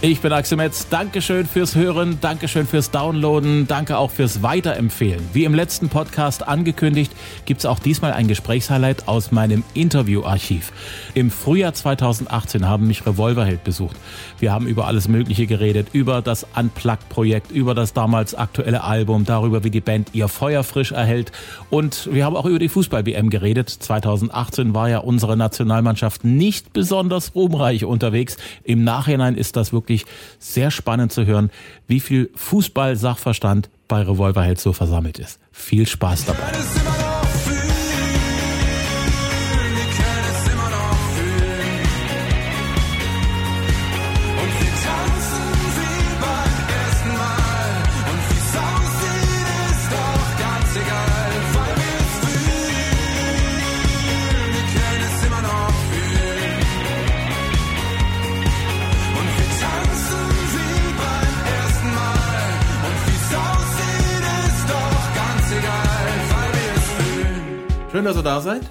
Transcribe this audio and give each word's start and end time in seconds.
Ich 0.00 0.20
bin 0.20 0.32
Axel 0.32 0.56
Metz. 0.56 0.88
Dankeschön 0.88 1.44
fürs 1.44 1.74
Hören, 1.74 2.18
Dankeschön 2.20 2.68
fürs 2.68 2.92
Downloaden, 2.92 3.66
danke 3.66 3.98
auch 3.98 4.12
fürs 4.12 4.44
Weiterempfehlen. 4.44 5.20
Wie 5.32 5.42
im 5.42 5.54
letzten 5.54 5.88
Podcast 5.88 6.46
angekündigt, 6.46 7.10
gibt 7.46 7.58
es 7.58 7.66
auch 7.66 7.80
diesmal 7.80 8.12
ein 8.12 8.28
Gesprächshighlight 8.28 9.08
aus 9.08 9.32
meinem 9.32 9.64
Interviewarchiv. 9.74 10.72
Im 11.14 11.32
Frühjahr 11.32 11.74
2018 11.74 12.68
haben 12.68 12.86
mich 12.86 13.06
Revolverheld 13.06 13.64
besucht. 13.64 13.96
Wir 14.38 14.52
haben 14.52 14.68
über 14.68 14.86
alles 14.86 15.08
Mögliche 15.08 15.48
geredet, 15.48 15.88
über 15.92 16.22
das 16.22 16.46
Unplugged-Projekt, 16.54 17.50
über 17.50 17.74
das 17.74 17.92
damals 17.92 18.36
aktuelle 18.36 18.84
Album, 18.84 19.24
darüber, 19.24 19.64
wie 19.64 19.70
die 19.70 19.80
Band 19.80 20.10
ihr 20.12 20.28
Feuer 20.28 20.62
frisch 20.62 20.92
erhält 20.92 21.32
und 21.70 22.08
wir 22.12 22.24
haben 22.24 22.36
auch 22.36 22.46
über 22.46 22.60
die 22.60 22.68
Fußball-WM 22.68 23.30
geredet. 23.30 23.68
2018 23.68 24.74
war 24.74 24.88
ja 24.88 24.98
unsere 24.98 25.36
Nationalmannschaft 25.36 26.22
nicht 26.22 26.72
besonders 26.72 27.34
ruhmreich 27.34 27.84
unterwegs. 27.84 28.36
Im 28.62 28.84
Nachhinein 28.84 29.34
ist 29.34 29.56
das 29.56 29.72
wirklich 29.72 29.87
wirklich 29.88 30.04
sehr 30.38 30.70
spannend 30.70 31.12
zu 31.12 31.24
hören, 31.24 31.50
wie 31.86 32.00
viel 32.00 32.30
Fußball-Sachverstand 32.34 33.70
bei 33.88 34.02
Revolverheld 34.02 34.60
so 34.60 34.74
versammelt 34.74 35.18
ist. 35.18 35.40
Viel 35.50 35.86
Spaß 35.86 36.26
dabei. 36.26 37.07
Schön, 67.98 68.04
dass 68.04 68.16
ihr 68.16 68.22
da 68.22 68.40
seid. 68.40 68.62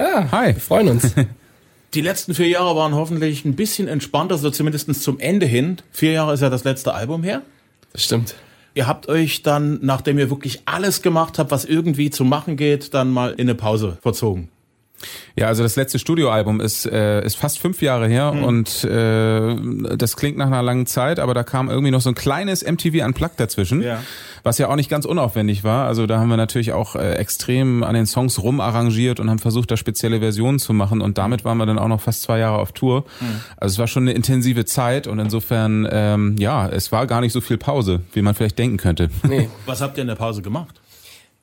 Ja, 0.00 0.32
hi, 0.32 0.46
wir 0.48 0.60
freuen 0.60 0.88
uns. 0.88 1.14
Die 1.94 2.00
letzten 2.00 2.34
vier 2.34 2.48
Jahre 2.48 2.74
waren 2.74 2.92
hoffentlich 2.92 3.44
ein 3.44 3.54
bisschen 3.54 3.86
entspannter, 3.86 4.36
so 4.36 4.50
zumindest 4.50 4.92
zum 5.00 5.20
Ende 5.20 5.46
hin. 5.46 5.76
Vier 5.92 6.10
Jahre 6.10 6.34
ist 6.34 6.40
ja 6.40 6.50
das 6.50 6.64
letzte 6.64 6.92
Album 6.92 7.22
her. 7.22 7.42
Das 7.92 8.02
stimmt. 8.02 8.34
Ihr 8.74 8.88
habt 8.88 9.08
euch 9.08 9.44
dann, 9.44 9.78
nachdem 9.82 10.18
ihr 10.18 10.28
wirklich 10.28 10.62
alles 10.64 11.02
gemacht 11.02 11.38
habt, 11.38 11.52
was 11.52 11.66
irgendwie 11.66 12.10
zu 12.10 12.24
machen 12.24 12.56
geht, 12.56 12.94
dann 12.94 13.12
mal 13.12 13.30
in 13.30 13.42
eine 13.42 13.54
Pause 13.54 13.96
verzogen. 14.02 14.48
Ja, 15.36 15.46
also 15.46 15.62
das 15.62 15.76
letzte 15.76 15.98
Studioalbum 15.98 16.60
ist, 16.60 16.86
äh, 16.86 17.24
ist 17.24 17.36
fast 17.36 17.58
fünf 17.58 17.80
Jahre 17.82 18.08
her 18.08 18.32
mhm. 18.32 18.44
und 18.44 18.84
äh, 18.84 19.96
das 19.96 20.16
klingt 20.16 20.36
nach 20.36 20.46
einer 20.46 20.62
langen 20.62 20.86
Zeit, 20.86 21.20
aber 21.20 21.34
da 21.34 21.44
kam 21.44 21.70
irgendwie 21.70 21.90
noch 21.90 22.00
so 22.00 22.10
ein 22.10 22.14
kleines 22.14 22.64
MTV 22.64 23.04
Unplugged 23.04 23.38
dazwischen, 23.38 23.82
ja. 23.82 24.02
was 24.42 24.58
ja 24.58 24.68
auch 24.68 24.76
nicht 24.76 24.90
ganz 24.90 25.04
unaufwendig 25.04 25.62
war. 25.62 25.86
Also 25.86 26.06
da 26.06 26.18
haben 26.18 26.28
wir 26.28 26.36
natürlich 26.36 26.72
auch 26.72 26.96
äh, 26.96 27.14
extrem 27.14 27.84
an 27.84 27.94
den 27.94 28.06
Songs 28.06 28.42
rumarrangiert 28.42 29.20
und 29.20 29.30
haben 29.30 29.38
versucht, 29.38 29.70
da 29.70 29.76
spezielle 29.76 30.18
Versionen 30.18 30.58
zu 30.58 30.72
machen 30.72 31.00
und 31.00 31.18
damit 31.18 31.44
waren 31.44 31.58
wir 31.58 31.66
dann 31.66 31.78
auch 31.78 31.88
noch 31.88 32.00
fast 32.00 32.22
zwei 32.22 32.38
Jahre 32.38 32.58
auf 32.58 32.72
Tour. 32.72 33.04
Mhm. 33.20 33.40
Also 33.56 33.74
es 33.74 33.78
war 33.78 33.86
schon 33.86 34.04
eine 34.04 34.12
intensive 34.12 34.64
Zeit 34.64 35.06
und 35.06 35.18
insofern, 35.20 35.88
ähm, 35.90 36.36
ja, 36.38 36.68
es 36.68 36.90
war 36.90 37.06
gar 37.06 37.20
nicht 37.20 37.32
so 37.32 37.40
viel 37.40 37.58
Pause, 37.58 38.00
wie 38.12 38.22
man 38.22 38.34
vielleicht 38.34 38.58
denken 38.58 38.78
könnte. 38.78 39.10
Nee. 39.22 39.48
was 39.66 39.80
habt 39.80 39.96
ihr 39.98 40.02
in 40.02 40.08
der 40.08 40.16
Pause 40.16 40.42
gemacht? 40.42 40.80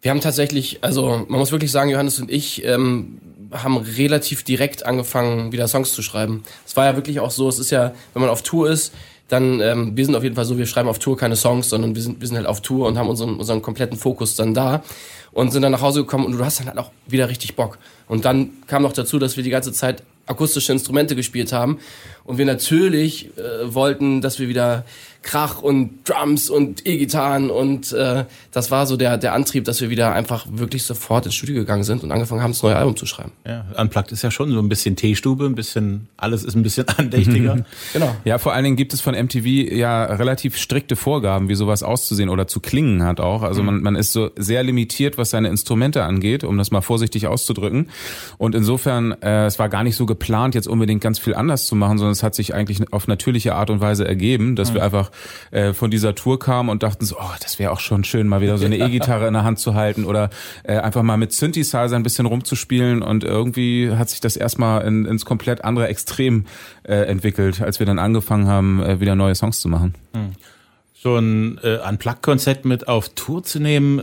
Wir 0.01 0.11
haben 0.11 0.21
tatsächlich, 0.21 0.83
also 0.83 1.25
man 1.27 1.39
muss 1.39 1.51
wirklich 1.51 1.71
sagen, 1.71 1.89
Johannes 1.89 2.19
und 2.19 2.29
ich 2.29 2.63
ähm, 2.63 3.19
haben 3.63 3.77
relativ 3.77 4.43
direkt 4.43 4.85
angefangen, 4.85 5.51
wieder 5.51 5.67
Songs 5.67 5.93
zu 5.93 6.01
schreiben. 6.01 6.43
Es 6.65 6.75
war 6.75 6.85
ja 6.85 6.95
wirklich 6.95 7.19
auch 7.19 7.31
so, 7.31 7.47
es 7.49 7.59
ist 7.59 7.71
ja, 7.71 7.93
wenn 8.13 8.21
man 8.21 8.29
auf 8.29 8.41
Tour 8.41 8.69
ist, 8.69 8.93
dann, 9.27 9.59
ähm, 9.59 9.97
wir 9.97 10.05
sind 10.05 10.15
auf 10.15 10.23
jeden 10.23 10.35
Fall 10.35 10.45
so, 10.45 10.57
wir 10.57 10.67
schreiben 10.67 10.87
auf 10.87 10.99
Tour 10.99 11.17
keine 11.17 11.35
Songs, 11.35 11.69
sondern 11.69 11.95
wir 11.95 12.01
sind, 12.01 12.21
wir 12.21 12.27
sind 12.27 12.37
halt 12.37 12.45
auf 12.45 12.61
Tour 12.61 12.87
und 12.87 12.97
haben 12.97 13.09
unseren, 13.09 13.37
unseren 13.37 13.61
kompletten 13.61 13.97
Fokus 13.97 14.35
dann 14.35 14.53
da 14.53 14.83
und 15.31 15.51
sind 15.51 15.63
dann 15.63 15.71
nach 15.71 15.81
Hause 15.81 16.01
gekommen 16.01 16.25
und 16.25 16.33
du 16.33 16.45
hast 16.45 16.59
dann 16.59 16.67
halt 16.67 16.77
auch 16.77 16.91
wieder 17.07 17.27
richtig 17.27 17.55
Bock. 17.55 17.77
Und 18.07 18.25
dann 18.25 18.51
kam 18.67 18.83
noch 18.83 18.93
dazu, 18.93 19.17
dass 19.17 19.35
wir 19.35 19.43
die 19.43 19.49
ganze 19.49 19.73
Zeit 19.73 20.03
akustische 20.27 20.71
Instrumente 20.71 21.15
gespielt 21.15 21.53
haben 21.53 21.79
und 22.23 22.37
wir 22.37 22.45
natürlich 22.45 23.29
äh, 23.37 23.73
wollten, 23.73 24.21
dass 24.21 24.39
wir 24.39 24.47
wieder 24.47 24.85
Krach 25.25 25.63
und 25.63 26.07
Drums 26.07 26.51
und 26.51 26.85
E-Gitarren 26.85 27.49
und 27.49 27.91
äh, 27.93 28.25
das 28.51 28.69
war 28.69 28.85
so 28.85 28.95
der, 28.95 29.17
der 29.17 29.33
Antrieb, 29.33 29.65
dass 29.65 29.81
wir 29.81 29.89
wieder 29.89 30.13
einfach 30.13 30.45
wirklich 30.51 30.83
sofort 30.83 31.25
ins 31.25 31.33
Studio 31.33 31.55
gegangen 31.55 31.83
sind 31.83 32.03
und 32.03 32.11
angefangen 32.11 32.43
haben, 32.43 32.51
das 32.51 32.61
neue 32.61 32.75
Album 32.75 32.95
zu 32.95 33.07
schreiben. 33.07 33.31
Ja, 33.43 33.65
Unplugged 33.75 34.11
ist 34.11 34.21
ja 34.21 34.29
schon 34.29 34.51
so 34.51 34.59
ein 34.59 34.69
bisschen 34.69 34.95
Teestube, 34.95 35.45
ein 35.45 35.55
bisschen, 35.55 36.07
alles 36.15 36.43
ist 36.43 36.55
ein 36.55 36.61
bisschen 36.61 36.87
andächtiger. 36.97 37.65
genau. 37.93 38.15
Ja, 38.23 38.37
vor 38.37 38.53
allen 38.53 38.65
Dingen 38.65 38.75
gibt 38.75 38.93
es 38.93 39.01
von 39.01 39.15
MTV 39.15 39.45
ja 39.73 40.05
relativ 40.05 40.57
strikte 40.57 40.95
Vorgaben, 40.95 41.49
wie 41.49 41.55
sowas 41.55 41.81
auszusehen 41.81 42.29
oder 42.29 42.45
zu 42.47 42.59
klingen 42.59 43.03
hat 43.03 43.19
auch. 43.19 43.41
Also 43.41 43.61
mhm. 43.61 43.65
man, 43.65 43.81
man 43.81 43.95
ist 43.95 44.13
so 44.13 44.29
sehr 44.35 44.61
limitiert, 44.61 45.17
was 45.17 45.31
seine 45.31 45.47
Instrumente 45.47 46.03
angeht, 46.03 46.43
um 46.43 46.55
das 46.55 46.69
mal 46.69 46.81
vorsichtig 46.81 47.25
auszudrücken. 47.25 47.89
Und 48.37 48.53
insofern, 48.53 49.13
äh, 49.23 49.47
es 49.47 49.57
war 49.57 49.69
gar 49.69 49.83
nicht 49.83 49.95
so 49.95 50.05
geplant, 50.05 50.53
jetzt 50.53 50.67
unbedingt 50.67 51.01
ganz 51.01 51.17
viel 51.17 51.33
anders 51.33 51.65
zu 51.65 51.75
machen, 51.75 51.97
sondern 51.97 52.11
es 52.11 52.21
hat 52.21 52.35
sich 52.35 52.53
eigentlich 52.53 52.93
auf 52.93 53.07
natürliche 53.07 53.55
Art 53.55 53.71
und 53.71 53.81
Weise 53.81 54.07
ergeben, 54.07 54.55
dass 54.55 54.69
mhm. 54.69 54.75
wir 54.75 54.83
einfach 54.83 55.09
äh, 55.51 55.73
von 55.73 55.91
dieser 55.91 56.15
Tour 56.15 56.39
kamen 56.39 56.69
und 56.69 56.83
dachten 56.83 57.05
so, 57.05 57.17
oh, 57.19 57.33
das 57.41 57.59
wäre 57.59 57.71
auch 57.71 57.79
schon 57.79 58.03
schön, 58.03 58.27
mal 58.27 58.41
wieder 58.41 58.57
so 58.57 58.65
eine 58.65 58.77
E-Gitarre 58.85 59.27
in 59.27 59.33
der 59.33 59.43
Hand 59.43 59.59
zu 59.59 59.73
halten 59.73 60.05
oder 60.05 60.29
äh, 60.63 60.77
einfach 60.77 61.03
mal 61.03 61.17
mit 61.17 61.33
Synthesizer 61.33 61.95
ein 61.95 62.03
bisschen 62.03 62.25
rumzuspielen 62.25 63.01
und 63.01 63.23
irgendwie 63.23 63.91
hat 63.91 64.09
sich 64.09 64.21
das 64.21 64.37
erstmal 64.37 64.85
in, 64.85 65.05
ins 65.05 65.25
komplett 65.25 65.63
andere 65.63 65.87
Extrem 65.87 66.45
äh, 66.83 66.95
entwickelt, 66.95 67.61
als 67.61 67.79
wir 67.79 67.85
dann 67.85 67.99
angefangen 67.99 68.47
haben, 68.47 68.81
äh, 68.81 68.99
wieder 68.99 69.15
neue 69.15 69.35
Songs 69.35 69.59
zu 69.59 69.69
machen. 69.69 69.95
Hm. 70.13 70.33
So 70.93 71.17
ein 71.17 71.59
äh, 71.63 71.77
Unplugged-Konzept 71.87 72.65
mit 72.65 72.87
auf 72.87 73.09
Tour 73.09 73.43
zu 73.43 73.59
nehmen, 73.59 74.01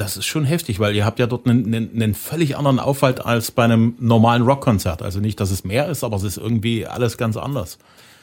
das 0.00 0.16
ist 0.16 0.26
schon 0.26 0.44
heftig, 0.44 0.80
weil 0.80 0.96
ihr 0.96 1.04
habt 1.04 1.18
ja 1.18 1.26
dort 1.26 1.46
einen, 1.46 1.66
einen, 1.66 1.90
einen 1.94 2.14
völlig 2.14 2.56
anderen 2.56 2.78
Aufwalt 2.78 3.24
als 3.24 3.50
bei 3.50 3.64
einem 3.64 3.94
normalen 3.98 4.42
Rockkonzert. 4.42 5.02
Also 5.02 5.20
nicht, 5.20 5.38
dass 5.40 5.50
es 5.50 5.62
mehr 5.62 5.88
ist, 5.88 6.02
aber 6.04 6.16
es 6.16 6.22
ist 6.22 6.38
irgendwie 6.38 6.86
alles 6.86 7.18
ganz 7.18 7.36
anders. 7.36 7.78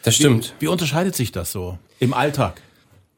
Das 0.08 0.16
stimmt. 0.16 0.54
Wie, 0.60 0.66
wie 0.66 0.68
unterscheidet 0.70 1.16
sich 1.16 1.34
das 1.34 1.52
so 1.52 1.78
im 2.00 2.14
Alltag? 2.14 2.62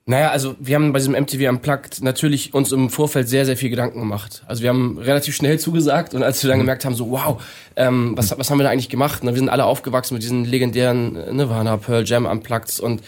Naja, 0.07 0.31
also 0.31 0.55
wir 0.59 0.73
haben 0.73 0.91
bei 0.91 0.97
diesem 0.97 1.13
MTV 1.13 1.47
Unplugged 1.47 2.01
natürlich 2.01 2.55
uns 2.55 2.71
im 2.71 2.89
Vorfeld 2.89 3.29
sehr, 3.29 3.45
sehr 3.45 3.55
viel 3.55 3.69
Gedanken 3.69 3.99
gemacht. 3.99 4.41
Also 4.47 4.63
wir 4.63 4.69
haben 4.69 4.97
relativ 4.97 5.35
schnell 5.35 5.59
zugesagt 5.59 6.15
und 6.15 6.23
als 6.23 6.41
wir 6.41 6.47
dann 6.47 6.57
mhm. 6.57 6.63
gemerkt 6.63 6.85
haben, 6.85 6.95
so 6.95 7.11
wow, 7.11 7.39
ähm, 7.75 8.17
was, 8.17 8.35
was 8.35 8.49
haben 8.49 8.57
wir 8.57 8.63
da 8.63 8.71
eigentlich 8.71 8.89
gemacht? 8.89 9.21
Und 9.21 9.27
wir 9.27 9.35
sind 9.35 9.49
alle 9.49 9.65
aufgewachsen 9.65 10.15
mit 10.15 10.23
diesen 10.23 10.45
legendären 10.45 11.13
Nirvana, 11.35 11.77
Pearl 11.77 12.05
Jam 12.07 12.25
Unplugged 12.25 12.79
und 12.79 13.03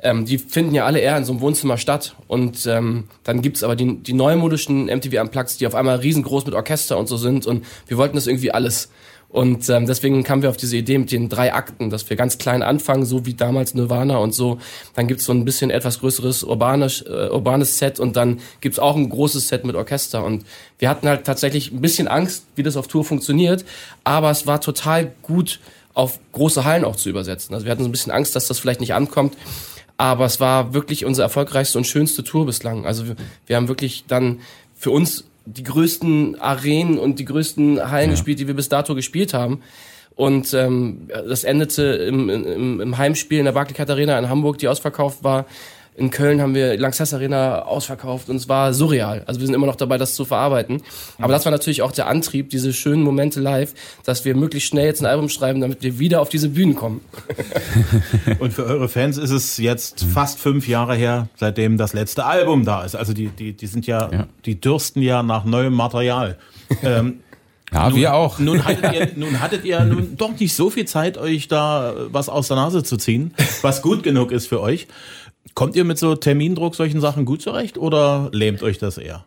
ähm, 0.00 0.26
die 0.26 0.38
finden 0.38 0.72
ja 0.72 0.86
alle 0.86 1.00
eher 1.00 1.16
in 1.16 1.24
so 1.24 1.32
einem 1.32 1.40
Wohnzimmer 1.40 1.76
statt. 1.76 2.14
Und 2.28 2.66
ähm, 2.66 3.08
dann 3.24 3.42
gibt's 3.42 3.64
aber 3.64 3.74
die, 3.74 3.96
die 3.96 4.12
neumodischen 4.12 4.84
MTV 4.84 5.20
Unplugged, 5.22 5.58
die 5.58 5.66
auf 5.66 5.74
einmal 5.74 5.96
riesengroß 5.96 6.46
mit 6.46 6.54
Orchester 6.54 6.98
und 6.98 7.08
so 7.08 7.16
sind 7.16 7.46
und 7.46 7.66
wir 7.88 7.96
wollten 7.96 8.14
das 8.14 8.28
irgendwie 8.28 8.52
alles. 8.52 8.90
Und 9.28 9.68
ähm, 9.68 9.86
deswegen 9.86 10.22
kamen 10.22 10.42
wir 10.42 10.50
auf 10.50 10.56
diese 10.56 10.76
Idee 10.76 10.96
mit 10.96 11.10
den 11.10 11.28
drei 11.28 11.52
Akten, 11.52 11.90
dass 11.90 12.08
wir 12.08 12.16
ganz 12.16 12.38
klein 12.38 12.62
anfangen, 12.62 13.04
so 13.04 13.26
wie 13.26 13.34
damals 13.34 13.74
Nirvana 13.74 14.18
und 14.18 14.32
so. 14.32 14.58
Dann 14.94 15.08
gibt's 15.08 15.24
so 15.24 15.32
ein 15.32 15.44
bisschen 15.44 15.70
etwas 15.70 15.98
größeres 15.98 16.44
urbanes, 16.44 17.02
äh, 17.02 17.28
urbanes 17.30 17.78
Set 17.78 17.98
und 17.98 18.14
dann 18.16 18.40
gibt's 18.60 18.78
auch 18.78 18.94
ein 18.94 19.08
großes 19.08 19.48
Set 19.48 19.64
mit 19.64 19.74
Orchester. 19.74 20.24
Und 20.24 20.44
wir 20.78 20.88
hatten 20.88 21.08
halt 21.08 21.24
tatsächlich 21.24 21.72
ein 21.72 21.80
bisschen 21.80 22.06
Angst, 22.06 22.44
wie 22.54 22.62
das 22.62 22.76
auf 22.76 22.86
Tour 22.86 23.04
funktioniert, 23.04 23.64
aber 24.04 24.30
es 24.30 24.46
war 24.46 24.60
total 24.60 25.12
gut 25.22 25.58
auf 25.94 26.18
große 26.32 26.64
Hallen 26.64 26.84
auch 26.84 26.96
zu 26.96 27.08
übersetzen. 27.08 27.54
Also 27.54 27.66
wir 27.66 27.72
hatten 27.72 27.82
so 27.82 27.88
ein 27.88 27.92
bisschen 27.92 28.12
Angst, 28.12 28.36
dass 28.36 28.48
das 28.48 28.58
vielleicht 28.58 28.80
nicht 28.80 28.94
ankommt. 28.94 29.36
Aber 29.96 30.24
es 30.24 30.40
war 30.40 30.74
wirklich 30.74 31.04
unsere 31.04 31.24
erfolgreichste 31.24 31.78
und 31.78 31.86
schönste 31.86 32.24
Tour 32.24 32.46
bislang. 32.46 32.84
Also 32.84 33.06
wir, 33.06 33.16
wir 33.46 33.56
haben 33.56 33.68
wirklich 33.68 34.04
dann 34.08 34.40
für 34.74 34.90
uns 34.90 35.24
die 35.46 35.62
größten 35.62 36.40
Arenen 36.40 36.98
und 36.98 37.18
die 37.18 37.24
größten 37.24 37.90
Hallen 37.90 38.10
ja. 38.10 38.14
gespielt, 38.14 38.38
die 38.38 38.46
wir 38.46 38.54
bis 38.54 38.68
dato 38.68 38.94
gespielt 38.94 39.34
haben. 39.34 39.60
Und 40.14 40.54
ähm, 40.54 41.08
das 41.08 41.44
endete 41.44 41.82
im, 41.82 42.30
im, 42.30 42.80
im 42.80 42.98
Heimspiel 42.98 43.40
in 43.40 43.44
der 43.46 43.52
Barclaycard 43.52 43.90
Arena 43.90 44.18
in 44.18 44.28
Hamburg, 44.28 44.58
die 44.58 44.68
ausverkauft 44.68 45.24
war. 45.24 45.46
In 45.96 46.10
Köln 46.10 46.40
haben 46.40 46.56
wir 46.56 46.76
Lanxess 46.76 47.14
Arena 47.14 47.62
ausverkauft 47.62 48.28
und 48.28 48.34
es 48.34 48.48
war 48.48 48.74
surreal. 48.74 49.22
Also 49.26 49.38
wir 49.38 49.46
sind 49.46 49.54
immer 49.54 49.66
noch 49.66 49.76
dabei, 49.76 49.96
das 49.96 50.16
zu 50.16 50.24
verarbeiten. 50.24 50.82
Aber 51.18 51.32
das 51.32 51.44
war 51.44 51.52
natürlich 51.52 51.82
auch 51.82 51.92
der 51.92 52.08
Antrieb, 52.08 52.50
diese 52.50 52.72
schönen 52.72 53.02
Momente 53.02 53.40
live, 53.40 53.74
dass 54.04 54.24
wir 54.24 54.34
möglichst 54.34 54.70
schnell 54.70 54.86
jetzt 54.86 55.00
ein 55.02 55.06
Album 55.06 55.28
schreiben, 55.28 55.60
damit 55.60 55.84
wir 55.84 56.00
wieder 56.00 56.20
auf 56.20 56.28
diese 56.28 56.48
Bühnen 56.48 56.74
kommen. 56.74 57.00
und 58.40 58.52
für 58.52 58.64
eure 58.64 58.88
Fans 58.88 59.18
ist 59.18 59.30
es 59.30 59.56
jetzt 59.58 60.04
fast 60.04 60.40
fünf 60.40 60.66
Jahre 60.66 60.96
her, 60.96 61.28
seitdem 61.36 61.76
das 61.76 61.92
letzte 61.92 62.24
Album 62.24 62.64
da 62.64 62.82
ist. 62.84 62.96
Also 62.96 63.12
die, 63.12 63.28
die, 63.28 63.52
die 63.52 63.66
sind 63.68 63.86
ja, 63.86 64.10
ja. 64.10 64.26
die 64.46 64.60
dürsten 64.60 65.00
ja 65.00 65.22
nach 65.22 65.44
neuem 65.44 65.74
Material. 65.74 66.38
Ähm, 66.82 67.20
ja, 67.74 67.88
nun, 67.88 67.98
wir 67.98 68.14
auch. 68.14 68.38
Nun 68.38 68.64
hattet, 68.64 68.94
ihr, 68.94 69.10
nun 69.16 69.40
hattet 69.40 69.64
ihr 69.64 69.80
nun 69.80 70.16
doch 70.16 70.38
nicht 70.38 70.54
so 70.54 70.70
viel 70.70 70.84
Zeit, 70.84 71.18
euch 71.18 71.48
da 71.48 71.94
was 72.08 72.28
aus 72.28 72.48
der 72.48 72.56
Nase 72.56 72.84
zu 72.84 72.96
ziehen, 72.96 73.34
was 73.62 73.82
gut 73.82 74.02
genug 74.02 74.30
ist 74.30 74.46
für 74.46 74.60
euch. 74.60 74.86
Kommt 75.54 75.76
ihr 75.76 75.84
mit 75.84 75.98
so 75.98 76.16
Termindruck, 76.16 76.74
solchen 76.74 77.00
Sachen 77.00 77.24
gut 77.24 77.42
zurecht 77.42 77.78
oder 77.78 78.28
lähmt 78.32 78.62
euch 78.62 78.78
das 78.78 78.98
eher? 78.98 79.24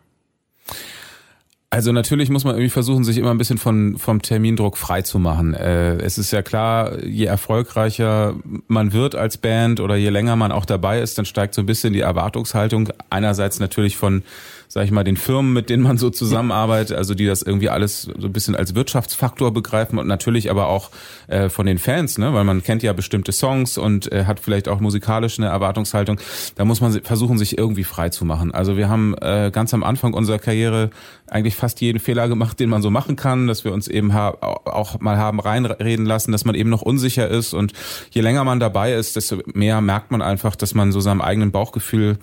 Also 1.70 1.92
natürlich 1.92 2.30
muss 2.30 2.44
man 2.44 2.54
irgendwie 2.54 2.70
versuchen, 2.70 3.04
sich 3.04 3.18
immer 3.18 3.30
ein 3.30 3.36
bisschen 3.36 3.58
von, 3.58 3.98
vom 3.98 4.22
Termindruck 4.22 4.78
frei 4.78 5.02
zu 5.02 5.18
machen. 5.18 5.52
Äh, 5.52 5.96
es 5.96 6.16
ist 6.16 6.30
ja 6.30 6.40
klar, 6.40 7.04
je 7.04 7.26
erfolgreicher 7.26 8.36
man 8.68 8.94
wird 8.94 9.14
als 9.14 9.36
Band 9.36 9.80
oder 9.80 9.94
je 9.94 10.08
länger 10.08 10.34
man 10.34 10.50
auch 10.50 10.64
dabei 10.64 11.00
ist, 11.00 11.18
dann 11.18 11.26
steigt 11.26 11.52
so 11.52 11.60
ein 11.60 11.66
bisschen 11.66 11.92
die 11.92 12.00
Erwartungshaltung. 12.00 12.88
Einerseits 13.10 13.60
natürlich 13.60 13.98
von 13.98 14.22
sag 14.68 14.84
ich 14.84 14.90
mal, 14.90 15.02
den 15.02 15.16
Firmen, 15.16 15.54
mit 15.54 15.70
denen 15.70 15.82
man 15.82 15.96
so 15.96 16.10
zusammenarbeitet, 16.10 16.96
also 16.96 17.14
die 17.14 17.26
das 17.26 17.40
irgendwie 17.42 17.70
alles 17.70 18.02
so 18.02 18.26
ein 18.26 18.32
bisschen 18.32 18.54
als 18.54 18.74
Wirtschaftsfaktor 18.74 19.52
begreifen 19.52 19.98
und 19.98 20.06
natürlich 20.06 20.50
aber 20.50 20.68
auch 20.68 20.90
äh, 21.26 21.48
von 21.48 21.64
den 21.64 21.78
Fans, 21.78 22.18
ne, 22.18 22.34
weil 22.34 22.44
man 22.44 22.62
kennt 22.62 22.82
ja 22.82 22.92
bestimmte 22.92 23.32
Songs 23.32 23.78
und 23.78 24.12
äh, 24.12 24.26
hat 24.26 24.40
vielleicht 24.40 24.68
auch 24.68 24.80
musikalisch 24.80 25.38
eine 25.38 25.48
Erwartungshaltung. 25.48 26.20
Da 26.54 26.66
muss 26.66 26.82
man 26.82 26.92
versuchen, 27.02 27.38
sich 27.38 27.56
irgendwie 27.56 27.84
frei 27.84 28.10
zu 28.10 28.26
machen. 28.26 28.52
Also 28.52 28.76
wir 28.76 28.90
haben 28.90 29.14
äh, 29.20 29.50
ganz 29.52 29.72
am 29.72 29.82
Anfang 29.82 30.12
unserer 30.12 30.38
Karriere 30.38 30.90
eigentlich 31.26 31.56
fast 31.56 31.80
jeden 31.80 31.98
Fehler 31.98 32.28
gemacht, 32.28 32.60
den 32.60 32.68
man 32.68 32.82
so 32.82 32.90
machen 32.90 33.16
kann, 33.16 33.46
dass 33.46 33.64
wir 33.64 33.72
uns 33.72 33.88
eben 33.88 34.12
auch 34.12 35.00
mal 35.00 35.16
haben 35.16 35.40
reinreden 35.40 36.04
lassen, 36.04 36.32
dass 36.32 36.44
man 36.44 36.54
eben 36.54 36.70
noch 36.70 36.82
unsicher 36.82 37.28
ist 37.28 37.54
und 37.54 37.72
je 38.10 38.20
länger 38.20 38.44
man 38.44 38.60
dabei 38.60 38.94
ist, 38.94 39.16
desto 39.16 39.38
mehr 39.54 39.80
merkt 39.80 40.10
man 40.10 40.22
einfach, 40.22 40.56
dass 40.56 40.74
man 40.74 40.92
so 40.92 41.00
seinem 41.00 41.20
eigenen 41.20 41.52
Bauchgefühl 41.52 42.18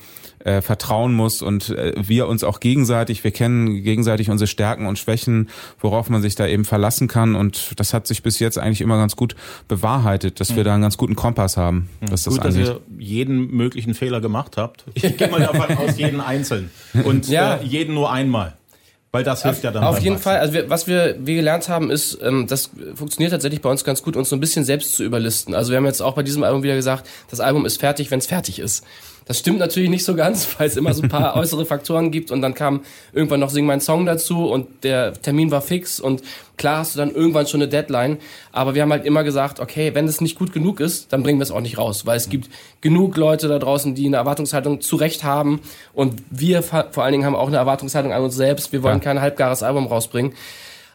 äh, 0.45 0.61
vertrauen 0.61 1.13
muss 1.13 1.41
und 1.41 1.69
äh, 1.69 1.93
wir 1.97 2.27
uns 2.27 2.43
auch 2.43 2.59
gegenseitig, 2.59 3.23
wir 3.23 3.31
kennen 3.31 3.83
gegenseitig 3.83 4.29
unsere 4.29 4.47
Stärken 4.47 4.85
und 4.85 4.97
Schwächen, 4.99 5.49
worauf 5.79 6.09
man 6.09 6.21
sich 6.21 6.35
da 6.35 6.47
eben 6.47 6.65
verlassen 6.65 7.07
kann 7.07 7.35
und 7.35 7.71
das 7.77 7.93
hat 7.93 8.07
sich 8.07 8.23
bis 8.23 8.39
jetzt 8.39 8.57
eigentlich 8.57 8.81
immer 8.81 8.97
ganz 8.97 9.15
gut 9.15 9.35
bewahrheitet, 9.67 10.39
dass 10.39 10.55
wir 10.55 10.63
da 10.63 10.73
einen 10.73 10.83
ganz 10.83 10.97
guten 10.97 11.15
Kompass 11.15 11.57
haben. 11.57 11.89
Was 11.99 12.23
das 12.23 12.35
gut, 12.35 12.45
angeht. 12.45 12.61
dass 12.61 12.69
ihr 12.69 12.81
jeden 12.97 13.51
möglichen 13.51 13.93
Fehler 13.93 14.21
gemacht 14.21 14.57
habt. 14.57 14.85
Ich 14.95 15.17
gehe 15.17 15.29
mal 15.29 15.39
davon 15.39 15.77
aus, 15.77 15.97
jeden 15.97 16.19
einzeln 16.19 16.71
und 17.03 17.27
ja. 17.27 17.55
äh, 17.55 17.65
jeden 17.65 17.93
nur 17.93 18.11
einmal. 18.11 18.55
Weil 19.15 19.23
das 19.23 19.43
hilft 19.43 19.59
auf, 19.59 19.63
ja 19.63 19.71
dann. 19.71 19.83
Auf 19.85 19.99
jeden 19.99 20.17
Fall. 20.17 20.39
Also 20.39 20.53
wir, 20.53 20.69
was 20.69 20.87
wir, 20.87 21.15
wir 21.19 21.35
gelernt 21.35 21.69
haben, 21.69 21.89
ist, 21.89 22.19
ähm, 22.21 22.47
das 22.47 22.71
funktioniert 22.95 23.31
tatsächlich 23.31 23.61
bei 23.61 23.69
uns 23.69 23.85
ganz 23.85 24.03
gut, 24.03 24.17
uns 24.17 24.27
so 24.27 24.35
ein 24.35 24.41
bisschen 24.41 24.65
selbst 24.65 24.93
zu 24.93 25.05
überlisten. 25.05 25.55
Also 25.55 25.71
wir 25.71 25.77
haben 25.77 25.85
jetzt 25.85 26.01
auch 26.01 26.15
bei 26.15 26.23
diesem 26.23 26.43
Album 26.43 26.63
wieder 26.63 26.75
gesagt, 26.75 27.07
das 27.29 27.39
Album 27.39 27.65
ist 27.65 27.79
fertig, 27.79 28.11
wenn 28.11 28.19
es 28.19 28.27
fertig 28.27 28.59
ist. 28.59 28.83
Das 29.25 29.39
stimmt 29.39 29.57
natürlich 29.57 29.89
nicht 29.89 30.05
so 30.05 30.15
ganz, 30.15 30.47
weil 30.57 30.67
es 30.67 30.77
immer 30.77 30.93
so 30.93 31.03
ein 31.03 31.09
paar 31.09 31.35
äußere 31.37 31.65
Faktoren 31.65 32.11
gibt 32.11 32.31
und 32.31 32.41
dann 32.41 32.53
kam 32.53 32.81
irgendwann 33.13 33.39
noch 33.39 33.49
Sing 33.49 33.65
mein 33.65 33.81
Song 33.81 34.05
dazu 34.05 34.45
und 34.45 34.83
der 34.83 35.13
Termin 35.13 35.51
war 35.51 35.61
fix 35.61 35.99
und 35.99 36.21
klar 36.57 36.79
hast 36.79 36.95
du 36.95 36.99
dann 36.99 37.13
irgendwann 37.13 37.47
schon 37.47 37.61
eine 37.61 37.67
Deadline, 37.67 38.17
aber 38.51 38.75
wir 38.75 38.81
haben 38.81 38.91
halt 38.91 39.05
immer 39.05 39.23
gesagt, 39.23 39.59
okay, 39.59 39.93
wenn 39.93 40.07
es 40.07 40.21
nicht 40.21 40.37
gut 40.37 40.53
genug 40.53 40.79
ist, 40.79 41.11
dann 41.11 41.23
bringen 41.23 41.39
wir 41.39 41.43
es 41.43 41.51
auch 41.51 41.61
nicht 41.61 41.77
raus, 41.77 42.05
weil 42.05 42.17
es 42.17 42.29
gibt 42.29 42.49
genug 42.81 43.17
Leute 43.17 43.47
da 43.47 43.59
draußen, 43.59 43.95
die 43.95 44.05
eine 44.05 44.17
Erwartungshaltung 44.17 44.81
zu 44.81 44.95
Recht 44.95 45.23
haben 45.23 45.59
und 45.93 46.21
wir 46.29 46.61
vor 46.63 46.83
allen 46.97 47.11
Dingen 47.11 47.25
haben 47.25 47.35
auch 47.35 47.47
eine 47.47 47.57
Erwartungshaltung 47.57 48.13
an 48.13 48.23
uns 48.23 48.35
selbst, 48.35 48.71
wir 48.71 48.83
wollen 48.83 48.99
ja. 48.99 49.03
kein 49.03 49.21
halbgares 49.21 49.63
Album 49.63 49.87
rausbringen. 49.87 50.33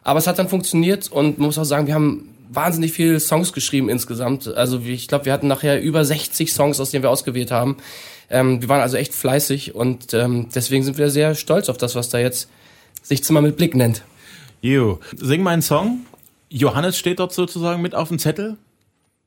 Aber 0.03 0.17
es 0.17 0.25
hat 0.25 0.39
dann 0.39 0.49
funktioniert 0.49 1.11
und 1.11 1.37
man 1.37 1.45
muss 1.47 1.59
auch 1.59 1.63
sagen, 1.63 1.85
wir 1.85 1.93
haben 1.93 2.27
wahnsinnig 2.51 2.91
viele 2.91 3.19
Songs 3.19 3.53
geschrieben 3.53 3.89
insgesamt. 3.89 4.47
Also 4.47 4.79
ich 4.79 5.07
glaube, 5.07 5.25
wir 5.25 5.33
hatten 5.33 5.47
nachher 5.47 5.81
über 5.81 6.03
60 6.03 6.51
Songs, 6.51 6.79
aus 6.79 6.91
denen 6.91 7.03
wir 7.03 7.09
ausgewählt 7.09 7.51
haben. 7.51 7.77
Ähm, 8.31 8.61
wir 8.61 8.69
waren 8.69 8.81
also 8.81 8.97
echt 8.97 9.13
fleißig 9.13 9.75
und 9.75 10.13
ähm, 10.13 10.47
deswegen 10.55 10.83
sind 10.83 10.97
wir 10.97 11.09
sehr 11.09 11.35
stolz 11.35 11.69
auf 11.69 11.77
das, 11.77 11.95
was 11.95 12.09
da 12.09 12.17
jetzt 12.17 12.49
sich 13.03 13.23
Zimmer 13.23 13.41
mit 13.41 13.57
Blick 13.57 13.75
nennt. 13.75 14.03
Jo, 14.61 14.99
sing 15.15 15.43
meinen 15.43 15.61
Song. 15.61 16.05
Johannes 16.49 16.97
steht 16.97 17.19
dort 17.19 17.33
sozusagen 17.33 17.81
mit 17.81 17.93
auf 17.93 18.09
dem 18.09 18.19
Zettel. 18.19 18.57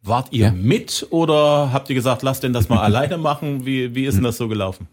Wart 0.03 0.29
ihr 0.33 0.47
ja. 0.47 0.53
mit 0.53 1.07
oder 1.11 1.71
habt 1.73 1.89
ihr 1.89 1.95
gesagt, 1.95 2.23
lasst 2.23 2.43
denn 2.43 2.53
das 2.53 2.69
mal 2.69 2.79
alleine 2.83 3.19
machen? 3.19 3.67
Wie, 3.67 3.95
wie 3.95 4.05
ist 4.07 4.17
denn 4.17 4.25
das 4.25 4.37
so 4.37 4.49
gelaufen? 4.49 4.89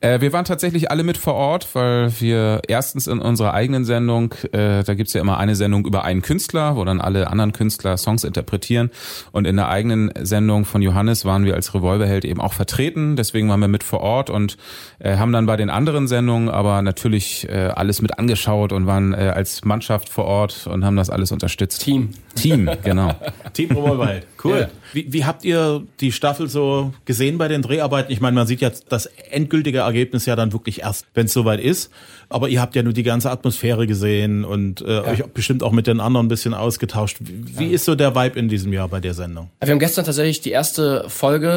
Äh, 0.00 0.20
wir 0.20 0.32
waren 0.32 0.44
tatsächlich 0.44 0.92
alle 0.92 1.02
mit 1.02 1.18
vor 1.18 1.34
Ort, 1.34 1.74
weil 1.74 2.12
wir 2.20 2.62
erstens 2.68 3.08
in 3.08 3.18
unserer 3.18 3.52
eigenen 3.52 3.84
Sendung, 3.84 4.32
äh, 4.52 4.84
da 4.84 4.94
gibt's 4.94 5.12
ja 5.12 5.20
immer 5.20 5.38
eine 5.38 5.56
Sendung 5.56 5.84
über 5.86 6.04
einen 6.04 6.22
Künstler, 6.22 6.76
wo 6.76 6.84
dann 6.84 7.00
alle 7.00 7.28
anderen 7.28 7.52
Künstler 7.52 7.96
Songs 7.96 8.22
interpretieren. 8.22 8.90
Und 9.32 9.44
in 9.44 9.56
der 9.56 9.68
eigenen 9.68 10.12
Sendung 10.22 10.66
von 10.66 10.82
Johannes 10.82 11.24
waren 11.24 11.44
wir 11.44 11.54
als 11.54 11.74
Revolverheld 11.74 12.24
eben 12.24 12.40
auch 12.40 12.52
vertreten. 12.52 13.16
Deswegen 13.16 13.48
waren 13.48 13.58
wir 13.58 13.66
mit 13.66 13.82
vor 13.82 14.00
Ort 14.00 14.30
und 14.30 14.56
äh, 15.00 15.16
haben 15.16 15.32
dann 15.32 15.46
bei 15.46 15.56
den 15.56 15.68
anderen 15.68 16.06
Sendungen 16.06 16.48
aber 16.48 16.80
natürlich 16.82 17.48
äh, 17.48 17.72
alles 17.74 18.00
mit 18.00 18.20
angeschaut 18.20 18.72
und 18.72 18.86
waren 18.86 19.14
äh, 19.14 19.32
als 19.34 19.64
Mannschaft 19.64 20.08
vor 20.08 20.26
Ort 20.26 20.68
und 20.68 20.84
haben 20.84 20.96
das 20.96 21.10
alles 21.10 21.32
unterstützt. 21.32 21.82
Team. 21.82 22.10
Team, 22.36 22.70
genau. 22.84 23.16
Team 23.52 23.70
Revolverheld. 23.70 24.26
Cool. 24.44 24.60
Ja. 24.60 24.68
Wie, 24.92 25.12
wie 25.12 25.24
habt 25.24 25.44
ihr 25.44 25.82
die 26.00 26.12
Staffel 26.12 26.48
so 26.48 26.92
gesehen 27.04 27.36
bei 27.36 27.48
den 27.48 27.62
Dreharbeiten? 27.62 28.12
Ich 28.12 28.20
meine, 28.20 28.34
man 28.36 28.46
sieht 28.46 28.60
jetzt 28.60 28.86
das 28.90 29.06
endgültige 29.06 29.84
Ergebnis 29.88 30.26
ja 30.26 30.36
dann 30.36 30.52
wirklich 30.52 30.80
erst, 30.82 31.06
wenn 31.14 31.26
es 31.26 31.32
soweit 31.32 31.60
ist. 31.60 31.90
Aber 32.28 32.48
ihr 32.48 32.60
habt 32.60 32.76
ja 32.76 32.82
nur 32.82 32.92
die 32.92 33.02
ganze 33.02 33.30
Atmosphäre 33.30 33.86
gesehen 33.86 34.44
und 34.44 34.82
äh, 34.82 34.94
ja. 34.94 35.04
euch 35.04 35.24
bestimmt 35.26 35.62
auch 35.62 35.72
mit 35.72 35.86
den 35.86 36.00
anderen 36.00 36.26
ein 36.26 36.28
bisschen 36.28 36.54
ausgetauscht. 36.54 37.18
Wie 37.20 37.66
ja. 37.66 37.72
ist 37.72 37.84
so 37.84 37.94
der 37.94 38.14
Vibe 38.14 38.38
in 38.38 38.48
diesem 38.48 38.72
Jahr 38.72 38.88
bei 38.88 39.00
der 39.00 39.14
Sendung? 39.14 39.50
Wir 39.60 39.70
haben 39.70 39.78
gestern 39.78 40.04
tatsächlich 40.04 40.40
die 40.40 40.50
erste 40.50 41.04
Folge 41.08 41.48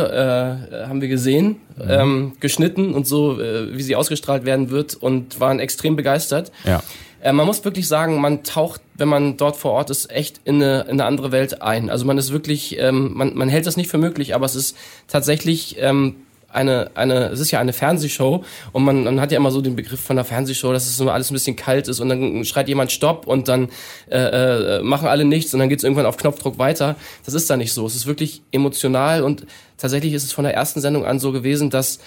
äh, 0.72 0.88
haben 0.88 1.02
wir 1.02 1.10
gesehen, 1.10 1.58
mhm. 1.78 1.90
ähm, 1.90 2.34
geschnitten 2.40 2.94
und 2.94 3.06
so, 3.08 3.40
äh, 3.40 3.76
wie 3.76 3.82
sie 3.82 3.96
ausgestrahlt 3.96 4.46
werden 4.46 4.70
wird 4.70 4.96
und 4.96 5.40
waren 5.40 5.60
extrem 5.60 5.96
begeistert. 5.96 6.52
Ja. 6.64 6.82
Äh, 7.22 7.34
man 7.34 7.46
muss 7.46 7.64
wirklich 7.64 7.88
sagen, 7.88 8.20
man 8.20 8.44
taucht, 8.44 8.82
wenn 8.96 9.08
man 9.08 9.38
dort 9.38 9.56
vor 9.56 9.72
Ort 9.72 9.90
ist, 9.90 10.12
echt 10.12 10.42
in 10.44 10.56
eine, 10.56 10.82
in 10.82 10.92
eine 10.92 11.06
andere 11.06 11.32
Welt 11.32 11.62
ein. 11.62 11.90
Also 11.90 12.06
man 12.06 12.18
ist 12.18 12.32
wirklich, 12.32 12.78
ähm, 12.80 13.12
man, 13.14 13.36
man 13.36 13.50
hält 13.50 13.68
das 13.68 13.78
nicht 13.78 13.90
für 13.90 13.98
möglich, 13.98 14.36
aber 14.36 14.46
es 14.46 14.56
ist 14.56 14.78
tatsächlich 15.08 15.78
ähm, 15.80 16.16
eine, 16.54 16.92
eine, 16.96 17.30
es 17.30 17.40
ist 17.40 17.52
ja 17.52 17.60
eine 17.60 17.74
Fernsehshow 17.74 18.44
und 18.72 18.84
man, 18.84 19.04
man 19.04 19.22
hat 19.22 19.32
ja 19.32 19.38
immer 19.38 19.52
so 19.52 19.62
den 19.62 19.76
Begriff 19.76 20.02
von 20.02 20.16
der 20.16 20.26
Fernsehshow, 20.26 20.72
dass 20.74 20.86
es 20.86 21.00
immer 21.00 21.14
alles 21.14 21.32
ein 21.32 21.34
bisschen 21.34 21.56
kalt 21.56 21.88
ist 21.88 22.00
und 22.00 22.10
dann 22.10 22.46
schreit 22.46 22.68
jemand 22.68 22.92
Stopp 22.92 23.28
und 23.28 23.48
dann 23.48 23.70
äh, 24.10 24.18
äh, 24.78 24.82
machen 24.82 25.08
alle 25.08 25.26
nichts 25.26 25.54
und 25.54 25.60
dann 25.60 25.70
geht 25.70 25.80
es 25.80 25.84
irgendwann 25.84 26.06
auf 26.06 26.18
Knopfdruck 26.18 26.58
weiter. 26.58 26.96
Das 27.26 27.34
ist 27.34 27.50
da 27.50 27.58
nicht 27.58 27.74
so. 27.74 27.86
Es 27.86 27.96
ist 27.96 28.06
wirklich 28.06 28.42
emotional 28.52 29.24
und 29.24 29.46
tatsächlich 29.78 30.14
ist 30.14 30.24
es 30.24 30.32
von 30.32 30.44
der 30.44 30.54
ersten 30.54 30.82
Sendung 30.82 31.06
an 31.06 31.20
so 31.20 31.32
gewesen, 31.32 31.70
dass 31.70 32.00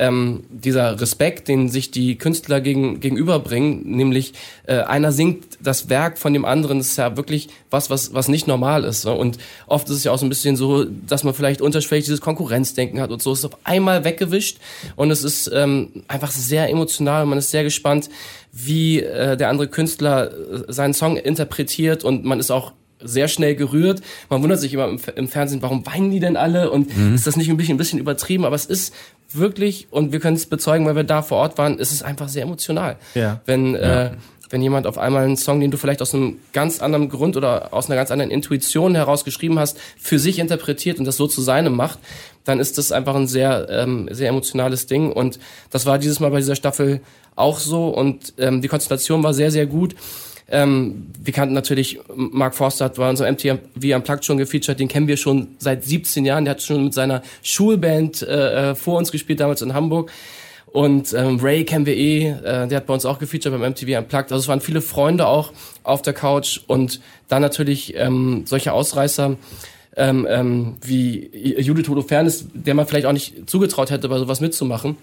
ähm, 0.00 0.44
dieser 0.48 0.98
Respekt, 0.98 1.46
den 1.46 1.68
sich 1.68 1.90
die 1.90 2.16
Künstler 2.16 2.60
gegen, 2.62 3.00
gegenüberbringen, 3.00 3.82
nämlich 3.84 4.32
äh, 4.66 4.78
einer 4.78 5.12
singt 5.12 5.58
das 5.62 5.90
Werk 5.90 6.18
von 6.18 6.32
dem 6.32 6.46
anderen, 6.46 6.78
das 6.78 6.88
ist 6.88 6.96
ja 6.96 7.18
wirklich 7.18 7.48
was, 7.70 7.90
was, 7.90 8.14
was 8.14 8.28
nicht 8.28 8.46
normal 8.46 8.84
ist. 8.84 9.02
So. 9.02 9.12
Und 9.12 9.36
oft 9.66 9.88
ist 9.90 9.96
es 9.96 10.04
ja 10.04 10.12
auch 10.12 10.18
so 10.18 10.24
ein 10.24 10.30
bisschen 10.30 10.56
so, 10.56 10.84
dass 10.84 11.22
man 11.22 11.34
vielleicht 11.34 11.60
unterschwellig 11.60 12.06
dieses 12.06 12.22
Konkurrenzdenken 12.22 12.98
hat 13.00 13.10
und 13.10 13.20
so. 13.20 13.32
Es 13.32 13.40
ist 13.40 13.44
auf 13.44 13.58
einmal 13.64 14.04
weggewischt 14.04 14.56
und 14.96 15.10
es 15.10 15.22
ist 15.22 15.50
ähm, 15.52 15.90
einfach 16.08 16.30
sehr 16.30 16.70
emotional 16.70 17.24
und 17.24 17.28
man 17.28 17.38
ist 17.38 17.50
sehr 17.50 17.62
gespannt, 17.62 18.08
wie 18.52 19.00
äh, 19.00 19.36
der 19.36 19.50
andere 19.50 19.68
Künstler 19.68 20.32
äh, 20.32 20.72
seinen 20.72 20.94
Song 20.94 21.18
interpretiert 21.18 22.04
und 22.04 22.24
man 22.24 22.40
ist 22.40 22.50
auch 22.50 22.72
sehr 23.02 23.28
schnell 23.28 23.54
gerührt. 23.54 24.02
Man 24.28 24.42
wundert 24.42 24.60
sich 24.60 24.74
immer 24.74 24.88
im, 24.88 25.00
im 25.16 25.28
Fernsehen, 25.28 25.62
warum 25.62 25.86
weinen 25.86 26.10
die 26.10 26.20
denn 26.20 26.36
alle? 26.36 26.70
Und 26.70 26.96
mhm. 26.96 27.14
ist 27.14 27.26
das 27.26 27.36
nicht 27.36 27.50
ein 27.50 27.56
bisschen, 27.56 27.74
ein 27.74 27.78
bisschen 27.78 27.98
übertrieben? 27.98 28.44
Aber 28.44 28.56
es 28.56 28.66
ist 28.66 28.94
wirklich, 29.32 29.88
und 29.90 30.12
wir 30.12 30.20
können 30.20 30.36
es 30.36 30.46
bezeugen, 30.46 30.86
weil 30.86 30.96
wir 30.96 31.04
da 31.04 31.22
vor 31.22 31.38
Ort 31.38 31.58
waren, 31.58 31.78
ist 31.78 31.92
es 31.92 32.02
einfach 32.02 32.28
sehr 32.28 32.42
emotional. 32.42 32.96
Ja. 33.14 33.40
Wenn, 33.46 33.74
ja. 33.74 34.06
Äh, 34.06 34.10
wenn 34.50 34.62
jemand 34.62 34.86
auf 34.86 34.98
einmal 34.98 35.24
einen 35.24 35.36
Song, 35.36 35.60
den 35.60 35.70
du 35.70 35.76
vielleicht 35.76 36.02
aus 36.02 36.12
einem 36.12 36.38
ganz 36.52 36.80
anderen 36.80 37.08
Grund 37.08 37.36
oder 37.36 37.72
aus 37.72 37.86
einer 37.86 37.94
ganz 37.94 38.10
anderen 38.10 38.32
Intuition 38.32 38.96
heraus 38.96 39.24
geschrieben 39.24 39.58
hast, 39.58 39.78
für 39.96 40.18
sich 40.18 40.40
interpretiert 40.40 40.98
und 40.98 41.04
das 41.04 41.16
so 41.16 41.28
zu 41.28 41.40
seinem 41.40 41.74
macht, 41.76 42.00
dann 42.44 42.58
ist 42.58 42.76
das 42.76 42.90
einfach 42.90 43.14
ein 43.14 43.28
sehr, 43.28 43.68
ähm, 43.70 44.08
sehr 44.10 44.28
emotionales 44.28 44.86
Ding. 44.86 45.12
Und 45.12 45.38
das 45.70 45.86
war 45.86 45.98
dieses 45.98 46.18
Mal 46.18 46.30
bei 46.30 46.38
dieser 46.38 46.56
Staffel 46.56 47.00
auch 47.36 47.60
so. 47.60 47.88
Und 47.88 48.34
ähm, 48.38 48.60
die 48.60 48.68
Konstellation 48.68 49.22
war 49.22 49.34
sehr, 49.34 49.52
sehr 49.52 49.66
gut. 49.66 49.94
Ähm, 50.50 51.06
wir 51.22 51.32
kannten 51.32 51.54
natürlich, 51.54 52.00
Mark 52.14 52.54
Forster 52.54 52.86
hat 52.86 52.96
bei 52.96 53.08
unserem 53.08 53.34
MTV 53.34 53.58
Unplugged 53.96 54.24
schon 54.24 54.38
gefeatured, 54.38 54.80
den 54.80 54.88
kennen 54.88 55.06
wir 55.06 55.16
schon 55.16 55.48
seit 55.58 55.84
17 55.84 56.24
Jahren, 56.24 56.44
der 56.44 56.52
hat 56.52 56.62
schon 56.62 56.84
mit 56.84 56.94
seiner 56.94 57.22
Schulband 57.42 58.22
äh, 58.22 58.70
äh, 58.70 58.74
vor 58.74 58.98
uns 58.98 59.12
gespielt, 59.12 59.40
damals 59.40 59.62
in 59.62 59.74
Hamburg. 59.74 60.10
Und 60.72 61.12
ähm, 61.14 61.38
Ray 61.40 61.64
kennen 61.64 61.86
wir 61.86 61.96
eh, 61.96 62.28
äh, 62.28 62.68
der 62.68 62.76
hat 62.76 62.86
bei 62.86 62.94
uns 62.94 63.04
auch 63.04 63.18
gefeatured 63.18 63.52
beim 63.52 63.70
MTV 63.70 63.98
Unplugged. 63.98 64.32
Also 64.32 64.36
es 64.36 64.48
waren 64.48 64.60
viele 64.60 64.80
Freunde 64.80 65.26
auch 65.26 65.52
auf 65.82 66.02
der 66.02 66.12
Couch 66.12 66.60
und 66.66 67.00
dann 67.28 67.42
natürlich 67.42 67.94
ähm, 67.96 68.42
solche 68.46 68.72
Ausreißer 68.72 69.36
ähm, 69.96 70.26
ähm, 70.30 70.76
wie 70.82 71.30
Judith 71.60 71.88
Holofernes, 71.88 72.46
der 72.54 72.74
man 72.74 72.86
vielleicht 72.86 73.06
auch 73.06 73.12
nicht 73.12 73.50
zugetraut 73.50 73.90
hätte, 73.90 74.08
bei 74.08 74.18
sowas 74.18 74.40
mitzumachen. 74.40 74.96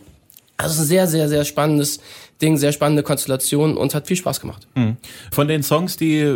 Also 0.57 0.81
ein 0.81 0.87
sehr, 0.87 1.05
sehr, 1.05 1.29
sehr 1.29 1.45
spannendes 1.45 1.99
Ding, 2.41 2.57
sehr 2.57 2.71
spannende 2.71 3.03
Konstellation 3.03 3.77
und 3.77 3.93
hat 3.93 4.07
viel 4.07 4.17
Spaß 4.17 4.39
gemacht. 4.39 4.67
Mhm. 4.75 4.97
Von 5.31 5.47
den 5.47 5.61
Songs, 5.61 5.97
die 5.97 6.35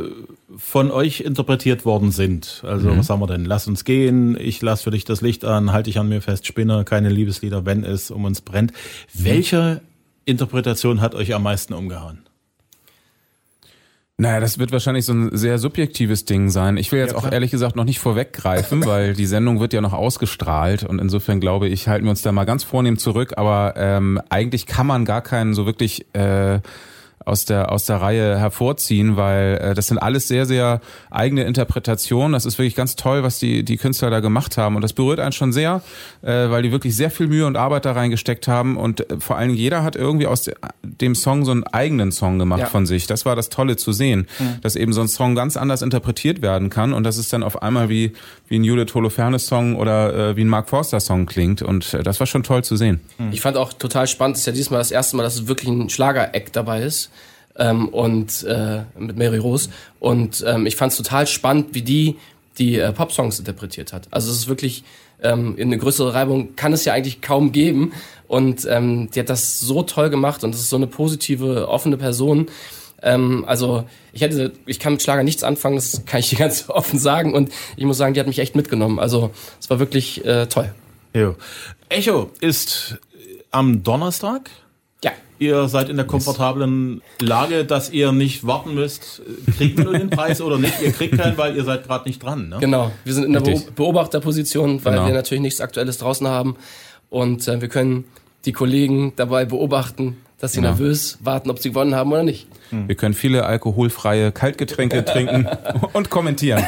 von 0.57 0.91
euch 0.91 1.21
interpretiert 1.21 1.85
worden 1.85 2.11
sind, 2.11 2.61
also 2.65 2.89
mhm. 2.89 2.99
was 2.99 3.09
haben 3.09 3.19
wir 3.19 3.27
denn? 3.27 3.45
Lass 3.45 3.67
uns 3.67 3.83
gehen, 3.83 4.37
ich 4.39 4.61
lass 4.61 4.83
für 4.83 4.91
dich 4.91 5.05
das 5.05 5.21
Licht 5.21 5.43
an, 5.43 5.71
halte 5.71 5.89
ich 5.89 5.97
an 5.97 6.07
mir 6.07 6.21
fest, 6.21 6.45
Spinner, 6.45 6.83
keine 6.83 7.09
Liebeslieder, 7.09 7.65
wenn 7.65 7.83
es 7.83 8.11
um 8.11 8.25
uns 8.25 8.41
brennt. 8.41 8.71
Mhm. 8.71 9.25
Welche 9.25 9.81
Interpretation 10.25 11.01
hat 11.01 11.15
euch 11.15 11.33
am 11.33 11.43
meisten 11.43 11.73
umgehauen? 11.73 12.19
Naja, 14.21 14.39
das 14.39 14.59
wird 14.59 14.71
wahrscheinlich 14.71 15.05
so 15.05 15.13
ein 15.13 15.35
sehr 15.35 15.57
subjektives 15.57 16.25
Ding 16.25 16.51
sein. 16.51 16.77
Ich 16.77 16.91
will 16.91 16.99
jetzt 16.99 17.13
ja, 17.13 17.17
auch 17.17 17.31
ehrlich 17.31 17.49
gesagt 17.49 17.75
noch 17.75 17.85
nicht 17.85 17.97
vorweggreifen, 17.97 18.85
weil 18.85 19.15
die 19.15 19.25
Sendung 19.25 19.59
wird 19.59 19.73
ja 19.73 19.81
noch 19.81 19.93
ausgestrahlt 19.93 20.83
und 20.83 20.99
insofern 20.99 21.39
glaube 21.39 21.67
ich, 21.67 21.87
halten 21.87 22.05
wir 22.05 22.11
uns 22.11 22.21
da 22.21 22.31
mal 22.31 22.43
ganz 22.43 22.63
vornehm 22.63 22.99
zurück. 22.99 23.33
Aber 23.37 23.73
ähm, 23.77 24.21
eigentlich 24.29 24.67
kann 24.67 24.85
man 24.85 25.05
gar 25.05 25.23
keinen 25.23 25.55
so 25.55 25.65
wirklich 25.65 26.05
äh, 26.13 26.59
aus 27.25 27.45
der 27.45 27.71
aus 27.71 27.85
der 27.85 27.97
Reihe 27.97 28.37
hervorziehen, 28.37 29.17
weil 29.17 29.57
äh, 29.61 29.73
das 29.73 29.87
sind 29.87 29.97
alles 29.97 30.27
sehr 30.27 30.45
sehr 30.45 30.81
eigene 31.09 31.43
Interpretationen. 31.43 32.33
Das 32.33 32.45
ist 32.45 32.57
wirklich 32.57 32.75
ganz 32.75 32.95
toll, 32.95 33.23
was 33.23 33.39
die 33.39 33.63
die 33.63 33.77
Künstler 33.77 34.09
da 34.09 34.19
gemacht 34.19 34.57
haben 34.57 34.75
und 34.75 34.81
das 34.81 34.93
berührt 34.93 35.19
einen 35.19 35.31
schon 35.31 35.53
sehr, 35.53 35.81
äh, 36.21 36.49
weil 36.49 36.63
die 36.63 36.71
wirklich 36.71 36.95
sehr 36.95 37.11
viel 37.11 37.27
Mühe 37.27 37.45
und 37.45 37.57
Arbeit 37.57 37.85
da 37.85 37.93
reingesteckt 37.93 38.47
haben 38.47 38.77
und 38.77 39.09
äh, 39.09 39.19
vor 39.19 39.37
allem 39.37 39.53
jeder 39.53 39.83
hat 39.83 39.95
irgendwie 39.95 40.27
aus 40.27 40.49
dem 40.83 41.15
Song 41.15 41.45
so 41.45 41.51
einen 41.51 41.63
eigenen 41.63 42.11
Song 42.11 42.39
gemacht 42.39 42.61
ja. 42.61 42.65
von 42.67 42.85
sich. 42.85 43.07
Das 43.07 43.25
war 43.25 43.35
das 43.35 43.49
Tolle 43.49 43.75
zu 43.75 43.91
sehen, 43.91 44.27
mhm. 44.39 44.61
dass 44.61 44.75
eben 44.75 44.93
so 44.93 45.01
ein 45.01 45.07
Song 45.07 45.35
ganz 45.35 45.57
anders 45.57 45.81
interpretiert 45.81 46.41
werden 46.41 46.69
kann 46.69 46.93
und 46.93 47.03
das 47.03 47.17
ist 47.17 47.31
dann 47.33 47.43
auf 47.43 47.61
einmal 47.61 47.89
wie 47.89 48.13
wie 48.51 48.59
ein 48.59 48.65
Judith 48.65 48.93
Holofernes 48.93 49.47
Song 49.47 49.77
oder 49.77 50.31
äh, 50.31 50.35
wie 50.35 50.43
ein 50.43 50.49
Mark 50.49 50.69
Forster 50.69 50.99
Song 50.99 51.25
klingt 51.25 51.61
und 51.61 51.93
äh, 51.93 52.03
das 52.03 52.19
war 52.19 52.27
schon 52.27 52.43
toll 52.43 52.65
zu 52.65 52.75
sehen. 52.75 52.99
Ich 53.31 53.39
fand 53.39 53.55
auch 53.55 53.71
total 53.71 54.07
spannend, 54.07 54.35
das 54.35 54.41
ist 54.41 54.47
ja 54.47 54.51
diesmal 54.51 54.79
das 54.79 54.91
erste 54.91 55.15
Mal, 55.15 55.23
dass 55.23 55.35
es 55.35 55.47
wirklich 55.47 55.69
ein 55.69 55.89
Schlager-Act 55.89 56.53
dabei 56.53 56.81
ist 56.81 57.11
ähm, 57.55 57.87
und 57.87 58.43
äh, 58.43 58.81
mit 58.99 59.15
Mary 59.15 59.37
Rose. 59.37 59.69
Und 60.01 60.43
ähm, 60.45 60.65
ich 60.65 60.75
fand 60.75 60.91
es 60.91 60.97
total 60.97 61.27
spannend, 61.27 61.67
wie 61.71 61.81
die 61.81 62.17
die 62.57 62.77
äh, 62.77 62.91
Pop-Songs 62.91 63.39
interpretiert 63.39 63.93
hat. 63.93 64.09
Also 64.11 64.29
es 64.29 64.39
ist 64.39 64.47
wirklich 64.49 64.83
ähm, 65.23 65.55
eine 65.57 65.77
größere 65.77 66.13
Reibung 66.13 66.55
kann 66.57 66.73
es 66.73 66.83
ja 66.83 66.93
eigentlich 66.93 67.21
kaum 67.21 67.53
geben. 67.53 67.93
Und 68.27 68.67
ähm, 68.69 69.09
die 69.11 69.19
hat 69.21 69.29
das 69.29 69.59
so 69.59 69.83
toll 69.83 70.09
gemacht 70.09 70.43
und 70.43 70.53
es 70.53 70.61
ist 70.61 70.69
so 70.69 70.75
eine 70.75 70.87
positive, 70.87 71.69
offene 71.69 71.97
Person. 71.97 72.47
Ähm, 73.01 73.43
also 73.47 73.83
ich 74.13 74.21
hätte, 74.21 74.53
ich 74.65 74.79
kann 74.79 74.93
mit 74.93 75.01
Schlager 75.01 75.23
nichts 75.23 75.43
anfangen, 75.43 75.75
das 75.75 76.03
kann 76.05 76.19
ich 76.19 76.29
dir 76.29 76.37
ganz 76.39 76.69
offen 76.69 76.99
sagen. 76.99 77.33
Und 77.33 77.51
ich 77.75 77.85
muss 77.85 77.97
sagen, 77.97 78.13
die 78.13 78.19
hat 78.19 78.27
mich 78.27 78.39
echt 78.39 78.55
mitgenommen. 78.55 78.99
Also 78.99 79.31
es 79.59 79.69
war 79.69 79.79
wirklich 79.79 80.25
äh, 80.25 80.47
toll. 80.47 80.73
Jo. 81.13 81.35
Echo 81.89 82.31
ist 82.39 82.99
am 83.51 83.83
Donnerstag 83.83 84.49
ihr 85.41 85.67
seid 85.67 85.89
in 85.89 85.97
der 85.97 86.05
komfortablen 86.05 87.01
Lage, 87.19 87.65
dass 87.65 87.89
ihr 87.89 88.11
nicht 88.11 88.45
warten 88.45 88.75
müsst, 88.75 89.23
kriegt 89.57 89.79
ihr 89.79 89.91
den 89.91 90.11
Preis 90.11 90.39
oder 90.39 90.59
nicht. 90.59 90.79
Ihr 90.81 90.91
kriegt 90.91 91.17
keinen, 91.17 91.35
weil 91.35 91.57
ihr 91.57 91.63
seid 91.63 91.87
gerade 91.87 92.07
nicht 92.07 92.23
dran. 92.23 92.49
Ne? 92.49 92.57
Genau, 92.59 92.91
wir 93.03 93.13
sind 93.13 93.25
in 93.25 93.33
der 93.33 93.45
Richtig. 93.45 93.73
Beobachterposition, 93.73 94.85
weil 94.85 94.93
genau. 94.93 95.07
wir 95.07 95.13
natürlich 95.13 95.41
nichts 95.41 95.59
Aktuelles 95.59 95.97
draußen 95.97 96.27
haben. 96.27 96.57
Und 97.09 97.47
äh, 97.47 97.59
wir 97.59 97.69
können 97.69 98.05
die 98.45 98.51
Kollegen 98.51 99.13
dabei 99.15 99.45
beobachten, 99.45 100.17
dass 100.41 100.53
sie 100.53 100.57
genau. 100.57 100.69
nervös 100.69 101.19
warten, 101.21 101.51
ob 101.51 101.59
sie 101.59 101.69
gewonnen 101.69 101.93
haben 101.93 102.11
oder 102.11 102.23
nicht. 102.23 102.47
Hm. 102.71 102.87
Wir 102.87 102.95
können 102.95 103.13
viele 103.13 103.45
alkoholfreie 103.45 104.31
Kaltgetränke 104.31 105.05
trinken 105.05 105.47
und 105.93 106.09
kommentieren. 106.09 106.63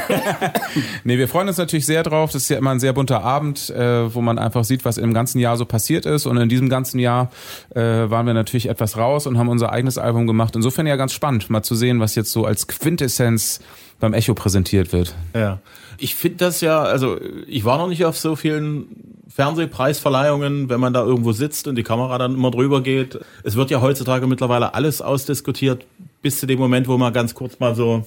nee, 1.04 1.18
wir 1.18 1.28
freuen 1.28 1.48
uns 1.48 1.58
natürlich 1.58 1.88
sehr 1.88 2.04
drauf. 2.04 2.32
Das 2.32 2.44
ist 2.44 2.50
ja 2.50 2.58
immer 2.58 2.70
ein 2.70 2.80
sehr 2.80 2.94
bunter 2.94 3.24
Abend, 3.24 3.72
äh, 3.72 4.14
wo 4.14 4.22
man 4.22 4.38
einfach 4.38 4.64
sieht, 4.64 4.86
was 4.86 4.98
im 4.98 5.14
ganzen 5.14 5.40
Jahr 5.40 5.58
so 5.58 5.66
passiert 5.66 6.06
ist. 6.06 6.28
Und 6.28 6.38
in 6.38 6.50
diesem 6.50 6.70
ganzen 6.70 7.00
Jahr 7.00 7.32
äh, 7.74 7.82
waren 7.82 8.28
wir 8.28 8.36
natürlich 8.36 8.70
etwas 8.70 8.96
raus 8.96 9.26
und 9.26 9.40
haben 9.40 9.50
unser 9.50 9.72
eigenes 9.72 9.98
Album 9.98 10.28
gemacht. 10.28 10.56
Insofern 10.56 10.86
ja 10.86 10.96
ganz 10.96 11.12
spannend, 11.12 11.50
mal 11.50 11.64
zu 11.64 11.74
sehen, 11.74 12.00
was 12.00 12.14
jetzt 12.14 12.32
so 12.32 12.46
als 12.46 12.68
Quintessenz 12.68 13.60
beim 14.00 14.14
Echo 14.14 14.36
präsentiert 14.36 14.94
wird. 14.94 15.16
Ja. 15.34 15.60
Ich 15.98 16.16
finde 16.16 16.38
das 16.38 16.62
ja, 16.62 16.82
also 16.82 17.18
ich 17.48 17.66
war 17.66 17.78
noch 17.78 17.88
nicht 17.88 18.06
auf 18.06 18.18
so 18.18 18.36
vielen 18.36 18.88
Fernsehpreisverleihungen, 19.34 20.70
wenn 20.70 20.80
man 20.80 20.94
da 20.94 21.04
irgendwo 21.04 21.32
sitzt 21.32 21.68
und 21.68 21.76
die 21.76 21.84
Kamera 21.84 22.20
dann 22.20 22.36
immer 22.36 22.52
drüber 22.52 22.84
geht. 22.84 23.20
Es 23.44 23.56
wird 23.56 23.72
ja 23.72 23.82
heutzutage 23.82 24.28
mittlerweile 24.28 24.76
alles 24.76 25.02
ausdiskutiert, 25.02 25.88
bis 26.22 26.40
zu 26.40 26.46
dem 26.46 26.60
Moment, 26.60 26.88
wo 26.88 26.98
man 27.00 27.12
ganz 27.14 27.34
kurz 27.34 27.60
mal 27.60 27.76
so 27.76 28.06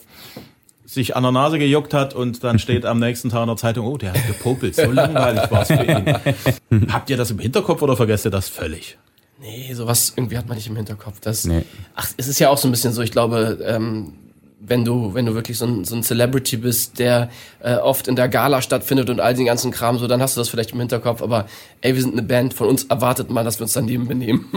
sich 0.85 1.17
an 1.17 1.25
der 1.25 1.33
Nase 1.33 1.59
gejuckt 1.59 1.95
hat 1.95 2.15
und 2.15 2.45
dann 2.45 2.61
steht 2.61 2.87
am 2.87 3.01
nächsten 3.01 3.29
Tag 3.29 3.43
in 3.43 3.49
der 3.49 3.57
Zeitung, 3.57 3.87
oh, 3.89 3.97
der 3.97 4.13
hat 4.13 4.25
gepopelt, 4.29 4.77
so 4.77 4.89
langweilig 4.93 5.51
war 5.51 5.63
es 5.63 5.69
für 5.69 5.83
ihn. 5.83 6.89
Habt 6.93 7.11
ihr 7.11 7.17
das 7.17 7.33
im 7.33 7.41
Hinterkopf 7.41 7.83
oder 7.83 7.97
vergesst 7.97 8.25
ihr 8.25 8.31
das 8.31 8.49
völlig? 8.49 8.97
Nee, 9.41 9.75
sowas 9.75 10.13
irgendwie 10.17 10.39
hat 10.39 10.47
man 10.47 10.57
nicht 10.57 10.69
im 10.69 10.77
Hinterkopf. 10.77 11.19
Das, 11.21 11.45
nee. 11.45 11.65
Ach, 11.97 12.09
es 12.17 12.29
ist 12.29 12.39
ja 12.39 12.51
auch 12.51 12.57
so 12.57 12.69
ein 12.69 12.71
bisschen 12.71 12.93
so, 12.93 13.03
ich 13.03 13.11
glaube, 13.11 13.59
ähm, 13.67 14.13
wenn 14.59 14.85
du, 14.85 15.15
wenn 15.15 15.27
du 15.27 15.35
wirklich 15.35 15.59
so 15.59 15.67
ein, 15.67 15.85
so 15.85 15.95
ein 15.95 16.03
Celebrity 16.03 16.57
bist, 16.57 16.99
der 16.99 17.31
äh, 17.61 17.75
oft 17.75 18.09
in 18.09 18.17
der 18.17 18.29
Gala 18.29 18.63
stattfindet 18.63 19.11
und 19.11 19.21
all 19.21 19.35
den 19.35 19.45
ganzen 19.45 19.71
Kram, 19.71 19.99
so, 19.99 20.07
dann 20.07 20.23
hast 20.23 20.37
du 20.37 20.41
das 20.41 20.49
vielleicht 20.49 20.73
im 20.73 20.79
Hinterkopf, 20.79 21.23
aber 21.23 21.47
ey, 21.83 21.95
wir 21.95 22.01
sind 22.01 22.15
eine 22.15 22.23
Band, 22.23 22.55
von 22.55 22.69
uns 22.69 22.85
erwartet 22.85 23.31
man, 23.31 23.45
dass 23.45 23.59
wir 23.59 23.65
uns 23.65 23.75
daneben 23.75 24.09
benehmen. 24.09 24.47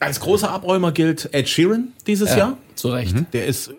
Als 0.00 0.20
großer 0.20 0.50
Abräumer 0.50 0.92
gilt 0.92 1.28
Ed 1.34 1.48
Sheeran 1.48 1.88
dieses 2.06 2.30
ja, 2.30 2.36
Jahr. 2.38 2.56
Zu 2.74 2.88
Recht. 2.88 3.14
Mhm. 3.14 3.26
Der 3.32 3.46
ist, 3.46 3.72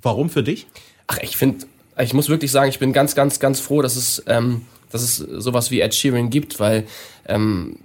warum 0.00 0.30
für 0.30 0.42
dich? 0.42 0.66
Ach, 1.06 1.18
ich 1.20 1.36
finde, 1.36 1.66
ich 1.98 2.14
muss 2.14 2.28
wirklich 2.28 2.50
sagen, 2.50 2.70
ich 2.70 2.78
bin 2.78 2.92
ganz, 2.92 3.14
ganz, 3.14 3.40
ganz 3.40 3.60
froh, 3.60 3.82
dass 3.82 3.96
es, 3.96 4.22
ähm, 4.26 4.62
dass 4.90 5.02
es 5.02 5.16
sowas 5.16 5.70
wie 5.70 5.80
Ed 5.80 5.94
Sheeran 5.94 6.30
gibt, 6.30 6.60
weil 6.60 6.84
ähm, 7.26 7.76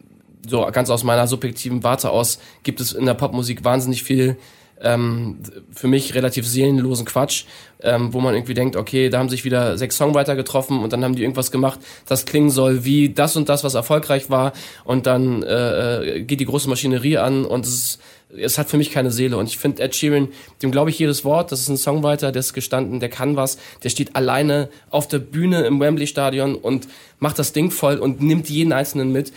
so 0.48 0.66
ganz 0.72 0.90
aus 0.90 1.04
meiner 1.04 1.28
subjektiven 1.28 1.84
Warte 1.84 2.12
aus 2.12 2.40
gibt 2.64 2.80
es 2.80 2.94
in 2.94 3.06
der 3.06 3.14
Popmusik 3.14 3.66
wahnsinnig 3.66 4.04
viel 4.04 4.38
ähm, 4.82 5.40
für 5.72 5.88
mich 5.88 6.16
relativ 6.16 6.48
seelenlosen 6.48 7.06
Quatsch, 7.06 7.46
ähm, 7.82 8.14
wo 8.14 8.20
man 8.20 8.34
irgendwie 8.34 8.54
denkt, 8.54 8.76
okay, 8.76 9.10
da 9.10 9.20
haben 9.20 9.30
sich 9.30 9.46
wieder 9.46 9.78
sechs 9.78 9.98
Songwriter 9.98 10.36
getroffen 10.36 10.84
und 10.84 10.94
dann 10.94 11.04
haben 11.04 11.16
die 11.16 11.24
irgendwas 11.24 11.52
gemacht, 11.52 11.80
das 12.08 12.26
klingen 12.26 12.50
soll 12.50 12.86
wie 12.86 13.10
das 13.10 13.36
und 13.36 13.50
das, 13.50 13.64
was 13.64 13.74
erfolgreich 13.74 14.30
war 14.30 14.54
und 14.84 15.06
dann 15.06 15.44
äh, 15.44 16.18
äh 16.18 16.24
geht 16.24 16.40
die 16.40 16.46
große 16.46 16.70
Maschinerie 16.70 17.18
an 17.18 17.46
und 17.46 17.66
es 17.66 18.00
es 18.38 18.58
hat 18.58 18.70
für 18.70 18.78
mich 18.78 18.92
keine 18.92 19.12
Seele. 19.12 19.38
Und 19.38 19.48
ich 19.48 19.58
finde 19.58 19.82
Ed 19.82 19.96
Sheeran, 19.96 20.30
dem 20.62 20.72
glaube 20.72 20.90
ich 20.90 21.00
jedes 21.00 21.26
Wort. 21.26 21.52
Das 21.52 21.62
ist 21.62 21.70
ein 21.70 21.78
Songwriter, 21.78 22.32
der 22.32 22.42
ist 22.42 22.54
gestanden, 22.54 23.00
der 23.00 23.10
kann 23.10 23.36
was. 23.36 23.58
Der 23.84 23.90
steht 23.90 24.16
alleine 24.16 24.70
auf 24.90 25.08
der 25.08 25.20
Bühne 25.20 25.62
im 25.66 25.80
Wembley 25.80 26.08
Stadion 26.08 26.56
und 26.56 26.88
macht 27.18 27.40
das 27.40 27.54
Ding 27.54 27.72
voll 27.72 27.98
und 27.98 28.22
nimmt 28.22 28.50
jeden 28.50 28.72
Einzelnen 28.72 29.12
mit 29.12 29.34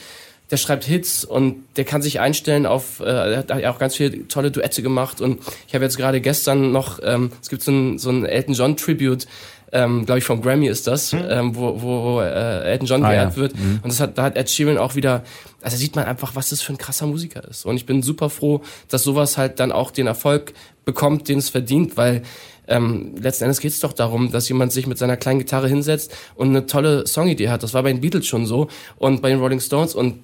der 0.53 0.59
schreibt 0.59 0.85
Hits 0.85 1.25
und 1.25 1.65
der 1.77 1.85
kann 1.85 2.03
sich 2.03 2.21
einstellen 2.21 2.67
auf, 2.67 3.01
äh, 3.01 3.05
er 3.05 3.39
hat 3.39 3.51
auch 3.51 3.79
ganz 3.79 3.97
viele 3.97 4.29
tolle 4.29 4.51
Duette 4.51 4.83
gemacht 4.83 5.23
und 5.23 5.41
ich 5.67 5.75
habe 5.75 5.83
jetzt 5.83 5.97
gerade 5.97 6.21
gestern 6.21 6.73
noch, 6.73 7.01
ähm, 7.03 7.33
es 7.41 7.49
gibt 7.49 7.63
so 7.63 7.73
ein, 7.73 7.99
so 7.99 8.11
ein 8.11 8.27
Elton 8.27 8.55
John 8.55 8.77
Tribute, 8.77 9.27
ähm, 9.73 10.05
glaube 10.05 10.19
ich 10.19 10.25
vom 10.25 10.43
Grammy 10.43 10.69
ist 10.69 10.87
das, 10.87 11.15
mhm. 11.15 11.25
ähm, 11.27 11.57
wo, 11.57 11.81
wo 11.81 12.21
äh, 12.21 12.65
Elton 12.65 12.87
John 12.87 13.03
ah, 13.03 13.11
geehrt 13.11 13.31
ja. 13.31 13.37
wird 13.37 13.59
mhm. 13.59 13.81
und 13.83 13.91
das 13.91 13.99
hat, 13.99 14.19
da 14.19 14.25
hat 14.25 14.37
Ed 14.37 14.51
Sheeran 14.51 14.77
auch 14.77 14.95
wieder, 14.95 15.25
also 15.63 15.79
sieht 15.79 15.97
man 15.97 16.05
einfach, 16.05 16.37
was 16.37 16.51
das 16.51 16.61
für 16.61 16.75
ein 16.75 16.79
krasser 16.79 17.07
Musiker 17.07 17.49
ist 17.49 17.65
und 17.65 17.77
ich 17.77 17.87
bin 17.87 18.03
super 18.03 18.29
froh, 18.29 18.61
dass 18.89 19.05
sowas 19.05 19.39
halt 19.39 19.59
dann 19.59 19.73
auch 19.73 19.91
den 19.91 20.07
Erfolg 20.07 20.53
bekommt, 20.85 21.31
den 21.31 21.39
es 21.39 21.49
verdient, 21.49 21.97
weil 21.97 22.23
ähm, 22.69 23.15
letzten 23.19 23.45
Endes 23.45 23.61
geht 23.61 23.73
es 23.73 23.81
doch 23.81 23.93
darum, 23.93 24.31
dass 24.31 24.49
jemand 24.49 24.73
sich 24.73 24.87
mit 24.87 24.99
seiner 24.99 25.17
kleinen 25.17 25.39
Gitarre 25.41 25.69
hinsetzt 25.69 26.15
und 26.35 26.49
eine 26.49 26.67
tolle 26.67 27.07
Songidee 27.07 27.49
hat. 27.49 27.63
Das 27.63 27.75
war 27.75 27.83
bei 27.83 27.93
den 27.93 28.01
Beatles 28.01 28.27
schon 28.27 28.47
so 28.47 28.69
und 28.99 29.21
bei 29.21 29.31
den 29.31 29.41
Rolling 29.41 29.61
Stones 29.61 29.95
und 29.95 30.21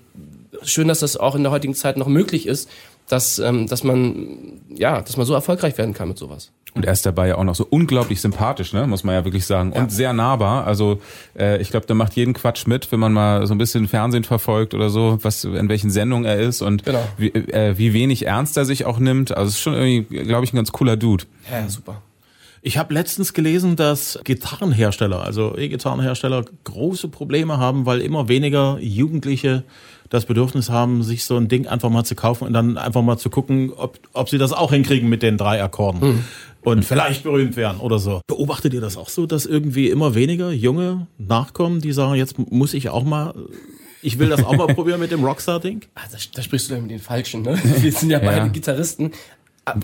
schön, 0.62 0.88
dass 0.88 1.00
das 1.00 1.16
auch 1.16 1.34
in 1.34 1.42
der 1.42 1.52
heutigen 1.52 1.74
Zeit 1.74 1.96
noch 1.96 2.08
möglich 2.08 2.46
ist, 2.46 2.68
dass, 3.08 3.38
ähm, 3.38 3.66
dass 3.66 3.84
man 3.84 4.60
ja, 4.68 5.00
dass 5.00 5.16
man 5.16 5.26
so 5.26 5.34
erfolgreich 5.34 5.78
werden 5.78 5.94
kann 5.94 6.08
mit 6.08 6.18
sowas. 6.18 6.52
Und 6.74 6.84
er 6.84 6.92
ist 6.92 7.06
dabei 7.06 7.28
ja 7.28 7.36
auch 7.36 7.44
noch 7.44 7.54
so 7.54 7.66
unglaublich 7.68 8.20
sympathisch, 8.20 8.72
ne, 8.72 8.86
muss 8.86 9.02
man 9.02 9.14
ja 9.14 9.24
wirklich 9.24 9.46
sagen. 9.46 9.72
Ja. 9.74 9.80
Und 9.80 9.90
sehr 9.90 10.12
nahbar. 10.12 10.66
Also 10.66 11.00
äh, 11.36 11.60
ich 11.60 11.70
glaube, 11.70 11.86
der 11.86 11.96
macht 11.96 12.14
jeden 12.14 12.34
Quatsch 12.34 12.66
mit, 12.66 12.92
wenn 12.92 13.00
man 13.00 13.12
mal 13.12 13.46
so 13.46 13.54
ein 13.54 13.58
bisschen 13.58 13.88
Fernsehen 13.88 14.24
verfolgt 14.24 14.74
oder 14.74 14.90
so, 14.90 15.18
was 15.22 15.44
in 15.44 15.68
welchen 15.68 15.90
Sendungen 15.90 16.26
er 16.26 16.38
ist 16.38 16.60
und 16.60 16.84
genau. 16.84 17.02
wie, 17.16 17.28
äh, 17.28 17.76
wie 17.78 17.94
wenig 17.94 18.26
ernst 18.26 18.56
er 18.56 18.64
sich 18.64 18.84
auch 18.84 18.98
nimmt. 18.98 19.36
Also 19.36 19.48
es 19.48 19.54
ist 19.54 19.60
schon 19.60 19.74
irgendwie, 19.74 20.24
glaube 20.24 20.44
ich, 20.44 20.52
ein 20.52 20.56
ganz 20.56 20.70
cooler 20.70 20.96
Dude. 20.96 21.24
Ja, 21.50 21.68
super. 21.68 22.02
Ich 22.60 22.76
habe 22.76 22.92
letztens 22.92 23.32
gelesen, 23.32 23.76
dass 23.76 24.18
Gitarrenhersteller, 24.24 25.22
also 25.22 25.56
E-Gitarrenhersteller, 25.56 26.44
große 26.64 27.08
Probleme 27.08 27.58
haben, 27.58 27.86
weil 27.86 28.00
immer 28.00 28.28
weniger 28.28 28.78
Jugendliche 28.80 29.64
das 30.10 30.24
Bedürfnis 30.26 30.70
haben, 30.70 31.02
sich 31.02 31.24
so 31.24 31.36
ein 31.36 31.48
Ding 31.48 31.66
einfach 31.66 31.90
mal 31.90 32.04
zu 32.04 32.14
kaufen 32.14 32.46
und 32.46 32.52
dann 32.52 32.78
einfach 32.78 33.02
mal 33.02 33.18
zu 33.18 33.30
gucken, 33.30 33.72
ob, 33.76 33.98
ob 34.12 34.28
sie 34.28 34.38
das 34.38 34.52
auch 34.52 34.72
hinkriegen 34.72 35.08
mit 35.08 35.22
den 35.22 35.36
drei 35.36 35.62
Akkorden. 35.62 36.00
Mhm. 36.00 36.24
Und 36.62 36.84
vielleicht 36.84 37.22
berühmt 37.22 37.56
werden 37.56 37.80
oder 37.80 37.98
so. 37.98 38.20
Beobachtet 38.26 38.74
ihr 38.74 38.80
das 38.80 38.96
auch 38.96 39.08
so, 39.08 39.26
dass 39.26 39.46
irgendwie 39.46 39.88
immer 39.88 40.14
weniger 40.14 40.50
junge 40.50 41.06
nachkommen, 41.16 41.80
die 41.80 41.92
sagen, 41.92 42.14
jetzt 42.14 42.38
muss 42.38 42.74
ich 42.74 42.88
auch 42.88 43.04
mal 43.04 43.34
ich 44.00 44.18
will 44.18 44.28
das 44.28 44.44
auch 44.44 44.56
mal 44.56 44.66
probieren 44.74 45.00
mit 45.00 45.10
dem 45.10 45.24
Rockstar-Ding. 45.24 45.86
Ah, 45.94 46.02
da, 46.10 46.18
da, 46.34 46.42
sprichst 46.42 46.70
du 46.70 46.74
dann 46.74 46.82
mit 46.82 46.92
den 46.92 47.00
Falschen, 47.00 47.42
ne? 47.42 47.58
Wir 47.78 47.92
sind 47.92 48.10
ja, 48.10 48.22
ja. 48.22 48.30
beide 48.30 48.50
Gitarristen 48.50 49.12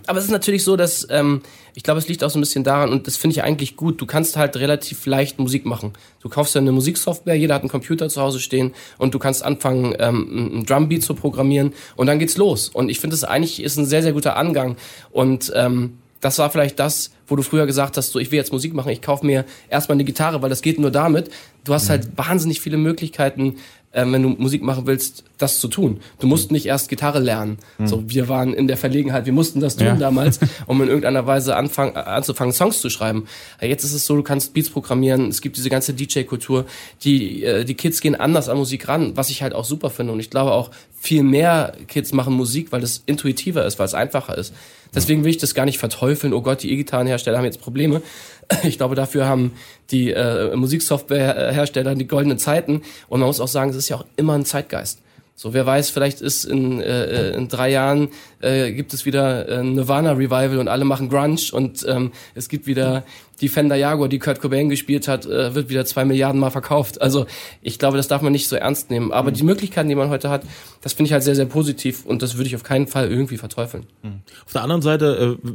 aber 0.07 0.19
es 0.19 0.25
ist 0.25 0.31
natürlich 0.31 0.65
so, 0.65 0.77
dass 0.77 1.07
ähm, 1.11 1.43
ich 1.75 1.83
glaube, 1.83 1.99
es 1.99 2.09
liegt 2.09 2.23
auch 2.23 2.31
so 2.31 2.39
ein 2.39 2.43
bisschen 2.43 2.65
daran 2.65 2.91
und 2.91 3.07
das 3.07 3.17
finde 3.17 3.35
ich 3.35 3.43
eigentlich 3.43 3.77
gut. 3.77 4.01
Du 4.01 4.07
kannst 4.07 4.37
halt 4.37 4.57
relativ 4.57 5.07
leicht 5.07 5.39
Musik 5.39 5.67
machen. 5.67 5.93
Du 6.21 6.29
kaufst 6.29 6.55
ja 6.55 6.61
eine 6.61 6.73
Musiksoftware, 6.73 7.35
jeder 7.35 7.55
hat 7.55 7.63
einen 7.63 7.71
Computer 7.71 8.09
zu 8.09 8.21
Hause 8.21 8.41
stehen 8.41 8.75
und 8.99 9.15
du 9.15 9.19
kannst 9.19 9.43
anfangen, 9.43 9.95
ähm, 9.99 10.61
ein 10.61 10.67
Drumbeat 10.67 11.03
zu 11.03 11.15
programmieren 11.15 11.73
und 11.97 12.07
dann 12.07 12.19
geht's 12.19 12.37
los. 12.37 12.69
Und 12.69 12.89
ich 12.89 13.01
finde, 13.01 13.15
das 13.15 13.25
eigentlich 13.25 13.63
ist 13.63 13.77
ein 13.77 13.87
sehr 13.87 14.03
sehr 14.03 14.13
guter 14.13 14.37
Angang 14.37 14.77
und 15.11 15.53
ähm, 15.55 15.99
das 16.25 16.39
war 16.39 16.49
vielleicht 16.49 16.79
das, 16.79 17.11
wo 17.27 17.37
du 17.37 17.43
früher 17.43 17.67
gesagt 17.67 17.99
hast, 17.99 18.13
so 18.13 18.19
ich 18.19 18.31
will 18.31 18.39
jetzt 18.39 18.53
Musik 18.53 18.73
machen, 18.73 18.89
ich 18.89 19.03
kaufe 19.03 19.27
mir 19.27 19.45
erstmal 19.69 19.97
eine 19.97 20.05
Gitarre, 20.05 20.41
weil 20.41 20.49
das 20.49 20.63
geht 20.63 20.79
nur 20.79 20.91
damit. 20.91 21.31
Du 21.65 21.75
hast 21.75 21.91
halt 21.91 22.07
mhm. 22.07 22.19
wahnsinnig 22.19 22.61
viele 22.61 22.79
Möglichkeiten, 22.79 23.57
äh, 23.95 24.05
wenn 24.07 24.23
du 24.23 24.29
Musik 24.31 24.63
machen 24.63 24.87
willst, 24.87 25.25
das 25.39 25.59
zu 25.59 25.69
tun. 25.69 26.01
Du 26.19 26.27
musst 26.27 26.53
nicht 26.53 26.67
erst 26.67 26.89
Gitarre 26.89 27.21
lernen. 27.21 27.59
Mhm. 27.79 27.87
So, 27.87 28.03
wir 28.07 28.29
waren 28.29 28.53
in 28.53 28.69
der 28.69 28.77
Verlegenheit, 28.77 29.27
wir 29.27 29.33
mussten 29.33 29.61
das 29.61 29.77
tun 29.77 29.87
ja. 29.87 29.97
damals, 29.97 30.41
um 30.67 30.81
in 30.83 30.89
irgendeiner 30.89 31.27
Weise 31.27 31.57
anfang, 31.57 31.97
anzufangen, 31.97 32.53
Songs 32.53 32.81
zu 32.81 32.91
schreiben. 32.91 33.27
Jetzt 33.61 33.85
ist 33.85 33.95
es 33.95 34.05
so, 34.07 34.17
du 34.17 34.23
kannst 34.23 34.53
Beats 34.53 34.71
programmieren, 34.71 35.29
es 35.29 35.41
gibt 35.41 35.57
diese 35.57 35.71
ganze 35.71 35.95
DJ-Kultur, 35.95 36.67
die, 37.03 37.45
äh, 37.45 37.65
die 37.65 37.75
Kids 37.75 38.01
gehen 38.01 38.15
anders 38.15 38.49
an 38.49 38.59
Musik 38.59 38.89
ran, 38.89 39.17
was 39.17 39.31
ich 39.31 39.43
halt 39.43 39.55
auch 39.55 39.65
super 39.65 39.91
finde. 39.91 40.13
Und 40.13 40.21
ich 40.21 40.31
glaube 40.31 40.53
auch, 40.53 40.71
viel 41.01 41.23
mehr 41.23 41.75
Kids 41.87 42.13
machen 42.13 42.35
Musik, 42.35 42.73
weil 42.73 42.83
es 42.83 43.03
intuitiver 43.07 43.65
ist, 43.67 43.79
weil 43.79 43.87
es 43.87 43.95
einfacher 43.95 44.39
ist. 44.39 44.55
Deswegen 44.95 45.25
will 45.25 45.31
ich 45.31 45.39
das 45.39 45.55
gar 45.55 45.65
nicht 45.65 45.79
verteufeln. 45.79 46.33
Oh 46.33 46.43
Gott, 46.43 46.63
die 46.63 46.73
E-Gitarrenhersteller 46.73 47.39
haben 47.39 47.45
jetzt 47.45 47.61
Probleme. 47.61 48.03
Ich 48.63 48.77
glaube, 48.77 48.95
dafür 48.95 49.27
haben 49.27 49.53
die 49.91 50.11
äh, 50.11 50.55
Musiksoftwarehersteller 50.55 51.95
die 51.95 52.07
goldenen 52.07 52.39
Zeiten. 52.39 52.83
Und 53.09 53.21
man 53.21 53.27
muss 53.27 53.41
auch 53.41 53.49
sagen, 53.49 53.71
es 53.71 53.77
ist 53.77 53.89
ja 53.89 53.97
auch 53.97 54.05
immer 54.17 54.35
ein 54.35 54.45
Zeitgeist. 54.45 54.99
So, 55.37 55.53
wer 55.53 55.67
weiß, 55.67 55.91
vielleicht 55.91 56.21
ist 56.21 56.45
in, 56.45 56.81
äh, 56.81 57.31
in 57.31 57.49
drei 57.49 57.71
Jahren 57.71 58.09
äh, 58.41 58.73
gibt 58.73 58.95
es 58.95 59.05
wieder 59.05 59.49
äh, 59.49 59.65
Nirvana 59.65 60.13
Revival 60.13 60.59
und 60.59 60.69
alle 60.69 60.85
machen 60.85 61.09
Grunge 61.09 61.41
und 61.51 61.85
ähm, 61.89 62.13
es 62.37 62.49
gibt 62.49 62.69
wieder 62.69 63.03
die 63.41 63.49
Fender 63.49 63.75
Jaguar, 63.75 64.09
die 64.09 64.21
Kurt 64.21 64.41
Cobain 64.41 64.69
gespielt 64.69 65.09
hat, 65.09 65.27
äh, 65.27 65.55
wird 65.57 65.69
wieder 65.69 65.85
zwei 65.87 66.05
Milliarden 66.05 66.41
Mal 66.41 66.51
verkauft. 66.51 67.03
Also 67.03 67.27
ich 67.63 67.81
glaube, 67.81 67.97
das 67.97 68.07
darf 68.07 68.23
man 68.23 68.31
nicht 68.31 68.49
so 68.49 68.55
ernst 68.55 68.91
nehmen. 68.91 69.11
Aber 69.11 69.31
mhm. 69.31 69.35
die 69.35 69.43
Möglichkeiten, 69.43 69.89
die 69.89 69.97
man 69.97 70.09
heute 70.09 70.31
hat, 70.31 70.45
das 70.83 70.93
finde 70.93 71.09
ich 71.09 71.13
halt 71.13 71.25
sehr, 71.25 71.35
sehr 71.35 71.47
positiv 71.47 72.07
und 72.07 72.23
das 72.23 72.37
würde 72.37 72.47
ich 72.47 72.55
auf 72.55 72.63
keinen 72.63 72.87
Fall 72.87 73.11
irgendwie 73.11 73.37
verteufeln. 73.37 73.87
Mhm. 74.03 74.21
Auf 74.47 74.53
der 74.53 74.63
anderen 74.63 74.83
Seite, 74.83 75.37
äh, 75.43 75.49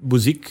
Musik 0.00 0.50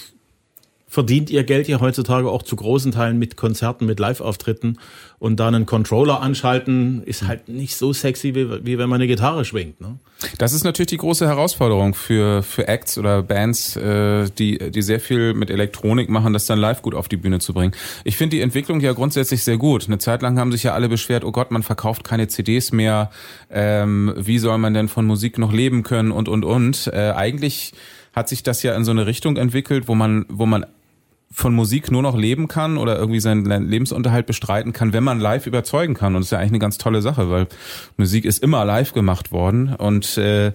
verdient 0.92 1.30
ihr 1.30 1.46
Geld 1.46 1.70
ja 1.70 1.80
heutzutage 1.80 2.30
auch 2.30 2.44
zu 2.44 2.58
großen 2.58 2.92
Teilen 2.92 3.18
mit 3.18 3.38
Konzerten, 3.38 3.86
mit 3.86 3.98
Live-Auftritten 3.98 4.78
und 5.20 5.40
da 5.40 5.48
einen 5.48 5.66
Controller 5.66 6.20
anschalten 6.20 7.02
ist 7.04 7.26
halt 7.26 7.48
nicht 7.48 7.78
so 7.78 7.94
sexy, 7.94 8.36
wie, 8.36 8.66
wie 8.66 8.78
wenn 8.78 8.90
man 8.90 8.98
eine 8.98 9.08
Gitarre 9.08 9.46
schwingt. 9.46 9.80
Ne? 9.80 10.00
Das 10.38 10.52
ist 10.52 10.66
natürlich 10.66 10.90
die 10.90 10.98
große 10.98 11.26
Herausforderung 11.26 11.94
für, 11.94 12.44
für 12.44 12.68
Acts 12.68 12.98
oder 12.98 13.24
Bands, 13.24 13.78
äh, 13.78 14.30
die, 14.38 14.70
die 14.70 14.82
sehr 14.82 15.00
viel 15.00 15.34
mit 15.34 15.50
Elektronik 15.50 16.10
machen, 16.10 16.34
das 16.34 16.46
dann 16.46 16.60
live 16.60 16.82
gut 16.82 16.94
auf 16.94 17.08
die 17.08 17.16
Bühne 17.16 17.40
zu 17.40 17.54
bringen. 17.54 17.74
Ich 18.04 18.18
finde 18.18 18.36
die 18.36 18.42
Entwicklung 18.42 18.82
ja 18.82 18.92
grundsätzlich 18.92 19.46
sehr 19.46 19.58
gut. 19.58 19.88
Eine 19.88 19.98
Zeit 19.98 20.22
lang 20.22 20.38
haben 20.38 20.52
sich 20.52 20.64
ja 20.64 20.74
alle 20.74 20.90
beschwert, 20.90 21.24
oh 21.24 21.32
Gott, 21.32 21.52
man 21.52 21.64
verkauft 21.64 22.04
keine 22.04 22.28
CDs 22.28 22.74
mehr, 22.74 23.12
ähm, 23.50 24.14
wie 24.18 24.40
soll 24.40 24.58
man 24.58 24.74
denn 24.74 24.90
von 24.90 25.06
Musik 25.06 25.38
noch 25.38 25.54
leben 25.54 25.84
können 25.84 26.12
und, 26.12 26.28
und, 26.28 26.44
und. 26.44 26.88
Äh, 26.88 27.14
eigentlich 27.16 27.72
hat 28.14 28.28
sich 28.28 28.44
das 28.44 28.62
ja 28.62 28.76
in 28.76 28.84
so 28.84 28.92
eine 28.92 29.06
Richtung 29.06 29.38
entwickelt, 29.38 29.88
wo 29.88 29.96
man, 29.96 30.26
wo 30.28 30.46
man 30.46 30.66
von 31.32 31.54
Musik 31.56 31.92
nur 31.92 32.02
noch 32.02 32.18
leben 32.18 32.48
kann 32.48 32.78
oder 32.78 32.98
irgendwie 33.00 33.22
seinen 33.22 33.46
Lebensunterhalt 33.70 34.26
bestreiten 34.26 34.74
kann, 34.74 34.94
wenn 34.94 35.04
man 35.04 35.20
live 35.20 35.48
überzeugen 35.48 35.94
kann. 35.94 36.16
Und 36.16 36.22
das 36.22 36.28
ist 36.28 36.32
ja 36.32 36.40
eigentlich 36.40 36.52
eine 36.52 36.60
ganz 36.60 36.78
tolle 36.78 37.02
Sache, 37.02 37.30
weil 37.30 37.48
Musik 37.98 38.26
ist 38.26 38.44
immer 38.44 38.66
live 38.66 38.94
gemacht 38.94 39.32
worden. 39.32 39.74
Und 39.76 40.18
äh, 40.18 40.52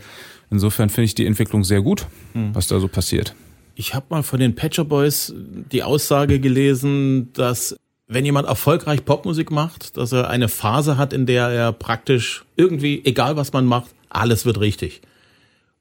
insofern 0.50 0.90
finde 0.90 1.06
ich 1.06 1.14
die 1.14 1.26
Entwicklung 1.26 1.64
sehr 1.64 1.80
gut, 1.80 2.06
hm. 2.35 2.54
was 2.54 2.66
da 2.66 2.78
so 2.78 2.88
passiert. 2.88 3.35
Ich 3.75 3.95
habe 3.95 4.06
mal 4.11 4.23
von 4.23 4.38
den 4.38 4.54
Patcher 4.54 4.85
Boys 4.85 5.35
die 5.37 5.83
Aussage 5.83 6.40
gelesen, 6.40 7.33
dass 7.33 7.76
wenn 8.09 8.25
jemand 8.25 8.47
erfolgreich 8.47 9.04
Popmusik 9.04 9.50
macht, 9.50 9.97
dass 9.97 10.12
er 10.12 10.30
eine 10.30 10.49
Phase 10.49 10.97
hat, 10.97 11.12
in 11.12 11.26
der 11.26 11.49
er 11.49 11.73
praktisch 11.73 12.45
irgendwie, 12.56 13.02
egal 13.04 13.37
was 13.37 13.52
man 13.52 13.66
macht, 13.66 13.90
alles 14.09 14.47
wird 14.47 14.61
richtig. 14.61 15.02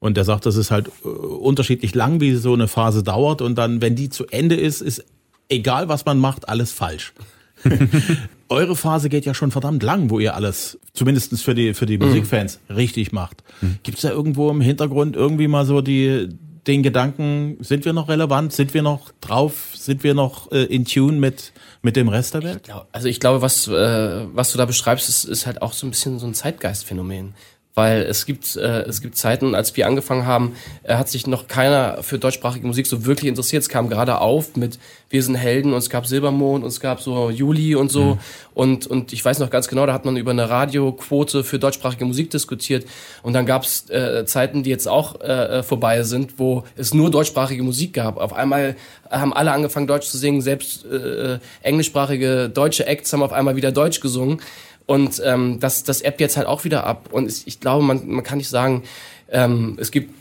Und 0.06 0.16
der 0.16 0.24
sagt, 0.24 0.46
das 0.46 0.56
ist 0.56 0.70
halt 0.70 0.90
äh, 1.04 1.08
unterschiedlich 1.08 1.94
lang, 1.94 2.20
wie 2.20 2.34
so 2.34 2.54
eine 2.54 2.68
Phase 2.68 3.02
dauert. 3.02 3.42
Und 3.42 3.56
dann, 3.56 3.82
wenn 3.82 3.94
die 3.94 4.08
zu 4.08 4.26
Ende 4.26 4.54
ist, 4.54 4.80
ist 4.80 5.04
egal, 5.48 5.88
was 5.88 6.04
man 6.04 6.18
macht, 6.18 6.48
alles 6.48 6.72
falsch. 6.72 7.12
Eure 8.48 8.76
Phase 8.76 9.08
geht 9.08 9.24
ja 9.24 9.34
schon 9.34 9.50
verdammt 9.50 9.82
lang, 9.82 10.10
wo 10.10 10.20
ihr 10.20 10.34
alles, 10.34 10.78
zumindestens 10.92 11.42
für 11.42 11.54
die, 11.54 11.74
für 11.74 11.86
die 11.86 11.98
mhm. 11.98 12.06
Musikfans, 12.06 12.60
richtig 12.68 13.12
macht. 13.12 13.42
Mhm. 13.60 13.78
Gibt 13.82 13.98
es 13.98 14.02
da 14.02 14.10
irgendwo 14.10 14.50
im 14.50 14.60
Hintergrund 14.60 15.16
irgendwie 15.16 15.48
mal 15.48 15.64
so 15.64 15.80
die, 15.80 16.28
den 16.66 16.82
Gedanken, 16.82 17.56
sind 17.60 17.84
wir 17.84 17.92
noch 17.92 18.08
relevant, 18.08 18.52
sind 18.52 18.74
wir 18.74 18.82
noch 18.82 19.10
drauf, 19.20 19.72
sind 19.74 20.04
wir 20.04 20.14
noch 20.14 20.52
äh, 20.52 20.64
in 20.64 20.84
Tune 20.84 21.18
mit, 21.18 21.52
mit 21.82 21.96
dem 21.96 22.08
Rest 22.08 22.34
der 22.34 22.42
Welt? 22.42 22.58
Ich 22.58 22.62
glaub, 22.64 22.86
also 22.92 23.08
ich 23.08 23.20
glaube, 23.20 23.42
was, 23.42 23.66
äh, 23.68 24.26
was 24.32 24.52
du 24.52 24.58
da 24.58 24.64
beschreibst, 24.64 25.08
ist, 25.08 25.24
ist 25.24 25.46
halt 25.46 25.62
auch 25.62 25.72
so 25.72 25.86
ein 25.86 25.90
bisschen 25.90 26.18
so 26.18 26.26
ein 26.26 26.34
Zeitgeistphänomen 26.34 27.34
weil 27.76 28.02
es 28.02 28.24
gibt 28.24 28.56
äh, 28.56 28.84
es 28.84 29.02
gibt 29.02 29.18
Zeiten, 29.18 29.54
als 29.54 29.76
wir 29.76 29.86
angefangen 29.86 30.24
haben, 30.24 30.56
äh, 30.82 30.94
hat 30.94 31.10
sich 31.10 31.26
noch 31.26 31.46
keiner 31.46 32.02
für 32.02 32.18
deutschsprachige 32.18 32.66
Musik 32.66 32.86
so 32.86 33.04
wirklich 33.04 33.28
interessiert. 33.28 33.62
Es 33.62 33.68
kam 33.68 33.90
gerade 33.90 34.18
auf 34.18 34.56
mit 34.56 34.78
Wir 35.10 35.22
sind 35.22 35.34
Helden 35.34 35.74
und 35.74 35.78
es 35.78 35.90
gab 35.90 36.06
Silbermond 36.06 36.64
und 36.64 36.70
es 36.70 36.80
gab 36.80 37.02
so 37.02 37.28
Juli 37.28 37.74
und 37.74 37.92
so 37.92 38.14
mhm. 38.14 38.18
und 38.54 38.86
und 38.86 39.12
ich 39.12 39.22
weiß 39.22 39.40
noch 39.40 39.50
ganz 39.50 39.68
genau, 39.68 39.84
da 39.84 39.92
hat 39.92 40.06
man 40.06 40.16
über 40.16 40.30
eine 40.30 40.48
Radioquote 40.48 41.44
für 41.44 41.58
deutschsprachige 41.58 42.06
Musik 42.06 42.30
diskutiert 42.30 42.86
und 43.22 43.34
dann 43.34 43.44
gab 43.44 43.64
es 43.64 43.90
äh, 43.90 44.24
Zeiten, 44.24 44.62
die 44.62 44.70
jetzt 44.70 44.88
auch 44.88 45.20
äh, 45.20 45.62
vorbei 45.62 46.02
sind, 46.02 46.38
wo 46.38 46.64
es 46.76 46.94
nur 46.94 47.10
deutschsprachige 47.10 47.62
Musik 47.62 47.92
gab. 47.92 48.16
Auf 48.16 48.32
einmal 48.32 48.74
haben 49.10 49.34
alle 49.34 49.52
angefangen 49.52 49.86
Deutsch 49.86 50.08
zu 50.08 50.16
singen, 50.16 50.40
selbst 50.40 50.86
äh, 50.86 51.38
englischsprachige 51.60 52.48
deutsche 52.48 52.86
Acts 52.86 53.12
haben 53.12 53.22
auf 53.22 53.34
einmal 53.34 53.54
wieder 53.54 53.70
Deutsch 53.70 54.00
gesungen. 54.00 54.40
Und 54.86 55.20
ähm, 55.24 55.58
das, 55.60 55.82
das 55.82 56.00
App 56.00 56.20
jetzt 56.20 56.36
halt 56.36 56.46
auch 56.46 56.64
wieder 56.64 56.84
ab. 56.84 57.08
Und 57.10 57.28
ich, 57.28 57.46
ich 57.46 57.60
glaube, 57.60 57.84
man, 57.84 58.06
man 58.08 58.24
kann 58.24 58.38
nicht 58.38 58.48
sagen, 58.48 58.84
ähm, 59.28 59.76
es 59.80 59.90
gibt 59.90 60.14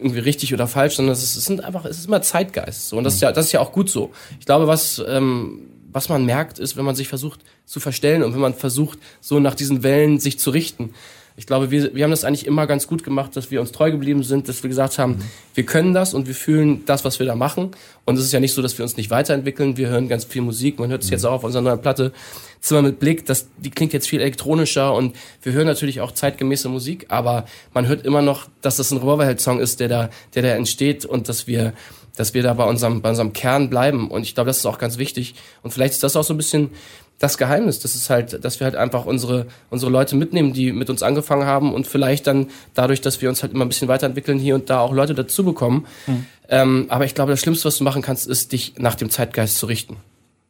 irgendwie 0.00 0.20
richtig 0.20 0.54
oder 0.54 0.68
falsch, 0.68 0.96
sondern 0.96 1.12
es, 1.12 1.22
es 1.22 1.44
sind 1.44 1.64
einfach, 1.64 1.84
es 1.84 1.98
ist 1.98 2.06
immer 2.06 2.22
Zeitgeist. 2.22 2.88
So. 2.88 2.96
Und 2.96 3.04
das 3.04 3.14
ist 3.14 3.22
ja, 3.22 3.32
das 3.32 3.46
ist 3.46 3.52
ja 3.52 3.60
auch 3.60 3.72
gut 3.72 3.90
so. 3.90 4.12
Ich 4.38 4.46
glaube, 4.46 4.66
was, 4.66 5.02
ähm, 5.06 5.68
was 5.92 6.08
man 6.08 6.24
merkt, 6.24 6.58
ist, 6.58 6.76
wenn 6.76 6.84
man 6.84 6.94
sich 6.94 7.08
versucht 7.08 7.40
zu 7.64 7.80
verstellen 7.80 8.22
und 8.22 8.34
wenn 8.34 8.40
man 8.40 8.54
versucht, 8.54 8.98
so 9.20 9.40
nach 9.40 9.54
diesen 9.54 9.82
Wellen 9.82 10.20
sich 10.20 10.38
zu 10.38 10.50
richten. 10.50 10.94
Ich 11.36 11.46
glaube, 11.46 11.72
wir, 11.72 11.94
wir 11.94 12.04
haben 12.04 12.12
das 12.12 12.22
eigentlich 12.22 12.46
immer 12.46 12.68
ganz 12.68 12.86
gut 12.86 13.02
gemacht, 13.02 13.34
dass 13.34 13.50
wir 13.50 13.60
uns 13.60 13.72
treu 13.72 13.90
geblieben 13.90 14.22
sind, 14.22 14.48
dass 14.48 14.62
wir 14.62 14.68
gesagt 14.68 14.98
haben, 14.98 15.16
mhm. 15.16 15.22
wir 15.54 15.66
können 15.66 15.92
das 15.92 16.14
und 16.14 16.28
wir 16.28 16.34
fühlen 16.34 16.84
das, 16.86 17.04
was 17.04 17.18
wir 17.18 17.26
da 17.26 17.34
machen. 17.34 17.72
Und 18.04 18.16
es 18.16 18.24
ist 18.24 18.32
ja 18.32 18.38
nicht 18.38 18.54
so, 18.54 18.62
dass 18.62 18.78
wir 18.78 18.84
uns 18.84 18.96
nicht 18.96 19.10
weiterentwickeln. 19.10 19.76
Wir 19.76 19.88
hören 19.88 20.08
ganz 20.08 20.24
viel 20.24 20.42
Musik. 20.42 20.78
Man 20.78 20.90
hört 20.90 21.02
es 21.02 21.08
mhm. 21.08 21.14
jetzt 21.14 21.24
auch 21.24 21.32
auf 21.32 21.44
unserer 21.44 21.62
neuen 21.62 21.80
Platte. 21.80 22.12
Zimmer 22.60 22.82
mit 22.82 22.98
Blick, 22.98 23.26
das, 23.26 23.48
die 23.58 23.70
klingt 23.70 23.92
jetzt 23.92 24.08
viel 24.08 24.20
elektronischer 24.20 24.94
und 24.94 25.14
wir 25.42 25.52
hören 25.52 25.66
natürlich 25.66 26.00
auch 26.00 26.12
zeitgemäße 26.12 26.70
Musik, 26.70 27.06
aber 27.08 27.44
man 27.74 27.86
hört 27.88 28.06
immer 28.06 28.22
noch, 28.22 28.48
dass 28.62 28.76
das 28.76 28.90
ein 28.90 28.96
Revolverheld-Song 28.96 29.60
ist, 29.60 29.80
der 29.80 29.88
da, 29.88 30.10
der 30.34 30.44
da 30.44 30.48
entsteht 30.48 31.04
und 31.04 31.28
dass 31.28 31.46
wir, 31.46 31.74
dass 32.16 32.32
wir 32.32 32.42
da 32.42 32.54
bei 32.54 32.64
unserem, 32.64 33.02
bei 33.02 33.10
unserem 33.10 33.34
Kern 33.34 33.68
bleiben. 33.68 34.10
Und 34.10 34.22
ich 34.22 34.34
glaube, 34.34 34.48
das 34.48 34.58
ist 34.58 34.66
auch 34.66 34.78
ganz 34.78 34.96
wichtig. 34.96 35.34
Und 35.62 35.72
vielleicht 35.72 35.92
ist 35.92 36.02
das 36.02 36.16
auch 36.16 36.24
so 36.24 36.32
ein 36.32 36.38
bisschen 36.38 36.70
das 37.18 37.38
Geheimnis. 37.38 37.80
Das 37.80 37.94
ist 37.94 38.10
halt, 38.10 38.44
dass 38.44 38.60
wir 38.60 38.64
halt 38.64 38.76
einfach 38.76 39.06
unsere, 39.06 39.46
unsere 39.70 39.90
Leute 39.90 40.16
mitnehmen, 40.16 40.52
die 40.52 40.72
mit 40.72 40.90
uns 40.90 41.02
angefangen 41.02 41.46
haben 41.46 41.72
und 41.72 41.86
vielleicht 41.86 42.26
dann 42.26 42.48
dadurch, 42.74 43.00
dass 43.00 43.22
wir 43.22 43.28
uns 43.28 43.42
halt 43.42 43.52
immer 43.52 43.64
ein 43.64 43.68
bisschen 43.68 43.88
weiterentwickeln, 43.88 44.38
hier 44.38 44.54
und 44.54 44.70
da 44.70 44.80
auch 44.80 44.92
Leute 44.92 45.14
dazu 45.14 45.44
bekommen. 45.44 45.86
Mhm. 46.06 46.26
Ähm, 46.48 46.86
aber 46.88 47.04
ich 47.04 47.14
glaube, 47.14 47.32
das 47.32 47.40
Schlimmste, 47.40 47.66
was 47.66 47.78
du 47.78 47.84
machen 47.84 48.02
kannst, 48.02 48.26
ist, 48.26 48.52
dich 48.52 48.74
nach 48.78 48.94
dem 48.94 49.10
Zeitgeist 49.10 49.58
zu 49.58 49.66
richten. 49.66 49.96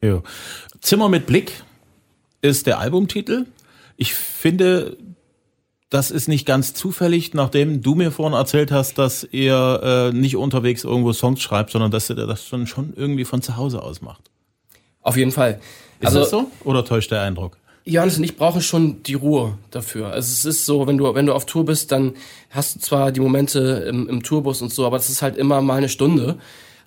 Ja. 0.00 0.22
Zimmer 0.80 1.08
mit 1.08 1.26
Blick 1.26 1.62
ist 2.42 2.66
der 2.66 2.78
Albumtitel. 2.78 3.46
Ich 3.96 4.14
finde, 4.14 4.96
das 5.90 6.10
ist 6.10 6.28
nicht 6.28 6.44
ganz 6.44 6.74
zufällig, 6.74 7.34
nachdem 7.34 7.80
du 7.80 7.94
mir 7.94 8.10
vorhin 8.10 8.36
erzählt 8.36 8.72
hast, 8.72 8.98
dass 8.98 9.26
ihr 9.30 10.10
äh, 10.12 10.16
nicht 10.16 10.36
unterwegs 10.36 10.82
irgendwo 10.82 11.12
Songs 11.12 11.40
schreibt, 11.40 11.70
sondern 11.70 11.90
dass 11.90 12.10
ihr 12.10 12.16
das 12.16 12.44
schon, 12.44 12.66
schon 12.66 12.92
irgendwie 12.96 13.24
von 13.24 13.42
zu 13.42 13.56
Hause 13.56 13.82
aus 13.82 14.02
macht. 14.02 14.30
Auf 15.04 15.16
jeden 15.16 15.30
Fall. 15.30 15.60
Ist 16.00 16.08
also, 16.08 16.20
das 16.20 16.30
so? 16.30 16.50
Oder 16.64 16.84
täuscht 16.84 17.12
der 17.12 17.22
Eindruck? 17.22 17.56
Johannes 17.84 18.16
und 18.16 18.24
ich 18.24 18.36
brauchen 18.36 18.62
schon 18.62 19.02
die 19.02 19.14
Ruhe 19.14 19.58
dafür. 19.70 20.06
Also 20.08 20.32
es 20.32 20.44
ist 20.46 20.64
so, 20.64 20.86
wenn 20.86 20.96
du, 20.96 21.14
wenn 21.14 21.26
du 21.26 21.34
auf 21.34 21.44
Tour 21.44 21.66
bist, 21.66 21.92
dann 21.92 22.14
hast 22.50 22.76
du 22.76 22.80
zwar 22.80 23.12
die 23.12 23.20
Momente 23.20 23.84
im, 23.88 24.08
im 24.08 24.22
Tourbus 24.22 24.62
und 24.62 24.72
so, 24.72 24.86
aber 24.86 24.96
das 24.96 25.10
ist 25.10 25.20
halt 25.20 25.36
immer 25.36 25.60
mal 25.60 25.76
eine 25.76 25.90
Stunde. 25.90 26.38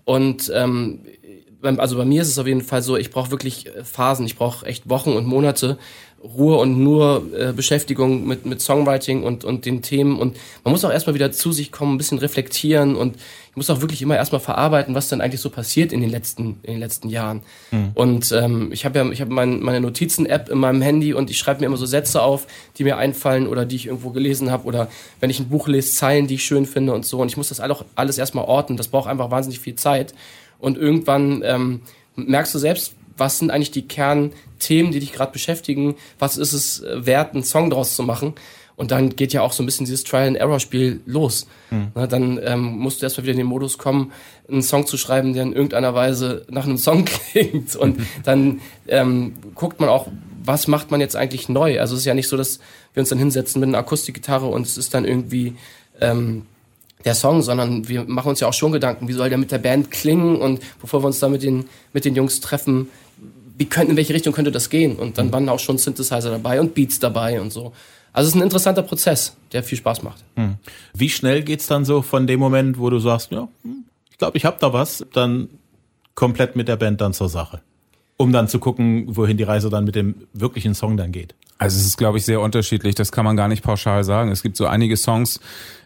Und 0.05 0.51
ähm, 0.55 1.01
also 1.61 1.97
bei 1.97 2.05
mir 2.05 2.21
ist 2.23 2.29
es 2.29 2.39
auf 2.39 2.47
jeden 2.47 2.61
Fall 2.61 2.81
so, 2.81 2.97
ich 2.97 3.11
brauche 3.11 3.29
wirklich 3.29 3.67
äh, 3.67 3.83
Phasen, 3.83 4.25
ich 4.25 4.37
brauche 4.37 4.65
echt 4.65 4.89
Wochen 4.89 5.11
und 5.11 5.27
Monate 5.27 5.77
Ruhe 6.23 6.57
und 6.57 6.79
nur 6.83 7.23
äh, 7.37 7.53
Beschäftigung 7.53 8.25
mit, 8.27 8.45
mit 8.45 8.61
Songwriting 8.61 9.23
und, 9.23 9.43
und 9.43 9.65
den 9.65 9.81
Themen. 9.81 10.17
Und 10.17 10.35
man 10.63 10.71
muss 10.71 10.83
auch 10.83 10.91
erstmal 10.91 11.13
wieder 11.13 11.31
zu 11.31 11.51
sich 11.51 11.71
kommen, 11.71 11.93
ein 11.93 11.97
bisschen 11.97 12.17
reflektieren 12.17 12.95
und 12.95 13.15
ich 13.15 13.55
muss 13.55 13.69
auch 13.69 13.81
wirklich 13.81 14.01
immer 14.01 14.15
erstmal 14.15 14.41
verarbeiten, 14.41 14.93
was 14.93 15.09
denn 15.09 15.21
eigentlich 15.21 15.41
so 15.41 15.49
passiert 15.49 15.91
in 15.91 16.01
den 16.01 16.09
letzten, 16.09 16.59
in 16.63 16.73
den 16.73 16.79
letzten 16.79 17.09
Jahren. 17.09 17.41
Mhm. 17.71 17.91
Und 17.95 18.31
ähm, 18.31 18.71
ich 18.71 18.85
habe 18.85 18.99
ja 18.99 19.09
ich 19.09 19.21
hab 19.21 19.29
mein, 19.29 19.61
meine 19.61 19.79
Notizen-App 19.79 20.49
in 20.49 20.59
meinem 20.59 20.81
Handy 20.81 21.13
und 21.13 21.29
ich 21.29 21.37
schreibe 21.37 21.61
mir 21.61 21.67
immer 21.67 21.77
so 21.77 21.85
Sätze 21.85 22.21
auf, 22.21 22.45
die 22.77 22.83
mir 22.83 22.97
einfallen 22.97 23.47
oder 23.47 23.65
die 23.65 23.75
ich 23.75 23.87
irgendwo 23.87 24.09
gelesen 24.11 24.51
habe 24.51 24.65
oder 24.65 24.89
wenn 25.19 25.29
ich 25.29 25.39
ein 25.39 25.49
Buch 25.49 25.67
lese, 25.67 25.91
Zeilen, 25.91 26.27
die 26.27 26.35
ich 26.35 26.45
schön 26.45 26.65
finde 26.65 26.93
und 26.93 27.05
so. 27.05 27.19
Und 27.19 27.29
ich 27.29 27.37
muss 27.37 27.49
das 27.49 27.59
alles, 27.59 27.77
alles 27.95 28.17
erstmal 28.17 28.45
ordnen. 28.45 28.77
Das 28.77 28.89
braucht 28.89 29.09
einfach 29.09 29.31
wahnsinnig 29.31 29.59
viel 29.59 29.75
Zeit. 29.75 30.13
Und 30.59 30.77
irgendwann 30.77 31.41
ähm, 31.43 31.81
merkst 32.15 32.53
du 32.53 32.59
selbst, 32.59 32.93
was 33.17 33.39
sind 33.39 33.49
eigentlich 33.51 33.71
die 33.71 33.87
Kernthemen, 34.57 34.91
die 34.91 34.99
dich 34.99 35.13
gerade 35.13 35.31
beschäftigen? 35.31 35.95
Was 36.19 36.37
ist 36.37 36.53
es 36.53 36.83
wert, 36.93 37.33
einen 37.33 37.43
Song 37.43 37.69
draus 37.69 37.95
zu 37.95 38.03
machen? 38.03 38.33
Und 38.75 38.91
dann 38.91 39.15
geht 39.15 39.33
ja 39.33 39.41
auch 39.41 39.53
so 39.53 39.63
ein 39.63 39.65
bisschen 39.65 39.87
dieses 39.87 40.03
Trial-and-Error-Spiel 40.03 41.01
los. 41.07 41.47
Mhm. 41.71 41.87
Na, 41.95 42.05
dann 42.05 42.39
ähm, 42.43 42.77
musst 42.77 43.01
du 43.01 43.05
erstmal 43.07 43.23
wieder 43.23 43.31
in 43.31 43.39
den 43.39 43.47
Modus 43.47 43.79
kommen, 43.79 44.11
einen 44.47 44.61
Song 44.61 44.85
zu 44.85 44.97
schreiben, 44.97 45.33
der 45.33 45.43
in 45.43 45.53
irgendeiner 45.53 45.95
Weise 45.95 46.45
nach 46.49 46.65
einem 46.65 46.77
Song 46.77 47.05
klingt. 47.31 47.75
Und 47.75 47.99
dann 48.23 48.61
ähm, 48.87 49.33
guckt 49.55 49.79
man 49.79 49.89
auch, 49.89 50.07
was 50.43 50.67
macht 50.67 50.91
man 50.91 51.01
jetzt 51.01 51.15
eigentlich 51.15 51.49
neu? 51.49 51.79
Also 51.79 51.95
es 51.95 52.01
ist 52.01 52.05
ja 52.05 52.13
nicht 52.13 52.29
so, 52.29 52.37
dass 52.37 52.59
wir 52.93 53.01
uns 53.01 53.09
dann 53.09 53.17
hinsetzen 53.17 53.59
mit 53.59 53.67
einer 53.67 53.79
Akustikgitarre 53.79 54.45
und 54.45 54.65
es 54.65 54.77
ist 54.77 54.93
dann 54.93 55.05
irgendwie 55.05 55.55
ähm, 55.99 56.43
der 57.03 57.15
Song, 57.15 57.41
sondern 57.41 57.87
wir 57.87 58.03
machen 58.03 58.29
uns 58.29 58.39
ja 58.39 58.47
auch 58.47 58.53
schon 58.53 58.71
Gedanken, 58.71 59.07
wie 59.07 59.13
soll 59.13 59.29
der 59.29 59.37
mit 59.37 59.51
der 59.51 59.57
Band 59.57 59.91
klingen 59.91 60.37
und 60.37 60.61
bevor 60.79 61.01
wir 61.01 61.07
uns 61.07 61.19
da 61.19 61.29
mit 61.29 61.43
den, 61.43 61.65
mit 61.93 62.05
den 62.05 62.15
Jungs 62.15 62.41
treffen, 62.41 62.89
wie 63.57 63.65
könnte, 63.65 63.91
in 63.91 63.97
welche 63.97 64.13
Richtung 64.13 64.33
könnte 64.33 64.51
das 64.51 64.69
gehen? 64.69 64.95
Und 64.95 65.17
dann 65.17 65.27
mhm. 65.27 65.33
waren 65.33 65.49
auch 65.49 65.59
schon 65.59 65.77
Synthesizer 65.77 66.29
dabei 66.29 66.59
und 66.59 66.73
Beats 66.75 66.99
dabei 66.99 67.41
und 67.41 67.51
so. 67.51 67.73
Also 68.13 68.29
es 68.29 68.33
ist 68.33 68.39
ein 68.39 68.43
interessanter 68.43 68.81
Prozess, 68.81 69.37
der 69.51 69.63
viel 69.63 69.77
Spaß 69.77 70.01
macht. 70.01 70.23
Hm. 70.37 70.55
Wie 70.95 71.07
schnell 71.07 71.43
geht's 71.43 71.67
dann 71.67 71.85
so 71.85 72.01
von 72.01 72.25
dem 72.25 72.39
Moment, 72.39 72.79
wo 72.79 72.89
du 72.89 72.97
sagst, 72.97 73.31
ja, 73.31 73.47
hm, 73.61 73.83
ich 74.09 74.17
glaube, 74.17 74.37
ich 74.37 74.45
habe 74.45 74.57
da 74.59 74.73
was, 74.73 75.05
dann 75.13 75.49
komplett 76.15 76.55
mit 76.55 76.67
der 76.67 76.77
Band 76.77 76.99
dann 76.99 77.13
zur 77.13 77.29
Sache? 77.29 77.61
Um 78.17 78.33
dann 78.33 78.47
zu 78.47 78.57
gucken, 78.57 79.15
wohin 79.15 79.37
die 79.37 79.43
Reise 79.43 79.69
dann 79.69 79.83
mit 79.83 79.93
dem 79.93 80.15
wirklichen 80.33 80.73
Song 80.73 80.97
dann 80.97 81.11
geht. 81.11 81.35
Also 81.59 81.77
es 81.77 81.85
ist, 81.85 81.97
glaube 81.97 82.17
ich, 82.17 82.25
sehr 82.25 82.41
unterschiedlich. 82.41 82.95
Das 82.95 83.11
kann 83.11 83.23
man 83.23 83.37
gar 83.37 83.47
nicht 83.47 83.63
pauschal 83.63 84.03
sagen. 84.03 84.31
Es 84.31 84.41
gibt 84.41 84.57
so 84.57 84.65
einige 84.65 84.97
Songs, 84.97 85.39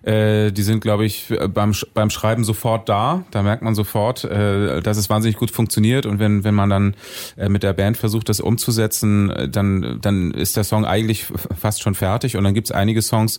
äh, 0.04 0.52
die 0.52 0.64
sind, 0.64 0.82
glaube 0.82 1.06
ich, 1.06 1.34
beim, 1.54 1.74
beim 1.94 2.10
Schreiben 2.10 2.44
sofort 2.44 2.90
da. 2.90 3.24
Da 3.32 3.44
merkt 3.44 3.62
man 3.62 3.76
sofort, 3.76 4.24
äh, 4.24 4.82
dass 4.82 4.98
es 4.98 5.10
wahnsinnig 5.10 5.38
gut 5.38 5.52
funktioniert. 5.52 6.06
Und 6.06 6.20
wenn, 6.20 6.44
wenn 6.44 6.56
man 6.56 6.70
dann 6.70 6.96
äh, 7.38 7.50
mit 7.50 7.64
der 7.64 7.74
Band 7.74 7.98
versucht, 7.98 8.30
das 8.30 8.40
umzusetzen, 8.40 9.30
äh, 9.30 9.50
dann, 9.50 10.00
dann 10.02 10.32
ist 10.32 10.58
der 10.58 10.64
Song 10.64 10.86
eigentlich 10.86 11.26
fast 11.58 11.82
schon 11.82 11.94
fertig. 11.94 12.36
Und 12.36 12.44
dann 12.44 12.54
gibt 12.54 12.68
es 12.68 12.72
einige 12.72 13.02
Songs, 13.02 13.38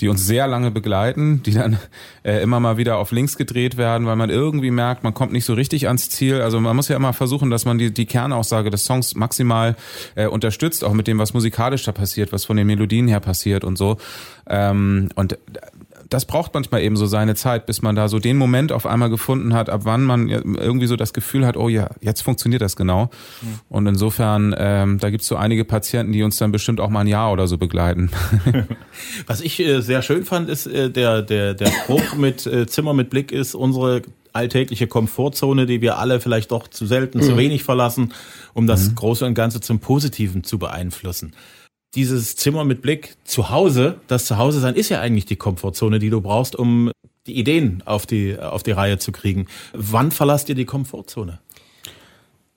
die 0.00 0.08
uns 0.08 0.24
sehr 0.24 0.46
lange 0.46 0.70
begleiten, 0.70 1.42
die 1.42 1.52
dann 1.52 1.78
äh, 2.22 2.42
immer 2.42 2.60
mal 2.60 2.76
wieder 2.76 2.98
auf 2.98 3.10
links 3.10 3.36
gedreht 3.36 3.76
werden, 3.76 4.06
weil 4.06 4.16
man 4.16 4.30
irgendwie 4.30 4.70
merkt, 4.70 5.02
man 5.02 5.14
kommt 5.14 5.32
nicht 5.32 5.44
so 5.44 5.54
richtig 5.54 5.88
ans 5.88 6.10
Ziel. 6.10 6.40
Also 6.40 6.60
man 6.60 6.76
muss 6.76 6.88
ja 6.88 6.96
immer 6.96 7.12
versuchen, 7.12 7.50
dass 7.50 7.64
man 7.64 7.78
die, 7.78 7.92
die 7.92 8.06
Kernaussage 8.06 8.70
des 8.70 8.84
Songs 8.84 9.14
maximal 9.16 9.76
äh, 10.14 10.26
unterstützt, 10.26 10.84
auch 10.84 10.92
mit 10.92 11.08
dem, 11.08 11.18
was 11.18 11.34
musikalisch 11.34 11.82
da 11.84 11.92
passiert, 11.92 12.32
was 12.32 12.44
von 12.44 12.56
den 12.56 12.66
Melodien 12.66 13.08
her 13.08 13.20
passiert 13.20 13.64
und 13.64 13.76
so. 13.76 13.96
Ähm, 14.46 15.08
und 15.14 15.38
das 16.10 16.24
braucht 16.24 16.54
manchmal 16.54 16.82
eben 16.82 16.96
so 16.96 17.06
seine 17.06 17.34
Zeit, 17.34 17.66
bis 17.66 17.82
man 17.82 17.94
da 17.94 18.08
so 18.08 18.18
den 18.18 18.36
Moment 18.36 18.72
auf 18.72 18.86
einmal 18.86 19.10
gefunden 19.10 19.54
hat, 19.54 19.70
ab 19.70 19.82
wann 19.84 20.04
man 20.04 20.28
irgendwie 20.28 20.86
so 20.86 20.96
das 20.96 21.12
Gefühl 21.12 21.46
hat, 21.46 21.56
oh 21.56 21.68
ja, 21.68 21.90
jetzt 22.00 22.22
funktioniert 22.22 22.62
das 22.62 22.76
genau. 22.76 23.10
Mhm. 23.42 23.60
Und 23.68 23.86
insofern, 23.86 24.54
ähm, 24.58 24.98
da 24.98 25.10
gibt's 25.10 25.26
so 25.26 25.36
einige 25.36 25.64
Patienten, 25.64 26.12
die 26.12 26.22
uns 26.22 26.36
dann 26.36 26.52
bestimmt 26.52 26.80
auch 26.80 26.90
mal 26.90 27.00
ein 27.00 27.06
Jahr 27.06 27.32
oder 27.32 27.46
so 27.46 27.58
begleiten. 27.58 28.10
Was 29.26 29.40
ich 29.40 29.60
äh, 29.60 29.80
sehr 29.80 30.02
schön 30.02 30.24
fand, 30.24 30.48
ist 30.48 30.66
äh, 30.66 30.90
der, 30.90 31.22
der, 31.22 31.54
der 31.54 31.66
Spruch 31.66 32.14
mit 32.16 32.46
äh, 32.46 32.66
Zimmer 32.66 32.94
mit 32.94 33.10
Blick 33.10 33.32
ist 33.32 33.54
unsere 33.54 34.02
alltägliche 34.32 34.88
Komfortzone, 34.88 35.64
die 35.64 35.80
wir 35.80 35.98
alle 35.98 36.20
vielleicht 36.20 36.50
doch 36.50 36.66
zu 36.66 36.86
selten, 36.86 37.18
mhm. 37.18 37.22
zu 37.22 37.36
wenig 37.36 37.62
verlassen, 37.62 38.12
um 38.52 38.66
das 38.66 38.90
mhm. 38.90 38.94
Große 38.96 39.24
und 39.24 39.34
Ganze 39.34 39.60
zum 39.60 39.78
Positiven 39.78 40.42
zu 40.42 40.58
beeinflussen 40.58 41.34
dieses 41.94 42.36
Zimmer 42.36 42.64
mit 42.64 42.82
Blick 42.82 43.16
zu 43.24 43.50
Hause, 43.50 44.00
das 44.06 44.26
Zuhause 44.26 44.60
sein 44.60 44.74
ist 44.74 44.88
ja 44.88 45.00
eigentlich 45.00 45.26
die 45.26 45.36
Komfortzone, 45.36 45.98
die 45.98 46.10
du 46.10 46.20
brauchst, 46.20 46.56
um 46.56 46.90
die 47.26 47.38
Ideen 47.38 47.82
auf 47.86 48.06
die, 48.06 48.38
auf 48.38 48.62
die 48.62 48.72
Reihe 48.72 48.98
zu 48.98 49.12
kriegen. 49.12 49.46
Wann 49.72 50.10
verlasst 50.10 50.48
ihr 50.48 50.54
die 50.54 50.66
Komfortzone? 50.66 51.38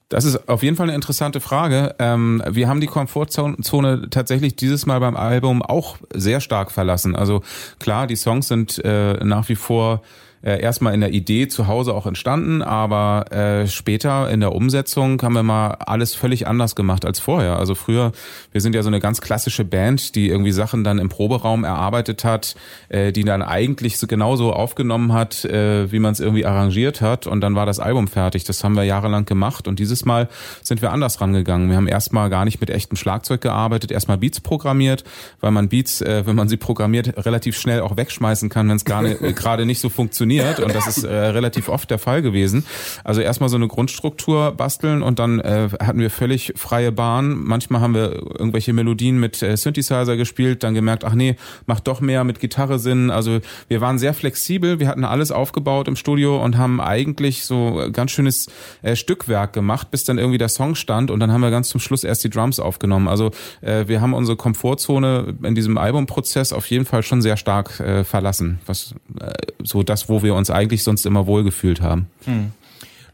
Das 0.09 0.23
ist 0.23 0.47
auf 0.47 0.63
jeden 0.63 0.77
Fall 0.77 0.85
eine 0.85 0.95
interessante 0.95 1.41
Frage. 1.41 1.95
Ähm, 1.99 2.41
wir 2.49 2.69
haben 2.69 2.79
die 2.79 2.87
Komfortzone 2.87 4.09
tatsächlich 4.09 4.55
dieses 4.55 4.85
Mal 4.85 4.99
beim 5.01 5.17
Album 5.17 5.61
auch 5.61 5.97
sehr 6.13 6.39
stark 6.39 6.71
verlassen. 6.71 7.15
Also 7.15 7.41
klar, 7.79 8.07
die 8.07 8.15
Songs 8.15 8.47
sind 8.47 8.81
äh, 8.85 9.15
nach 9.25 9.49
wie 9.49 9.55
vor 9.55 10.01
äh, 10.47 10.61
erstmal 10.61 10.93
in 10.93 11.01
der 11.01 11.11
Idee 11.11 11.49
zu 11.49 11.67
Hause 11.67 11.93
auch 11.93 12.05
entstanden, 12.05 12.61
aber 12.61 13.31
äh, 13.33 13.67
später 13.67 14.29
in 14.29 14.39
der 14.39 14.55
Umsetzung 14.55 15.21
haben 15.21 15.33
wir 15.33 15.43
mal 15.43 15.71
alles 15.71 16.15
völlig 16.15 16.47
anders 16.47 16.73
gemacht 16.73 17.05
als 17.05 17.19
vorher. 17.19 17.59
Also 17.59 17.75
früher, 17.75 18.13
wir 18.53 18.61
sind 18.61 18.73
ja 18.73 18.81
so 18.81 18.87
eine 18.87 19.01
ganz 19.01 19.19
klassische 19.19 19.65
Band, 19.65 20.15
die 20.15 20.29
irgendwie 20.29 20.53
Sachen 20.53 20.85
dann 20.85 20.99
im 20.99 21.09
Proberaum 21.09 21.65
erarbeitet 21.65 22.23
hat, 22.23 22.55
äh, 22.87 23.11
die 23.11 23.25
dann 23.25 23.41
eigentlich 23.41 23.97
so 23.97 24.07
genauso 24.07 24.53
aufgenommen 24.53 25.11
hat, 25.11 25.43
äh, 25.43 25.91
wie 25.91 25.99
man 25.99 26.13
es 26.13 26.21
irgendwie 26.21 26.45
arrangiert 26.45 27.01
hat 27.01 27.27
und 27.27 27.41
dann 27.41 27.55
war 27.55 27.65
das 27.65 27.79
Album 27.79 28.07
fertig. 28.07 28.45
Das 28.45 28.63
haben 28.63 28.77
wir 28.77 28.83
jahrelang 28.85 29.25
gemacht 29.25 29.67
und 29.67 29.79
dieses 29.79 30.05
Mal 30.05 30.29
sind 30.63 30.81
wir 30.81 30.93
anders 30.93 31.19
rangegangen. 31.19 31.69
Wir 31.69 31.75
haben 31.75 31.89
erstmal 31.89 32.29
gar 32.29 32.45
nicht 32.45 32.61
mit 32.61 32.69
echtem 32.69 32.95
Schlagzeug 32.95 33.41
gearbeitet, 33.41 33.91
erstmal 33.91 34.17
Beats 34.17 34.39
programmiert, 34.39 35.03
weil 35.41 35.51
man 35.51 35.67
Beats, 35.67 35.99
äh, 35.99 36.25
wenn 36.25 36.37
man 36.37 36.47
sie 36.47 36.55
programmiert, 36.55 37.25
relativ 37.25 37.57
schnell 37.57 37.81
auch 37.81 37.97
wegschmeißen 37.97 38.47
kann, 38.47 38.69
wenn 38.69 38.77
es 38.77 38.85
gerade 39.35 39.65
nicht 39.65 39.81
so 39.81 39.89
funktioniert 39.89 40.36
funktioniert 40.37 40.59
und 40.59 40.75
das 40.75 40.97
ist 40.97 41.03
äh, 41.03 41.13
relativ 41.13 41.69
oft 41.69 41.89
der 41.89 41.99
Fall 41.99 42.21
gewesen. 42.21 42.65
Also 43.03 43.21
erstmal 43.21 43.49
so 43.49 43.55
eine 43.55 43.67
Grundstruktur 43.67 44.51
basteln 44.51 45.01
und 45.01 45.19
dann 45.19 45.39
äh, 45.39 45.69
hatten 45.81 45.99
wir 45.99 46.09
völlig 46.09 46.53
freie 46.55 46.91
Bahn. 46.91 47.37
Manchmal 47.43 47.81
haben 47.81 47.93
wir 47.93 48.13
irgendwelche 48.13 48.73
Melodien 48.73 49.19
mit 49.19 49.41
äh, 49.41 49.55
Synthesizer 49.55 50.17
gespielt, 50.17 50.63
dann 50.63 50.73
gemerkt, 50.73 51.03
ach 51.03 51.13
nee, 51.13 51.35
macht 51.65 51.87
doch 51.87 52.01
mehr 52.01 52.23
mit 52.23 52.39
Gitarre 52.39 52.79
Sinn. 52.79 53.11
Also 53.11 53.39
wir 53.67 53.81
waren 53.81 53.99
sehr 53.99 54.13
flexibel, 54.13 54.79
wir 54.79 54.87
hatten 54.87 55.03
alles 55.03 55.31
aufgebaut 55.31 55.87
im 55.87 55.95
Studio 55.95 56.43
und 56.43 56.57
haben 56.57 56.81
eigentlich 56.81 57.45
so 57.45 57.87
ganz 57.91 58.11
schönes 58.11 58.47
äh, 58.81 58.95
Stückwerk 58.95 59.53
gemacht, 59.53 59.91
bis 59.91 60.03
dann 60.03 60.17
irgendwie 60.17 60.37
der 60.37 60.49
Song 60.49 60.75
stand 60.75 61.11
und 61.11 61.19
dann 61.19 61.31
haben 61.31 61.41
wir 61.41 61.51
ganz 61.51 61.69
zum 61.69 61.79
Schluss 61.79 62.03
erst 62.03 62.23
die 62.23 62.29
Drums 62.29 62.59
aufgenommen. 62.59 63.07
Also 63.07 63.31
äh, 63.61 63.87
wir 63.87 64.01
haben 64.01 64.13
unsere 64.13 64.37
Komfortzone 64.37 65.35
in 65.43 65.55
diesem 65.55 65.77
Albumprozess 65.77 66.53
auf 66.53 66.65
jeden 66.67 66.85
Fall 66.85 67.03
schon 67.03 67.21
sehr 67.21 67.37
stark 67.37 67.79
äh, 67.79 68.03
verlassen, 68.03 68.59
was 68.65 68.95
äh, 69.19 69.31
so 69.63 69.83
das, 69.83 70.09
wo 70.09 70.16
wir 70.23 70.27
wir 70.27 70.35
uns 70.35 70.49
eigentlich 70.49 70.83
sonst 70.83 71.05
immer 71.05 71.25
wohlgefühlt 71.25 71.81
haben. 71.81 72.07
Hm. 72.25 72.51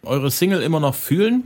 Eure 0.03 0.31
Single 0.31 0.61
immer 0.61 0.79
noch 0.79 0.95
fühlen, 0.95 1.43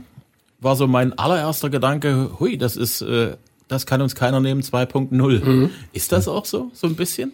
war 0.60 0.74
so 0.74 0.86
mein 0.86 1.16
allererster 1.16 1.70
Gedanke, 1.70 2.30
hui, 2.40 2.58
das 2.58 2.76
ist, 2.76 3.02
äh, 3.02 3.36
das 3.68 3.86
kann 3.86 4.00
uns 4.00 4.14
keiner 4.14 4.40
nehmen 4.40 4.62
2.0. 4.62 5.44
Mhm. 5.44 5.70
Ist 5.92 6.10
das 6.10 6.26
auch 6.26 6.44
so, 6.44 6.70
so 6.72 6.86
ein 6.86 6.96
bisschen? 6.96 7.32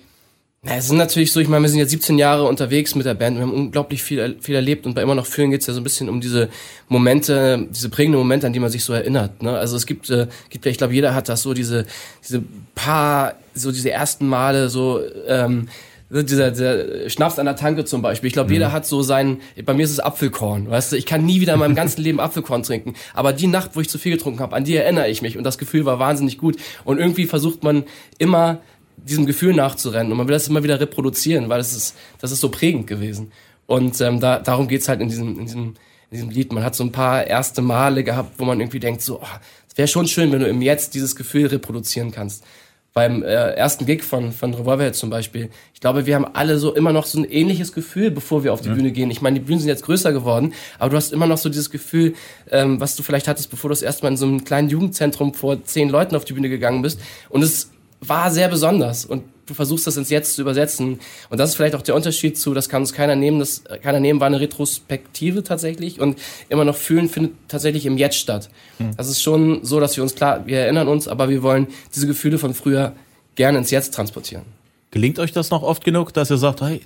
Na, 0.62 0.76
es 0.76 0.86
ist 0.86 0.92
natürlich 0.92 1.32
so, 1.32 1.40
ich 1.40 1.48
meine, 1.48 1.62
wir 1.62 1.68
sind 1.68 1.78
jetzt 1.78 1.90
17 1.90 2.18
Jahre 2.18 2.44
unterwegs 2.44 2.94
mit 2.94 3.06
der 3.06 3.14
Band, 3.14 3.36
wir 3.36 3.42
haben 3.42 3.52
unglaublich 3.52 4.02
viel, 4.02 4.36
viel 4.40 4.54
erlebt 4.54 4.86
und 4.86 4.94
bei 4.94 5.02
immer 5.02 5.14
noch 5.14 5.26
fühlen 5.26 5.50
geht 5.50 5.60
es 5.60 5.66
ja 5.66 5.74
so 5.74 5.80
ein 5.80 5.84
bisschen 5.84 6.08
um 6.08 6.20
diese 6.20 6.48
Momente, 6.88 7.68
diese 7.70 7.90
prägenden 7.90 8.18
Momente, 8.18 8.46
an 8.46 8.52
die 8.52 8.60
man 8.60 8.70
sich 8.70 8.82
so 8.82 8.92
erinnert. 8.92 9.42
Ne? 9.42 9.56
Also 9.56 9.76
es 9.76 9.86
gibt, 9.86 10.10
äh, 10.10 10.26
gibt 10.50 10.64
ja, 10.64 10.70
ich 10.70 10.78
glaube, 10.78 10.94
jeder 10.94 11.14
hat 11.14 11.28
das 11.28 11.42
so, 11.42 11.54
diese, 11.54 11.86
diese 12.22 12.42
paar, 12.74 13.34
so 13.54 13.72
diese 13.72 13.90
ersten 13.90 14.26
Male, 14.26 14.68
so 14.70 15.00
ähm, 15.26 15.68
dieser, 16.10 16.50
dieser 16.50 17.08
Schnaps 17.10 17.38
an 17.38 17.46
der 17.46 17.56
Tanke 17.56 17.84
zum 17.84 18.02
Beispiel. 18.02 18.28
Ich 18.28 18.34
glaube, 18.34 18.48
mhm. 18.48 18.54
jeder 18.54 18.72
hat 18.72 18.86
so 18.86 19.02
sein, 19.02 19.40
bei 19.64 19.74
mir 19.74 19.84
ist 19.84 19.90
es 19.90 20.00
Apfelkorn, 20.00 20.70
weißt 20.70 20.92
du, 20.92 20.96
ich 20.96 21.06
kann 21.06 21.24
nie 21.24 21.40
wieder 21.40 21.54
in 21.54 21.60
meinem 21.60 21.74
ganzen 21.74 22.02
Leben 22.02 22.20
Apfelkorn 22.20 22.62
trinken. 22.62 22.94
Aber 23.14 23.32
die 23.32 23.46
Nacht, 23.46 23.70
wo 23.74 23.80
ich 23.80 23.88
zu 23.88 23.98
viel 23.98 24.12
getrunken 24.12 24.40
habe, 24.40 24.54
an 24.54 24.64
die 24.64 24.76
erinnere 24.76 25.08
ich 25.08 25.22
mich 25.22 25.38
und 25.38 25.44
das 25.44 25.58
Gefühl 25.58 25.84
war 25.84 25.98
wahnsinnig 25.98 26.38
gut. 26.38 26.56
Und 26.84 26.98
irgendwie 26.98 27.26
versucht 27.26 27.62
man 27.62 27.84
immer 28.18 28.60
diesem 28.96 29.26
Gefühl 29.26 29.54
nachzurennen 29.54 30.12
und 30.12 30.18
man 30.18 30.28
will 30.28 30.34
das 30.34 30.48
immer 30.48 30.62
wieder 30.62 30.80
reproduzieren, 30.80 31.48
weil 31.48 31.58
das 31.58 31.74
ist, 31.74 31.96
das 32.20 32.32
ist 32.32 32.40
so 32.40 32.48
prägend 32.48 32.86
gewesen. 32.86 33.32
Und 33.66 34.00
ähm, 34.00 34.20
da, 34.20 34.38
darum 34.38 34.68
geht's 34.68 34.88
halt 34.88 35.00
in 35.00 35.08
diesem, 35.08 35.38
in, 35.38 35.46
diesem, 35.46 35.62
in 36.10 36.16
diesem 36.16 36.30
Lied. 36.30 36.52
Man 36.52 36.62
hat 36.62 36.74
so 36.74 36.84
ein 36.84 36.92
paar 36.92 37.26
erste 37.26 37.62
Male 37.62 38.04
gehabt, 38.04 38.38
wo 38.38 38.44
man 38.44 38.60
irgendwie 38.60 38.80
denkt, 38.80 39.02
so, 39.02 39.20
oh, 39.20 39.26
es 39.68 39.76
wäre 39.76 39.88
schon 39.88 40.06
schön, 40.06 40.30
wenn 40.32 40.40
du 40.40 40.46
im 40.46 40.62
Jetzt 40.62 40.94
dieses 40.94 41.16
Gefühl 41.16 41.46
reproduzieren 41.46 42.12
kannst 42.12 42.44
beim 42.94 43.24
äh, 43.24 43.26
ersten 43.26 43.86
Gig 43.86 44.04
von, 44.04 44.30
von 44.30 44.54
Revolverhead 44.54 44.94
zum 44.94 45.10
Beispiel. 45.10 45.50
Ich 45.74 45.80
glaube, 45.80 46.06
wir 46.06 46.14
haben 46.14 46.26
alle 46.32 46.60
so 46.60 46.72
immer 46.72 46.92
noch 46.92 47.06
so 47.06 47.18
ein 47.18 47.24
ähnliches 47.24 47.72
Gefühl, 47.72 48.12
bevor 48.12 48.44
wir 48.44 48.52
auf 48.52 48.60
die 48.60 48.68
ja. 48.68 48.74
Bühne 48.74 48.92
gehen. 48.92 49.10
Ich 49.10 49.20
meine, 49.20 49.40
die 49.40 49.44
Bühnen 49.44 49.58
sind 49.58 49.68
jetzt 49.68 49.82
größer 49.82 50.12
geworden, 50.12 50.54
aber 50.78 50.90
du 50.90 50.96
hast 50.96 51.12
immer 51.12 51.26
noch 51.26 51.38
so 51.38 51.48
dieses 51.48 51.70
Gefühl, 51.70 52.14
ähm, 52.52 52.80
was 52.80 52.94
du 52.94 53.02
vielleicht 53.02 53.26
hattest, 53.26 53.50
bevor 53.50 53.68
du 53.68 53.72
das 53.72 53.82
erste 53.82 54.04
Mal 54.04 54.10
in 54.10 54.16
so 54.16 54.26
einem 54.26 54.44
kleinen 54.44 54.68
Jugendzentrum 54.68 55.34
vor 55.34 55.64
zehn 55.64 55.88
Leuten 55.88 56.14
auf 56.14 56.24
die 56.24 56.34
Bühne 56.34 56.48
gegangen 56.48 56.82
bist. 56.82 57.00
Und 57.30 57.42
es 57.42 57.72
war 58.00 58.30
sehr 58.30 58.46
besonders. 58.46 59.04
Und 59.04 59.24
du 59.46 59.54
versuchst 59.54 59.86
das 59.86 59.96
ins 59.96 60.10
Jetzt 60.10 60.34
zu 60.34 60.42
übersetzen. 60.42 61.00
Und 61.30 61.38
das 61.38 61.50
ist 61.50 61.56
vielleicht 61.56 61.74
auch 61.74 61.82
der 61.82 61.94
Unterschied 61.94 62.38
zu, 62.38 62.54
das 62.54 62.68
kann 62.68 62.82
uns 62.82 62.92
keiner 62.92 63.16
nehmen, 63.16 63.38
das 63.38 63.64
keiner 63.82 64.00
nehmen, 64.00 64.20
war 64.20 64.26
eine 64.26 64.40
Retrospektive 64.40 65.42
tatsächlich 65.42 66.00
und 66.00 66.18
immer 66.48 66.64
noch 66.64 66.76
fühlen 66.76 67.08
findet 67.08 67.32
tatsächlich 67.48 67.86
im 67.86 67.98
Jetzt 67.98 68.16
statt. 68.16 68.50
Mhm. 68.78 68.96
Das 68.96 69.08
ist 69.08 69.22
schon 69.22 69.64
so, 69.64 69.80
dass 69.80 69.96
wir 69.96 70.02
uns 70.02 70.14
klar, 70.14 70.46
wir 70.46 70.58
erinnern 70.58 70.88
uns, 70.88 71.08
aber 71.08 71.28
wir 71.28 71.42
wollen 71.42 71.68
diese 71.94 72.06
Gefühle 72.06 72.38
von 72.38 72.54
früher 72.54 72.92
gerne 73.34 73.58
ins 73.58 73.70
Jetzt 73.70 73.94
transportieren. 73.94 74.44
Gelingt 74.90 75.18
euch 75.18 75.32
das 75.32 75.50
noch 75.50 75.62
oft 75.62 75.84
genug, 75.84 76.12
dass 76.12 76.30
ihr 76.30 76.36
sagt, 76.36 76.60
hey, 76.60 76.80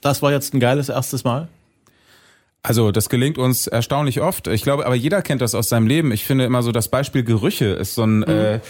das 0.00 0.22
war 0.22 0.32
jetzt 0.32 0.54
ein 0.54 0.60
geiles 0.60 0.88
erstes 0.88 1.24
Mal? 1.24 1.48
Also 2.60 2.90
das 2.90 3.08
gelingt 3.08 3.38
uns 3.38 3.68
erstaunlich 3.68 4.20
oft. 4.20 4.48
Ich 4.48 4.62
glaube, 4.62 4.84
aber 4.84 4.96
jeder 4.96 5.22
kennt 5.22 5.40
das 5.40 5.54
aus 5.54 5.68
seinem 5.68 5.86
Leben. 5.86 6.10
Ich 6.10 6.24
finde 6.24 6.44
immer 6.44 6.64
so 6.64 6.72
das 6.72 6.88
Beispiel 6.88 7.22
Gerüche 7.22 7.66
ist 7.66 7.94
so 7.94 8.02
ein 8.02 8.18
mhm. 8.18 8.26
äh, 8.26 8.60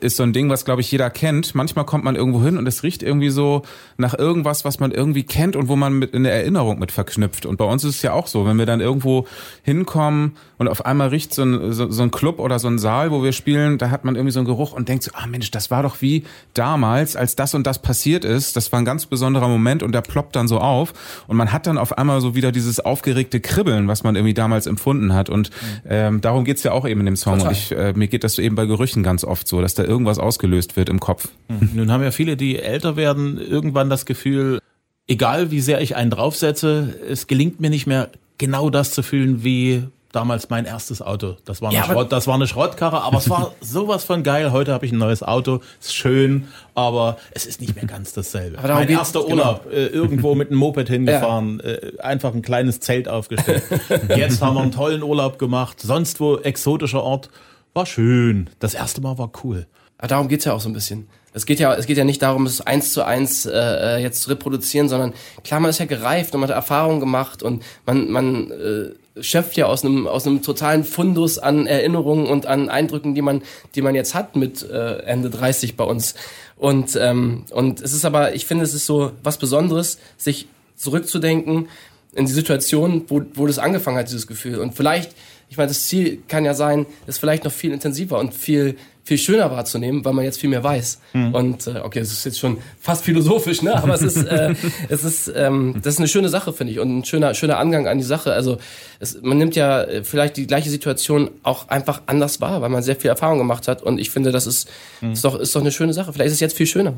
ist 0.00 0.16
so 0.16 0.22
ein 0.22 0.32
Ding, 0.32 0.48
was 0.48 0.64
glaube 0.64 0.80
ich 0.80 0.90
jeder 0.90 1.10
kennt. 1.10 1.54
Manchmal 1.54 1.84
kommt 1.84 2.02
man 2.02 2.16
irgendwo 2.16 2.42
hin 2.42 2.56
und 2.56 2.66
es 2.66 2.82
riecht 2.82 3.02
irgendwie 3.02 3.28
so 3.28 3.60
nach 3.98 4.18
irgendwas, 4.18 4.64
was 4.64 4.80
man 4.80 4.90
irgendwie 4.90 5.24
kennt 5.24 5.54
und 5.54 5.68
wo 5.68 5.76
man 5.76 5.92
mit 5.92 6.14
in 6.14 6.24
der 6.24 6.32
Erinnerung 6.32 6.78
mit 6.78 6.90
verknüpft. 6.92 7.44
Und 7.44 7.58
bei 7.58 7.66
uns 7.66 7.84
ist 7.84 7.96
es 7.96 8.02
ja 8.02 8.14
auch 8.14 8.26
so, 8.26 8.46
wenn 8.46 8.56
wir 8.56 8.64
dann 8.64 8.80
irgendwo 8.80 9.26
hinkommen 9.62 10.38
und 10.56 10.68
auf 10.68 10.86
einmal 10.86 11.08
riecht 11.08 11.34
so 11.34 11.42
ein, 11.42 11.74
so, 11.74 11.90
so 11.90 12.02
ein 12.02 12.10
Club 12.10 12.40
oder 12.40 12.58
so 12.58 12.68
ein 12.68 12.78
Saal, 12.78 13.10
wo 13.10 13.22
wir 13.22 13.32
spielen, 13.32 13.76
da 13.76 13.90
hat 13.90 14.06
man 14.06 14.16
irgendwie 14.16 14.32
so 14.32 14.40
einen 14.40 14.46
Geruch 14.46 14.72
und 14.72 14.88
denkt 14.88 15.04
so, 15.04 15.10
ah 15.12 15.26
Mensch, 15.26 15.50
das 15.50 15.70
war 15.70 15.82
doch 15.82 16.00
wie 16.00 16.24
damals, 16.54 17.16
als 17.16 17.36
das 17.36 17.54
und 17.54 17.66
das 17.66 17.82
passiert 17.82 18.24
ist. 18.24 18.56
Das 18.56 18.72
war 18.72 18.78
ein 18.78 18.86
ganz 18.86 19.04
besonderer 19.04 19.48
Moment 19.48 19.82
und 19.82 19.92
der 19.92 20.00
ploppt 20.00 20.34
dann 20.34 20.48
so 20.48 20.58
auf 20.58 20.94
und 21.26 21.36
man 21.36 21.52
hat 21.52 21.66
dann 21.66 21.76
auf 21.76 21.98
einmal 21.98 22.22
so 22.22 22.34
wieder 22.34 22.50
dieses 22.50 22.80
aufgeregte 22.80 23.25
unaufgeregte 23.26 23.40
Kribbeln, 23.40 23.88
was 23.88 24.02
man 24.02 24.16
irgendwie 24.16 24.34
damals 24.34 24.66
empfunden 24.66 25.14
hat. 25.14 25.28
Und 25.28 25.50
ähm, 25.88 26.20
darum 26.20 26.44
geht's 26.44 26.62
ja 26.62 26.72
auch 26.72 26.86
eben 26.86 27.00
in 27.00 27.06
dem 27.06 27.16
Song. 27.16 27.38
Total. 27.38 27.48
Und 27.48 27.58
ich, 27.58 27.72
äh, 27.72 27.92
mir 27.94 28.08
geht 28.08 28.24
das 28.24 28.38
eben 28.38 28.54
bei 28.54 28.66
Gerüchen 28.66 29.02
ganz 29.02 29.24
oft 29.24 29.48
so, 29.48 29.60
dass 29.60 29.74
da 29.74 29.84
irgendwas 29.84 30.18
ausgelöst 30.18 30.76
wird 30.76 30.88
im 30.88 31.00
Kopf. 31.00 31.28
Nun 31.74 31.90
haben 31.90 32.02
ja 32.02 32.10
viele, 32.10 32.36
die 32.36 32.58
älter 32.58 32.96
werden, 32.96 33.38
irgendwann 33.38 33.90
das 33.90 34.06
Gefühl, 34.06 34.60
egal 35.06 35.50
wie 35.50 35.60
sehr 35.60 35.80
ich 35.80 35.96
einen 35.96 36.10
draufsetze, 36.10 36.94
es 37.08 37.26
gelingt 37.26 37.60
mir 37.60 37.70
nicht 37.70 37.86
mehr 37.86 38.10
genau 38.38 38.70
das 38.70 38.90
zu 38.90 39.02
fühlen 39.02 39.44
wie 39.44 39.84
damals 40.16 40.48
mein 40.48 40.64
erstes 40.64 41.02
Auto. 41.02 41.36
Das 41.44 41.60
war 41.60 41.68
eine, 41.68 41.78
Ja, 41.78 41.84
Schrott, 41.84 42.10
das 42.10 42.26
war 42.26 42.34
eine 42.34 42.46
Schrottkarre, 42.46 43.02
aber 43.02 43.18
es 43.18 43.28
war 43.28 43.52
sowas 43.60 44.04
von 44.04 44.22
geil. 44.22 44.50
Heute 44.50 44.72
habe 44.72 44.86
ich 44.86 44.92
ein 44.92 44.98
neues 44.98 45.22
Auto, 45.22 45.60
ist 45.78 45.94
schön, 45.94 46.48
aber 46.74 47.18
es 47.32 47.44
ist 47.44 47.60
nicht 47.60 47.76
mehr 47.76 47.84
ganz 47.84 48.14
dasselbe. 48.14 48.58
Aber 48.58 48.74
mein 48.74 48.88
erster 48.88 49.20
genau. 49.20 49.32
Urlaub, 49.32 49.66
äh, 49.70 49.86
irgendwo 49.86 50.34
mit 50.34 50.48
einem 50.48 50.58
Moped 50.58 50.88
hingefahren, 50.88 51.60
äh, 51.60 51.92
einfach 51.98 52.34
ein 52.34 52.42
kleines 52.42 52.80
Zelt 52.80 53.08
aufgestellt. 53.08 53.62
Jetzt 54.16 54.40
haben 54.40 54.56
wir 54.56 54.62
einen 54.62 54.72
tollen 54.72 55.02
Urlaub 55.02 55.38
gemacht, 55.38 55.80
sonst 55.80 56.18
wo 56.18 56.38
exotischer 56.38 57.02
Ort, 57.02 57.28
war 57.74 57.84
schön. 57.84 58.48
Das 58.58 58.72
erste 58.72 59.02
Mal 59.02 59.18
war 59.18 59.30
cool. 59.44 59.66
Aber 59.98 60.08
darum 60.08 60.28
geht's 60.28 60.46
ja 60.46 60.54
auch 60.54 60.60
so 60.60 60.68
ein 60.70 60.72
bisschen. 60.72 61.08
Es 61.34 61.44
geht 61.44 61.60
ja, 61.60 61.74
es 61.74 61.86
geht 61.86 61.98
ja 61.98 62.04
nicht 62.04 62.22
darum, 62.22 62.46
es 62.46 62.62
eins 62.62 62.94
zu 62.94 63.04
eins 63.04 63.44
äh, 63.44 63.52
äh, 63.52 63.98
jetzt 63.98 64.22
zu 64.22 64.30
reproduzieren, 64.30 64.88
sondern 64.88 65.12
klar, 65.44 65.60
man 65.60 65.68
ist 65.68 65.78
ja 65.78 65.84
gereift 65.84 66.32
und 66.34 66.40
man 66.40 66.48
hat 66.48 66.56
Erfahrungen 66.56 67.00
gemacht 67.00 67.42
und 67.42 67.62
man, 67.84 68.10
man 68.10 68.50
äh, 68.50 68.90
schöpft 69.20 69.56
ja 69.56 69.66
aus 69.66 69.84
einem 69.84 70.06
aus 70.06 70.26
einem 70.26 70.42
totalen 70.42 70.84
Fundus 70.84 71.38
an 71.38 71.66
Erinnerungen 71.66 72.26
und 72.26 72.46
an 72.46 72.68
Eindrücken, 72.68 73.14
die 73.14 73.22
man, 73.22 73.42
die 73.74 73.82
man 73.82 73.94
jetzt 73.94 74.14
hat 74.14 74.36
mit 74.36 74.68
äh, 74.68 74.98
Ende 74.98 75.30
30 75.30 75.76
bei 75.76 75.84
uns. 75.84 76.14
Und 76.56 76.96
ähm, 77.00 77.44
und 77.50 77.80
es 77.80 77.92
ist 77.92 78.04
aber, 78.04 78.34
ich 78.34 78.46
finde, 78.46 78.64
es 78.64 78.74
ist 78.74 78.86
so 78.86 79.12
was 79.22 79.38
Besonderes, 79.38 79.98
sich 80.16 80.48
zurückzudenken 80.76 81.68
in 82.14 82.26
die 82.26 82.32
Situation, 82.32 83.04
wo, 83.08 83.22
wo 83.34 83.46
das 83.46 83.58
angefangen 83.58 83.98
hat, 83.98 84.08
dieses 84.08 84.26
Gefühl. 84.26 84.58
Und 84.58 84.74
vielleicht, 84.74 85.12
ich 85.48 85.56
meine, 85.56 85.68
das 85.68 85.86
Ziel 85.86 86.18
kann 86.28 86.44
ja 86.44 86.54
sein, 86.54 86.86
es 87.06 87.18
vielleicht 87.18 87.44
noch 87.44 87.52
viel 87.52 87.72
intensiver 87.72 88.18
und 88.18 88.34
viel, 88.34 88.76
viel 89.06 89.18
schöner 89.18 89.52
wahrzunehmen, 89.52 90.04
weil 90.04 90.12
man 90.12 90.24
jetzt 90.24 90.40
viel 90.40 90.50
mehr 90.50 90.64
weiß. 90.64 90.98
Und 91.32 91.68
äh, 91.68 91.78
okay, 91.78 92.00
das 92.00 92.10
ist 92.10 92.24
jetzt 92.24 92.40
schon 92.40 92.58
fast 92.80 93.04
philosophisch, 93.04 93.62
ne? 93.62 93.80
Aber 93.80 93.94
es 93.94 94.02
ist, 94.02 94.16
äh, 94.16 94.54
es 94.88 95.04
ist, 95.04 95.32
ähm, 95.34 95.76
das 95.80 95.94
ist 95.94 96.00
eine 96.00 96.08
schöne 96.08 96.28
Sache, 96.28 96.52
finde 96.52 96.72
ich, 96.72 96.80
und 96.80 96.98
ein 96.98 97.04
schöner, 97.04 97.32
schöner 97.34 97.58
Angang 97.58 97.86
an 97.86 97.98
die 97.98 98.04
Sache. 98.04 98.32
Also 98.32 98.58
es, 98.98 99.22
man 99.22 99.38
nimmt 99.38 99.54
ja 99.54 99.82
äh, 99.82 100.02
vielleicht 100.02 100.36
die 100.36 100.48
gleiche 100.48 100.70
Situation 100.70 101.30
auch 101.44 101.68
einfach 101.68 102.02
anders 102.06 102.40
wahr, 102.40 102.62
weil 102.62 102.68
man 102.68 102.82
sehr 102.82 102.96
viel 102.96 103.08
Erfahrung 103.08 103.38
gemacht 103.38 103.68
hat. 103.68 103.80
Und 103.80 104.00
ich 104.00 104.10
finde, 104.10 104.32
das 104.32 104.48
ist, 104.48 104.68
ist 105.00 105.24
doch, 105.24 105.38
ist 105.38 105.54
doch 105.54 105.60
eine 105.60 105.70
schöne 105.70 105.92
Sache. 105.92 106.12
Vielleicht 106.12 106.28
ist 106.28 106.34
es 106.34 106.40
jetzt 106.40 106.56
viel 106.56 106.66
schöner. 106.66 106.94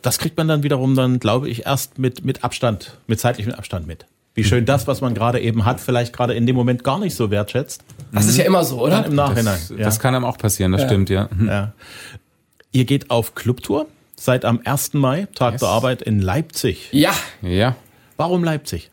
Das 0.00 0.18
kriegt 0.18 0.38
man 0.38 0.48
dann 0.48 0.62
wiederum 0.62 0.94
dann, 0.94 1.18
glaube 1.18 1.50
ich, 1.50 1.66
erst 1.66 1.98
mit, 1.98 2.24
mit 2.24 2.42
Abstand, 2.42 2.96
mit 3.06 3.20
zeitlichem 3.20 3.52
Abstand 3.52 3.86
mit. 3.86 4.06
Wie 4.36 4.44
schön 4.44 4.66
das, 4.66 4.86
was 4.86 5.00
man 5.00 5.14
gerade 5.14 5.40
eben 5.40 5.64
hat, 5.64 5.80
vielleicht 5.80 6.12
gerade 6.12 6.34
in 6.34 6.46
dem 6.46 6.54
Moment 6.54 6.84
gar 6.84 6.98
nicht 6.98 7.16
so 7.16 7.30
wertschätzt. 7.30 7.82
Das 8.12 8.26
ist 8.26 8.36
ja 8.36 8.44
immer 8.44 8.64
so, 8.64 8.82
oder? 8.82 9.00
Dann 9.00 9.04
im 9.06 9.14
Nachhinein. 9.14 9.58
Das, 9.68 9.72
das 9.76 9.98
kann 9.98 10.14
einem 10.14 10.26
auch 10.26 10.36
passieren, 10.36 10.72
das 10.72 10.82
stimmt, 10.82 11.08
ja. 11.08 11.28
ja. 11.40 11.46
ja. 11.46 11.72
Ihr 12.70 12.84
geht 12.84 13.10
auf 13.10 13.34
Clubtour 13.34 13.86
seit 14.14 14.44
am 14.44 14.60
1. 14.62 14.92
Mai, 14.92 15.26
Tag 15.34 15.58
der 15.58 15.68
Arbeit 15.68 16.02
in 16.02 16.20
Leipzig. 16.20 16.88
Ja, 16.92 17.14
Ja. 17.40 17.76
Warum 18.18 18.44
Leipzig? 18.44 18.90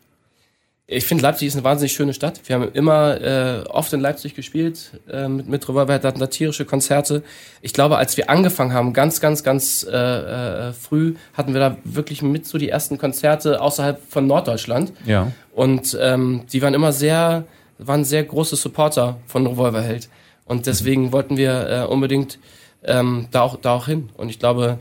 Ich 0.86 1.06
finde, 1.06 1.22
Leipzig 1.22 1.48
ist 1.48 1.54
eine 1.54 1.64
wahnsinnig 1.64 1.92
schöne 1.92 2.12
Stadt. 2.12 2.42
Wir 2.44 2.56
haben 2.56 2.70
immer 2.72 3.18
äh, 3.18 3.64
oft 3.68 3.90
in 3.94 4.00
Leipzig 4.00 4.34
gespielt 4.34 5.00
äh, 5.10 5.28
mit, 5.28 5.48
mit 5.48 5.66
Revolver, 5.66 5.94
hatten 5.94 6.20
da 6.20 6.26
tierische 6.26 6.66
Konzerte. 6.66 7.22
Ich 7.62 7.72
glaube, 7.72 7.96
als 7.96 8.18
wir 8.18 8.28
angefangen 8.28 8.74
haben, 8.74 8.92
ganz, 8.92 9.18
ganz, 9.18 9.42
ganz 9.42 9.86
äh, 9.90 9.96
äh, 9.96 10.72
früh, 10.74 11.14
hatten 11.32 11.54
wir 11.54 11.60
da 11.60 11.78
wirklich 11.84 12.20
mit 12.20 12.46
so 12.46 12.58
die 12.58 12.68
ersten 12.68 12.98
Konzerte 12.98 13.62
außerhalb 13.62 13.98
von 14.10 14.26
Norddeutschland. 14.26 14.92
Ja. 15.06 15.32
Und 15.54 15.96
ähm, 15.98 16.42
die 16.52 16.60
waren 16.60 16.74
immer 16.74 16.92
sehr, 16.92 17.44
waren 17.78 18.04
sehr 18.04 18.22
große 18.24 18.56
Supporter 18.56 19.16
von 19.26 19.46
Revolverheld. 19.46 20.10
Und 20.44 20.66
deswegen 20.66 21.12
wollten 21.12 21.38
wir 21.38 21.66
äh, 21.66 21.86
unbedingt 21.90 22.38
ähm, 22.82 23.28
da, 23.30 23.40
auch, 23.40 23.56
da 23.56 23.72
auch 23.72 23.86
hin. 23.86 24.10
Und 24.18 24.28
ich 24.28 24.38
glaube, 24.38 24.78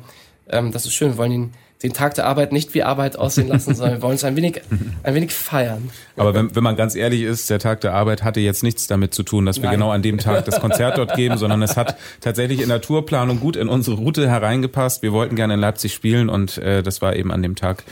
ähm, 0.50 0.74
das 0.74 0.86
ist 0.86 0.96
schön. 0.96 1.12
Wir 1.12 1.18
wollen 1.18 1.32
den, 1.32 1.54
den 1.84 1.92
Tag 1.92 2.16
der 2.16 2.26
Arbeit 2.26 2.54
nicht 2.54 2.74
wie 2.74 2.82
Arbeit 2.82 3.18
aussehen 3.18 3.50
lassen, 3.50 3.76
sondern 3.76 3.98
wir 3.98 4.02
wollen 4.02 4.16
es 4.16 4.24
ein 4.24 4.38
wenig, 4.38 4.62
ein 5.04 5.16
wenig 5.16 5.34
feiern. 5.34 5.90
Aber 6.16 6.34
wenn, 6.34 6.56
wenn 6.56 6.64
man 6.64 6.78
ganz 6.78 6.96
ehrlich 6.96 7.24
ist, 7.24 7.50
der 7.50 7.60
Tag 7.60 7.82
der 7.82 7.94
Arbeit 7.94 8.24
hatte 8.24 8.40
jetzt 8.40 8.64
nichts 8.64 8.88
damit 8.88 9.14
zu 9.14 9.24
tun, 9.24 9.46
dass 9.46 9.58
wir 9.58 9.66
Nein. 9.66 9.74
genau 9.74 9.92
an 9.92 10.02
dem 10.02 10.18
Tag 10.18 10.46
das 10.46 10.62
Konzert 10.62 10.98
dort 10.98 11.16
geben, 11.16 11.38
sondern 11.38 11.62
es 11.62 11.76
hat 11.76 11.98
tatsächlich 12.22 12.62
in 12.62 12.70
der 12.70 12.80
Tourplanung 12.80 13.42
gut 13.42 13.58
in 13.58 13.68
unsere 13.68 13.98
Route 13.98 14.30
hereingepasst. 14.30 15.02
Wir 15.04 15.12
wollten 15.12 15.36
gerne 15.36 15.56
in 15.56 15.60
Leipzig 15.60 15.94
spielen 15.94 16.30
und 16.30 16.58
äh, 16.58 16.84
das 16.84 17.02
war 17.02 17.16
eben 17.18 17.32
an 17.32 17.42
dem 17.42 17.56
Tag 17.56 17.84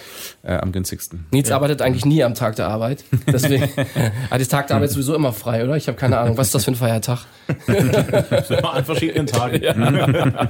äh, 0.43 0.53
am 0.53 0.71
günstigsten. 0.71 1.25
Nils 1.31 1.51
arbeitet 1.51 1.81
eigentlich 1.81 2.05
nie 2.05 2.23
am 2.23 2.33
Tag 2.33 2.55
der 2.55 2.69
Arbeit. 2.69 3.03
Deswegen 3.27 3.63
hat 4.31 4.39
die 4.39 4.45
Tag 4.45 4.67
der 4.67 4.77
Arbeit 4.77 4.91
sowieso 4.91 5.13
immer 5.15 5.33
frei, 5.33 5.65
oder? 5.65 5.75
Ich 5.75 5.87
habe 5.87 5.97
keine 5.97 6.17
Ahnung. 6.17 6.37
Was 6.37 6.47
ist 6.47 6.55
das 6.55 6.63
für 6.63 6.71
ein 6.71 6.75
Feiertag? 6.75 7.25
Immer 7.67 8.73
an 8.73 8.85
verschiedenen 8.85 9.27
Tagen. 9.27 10.47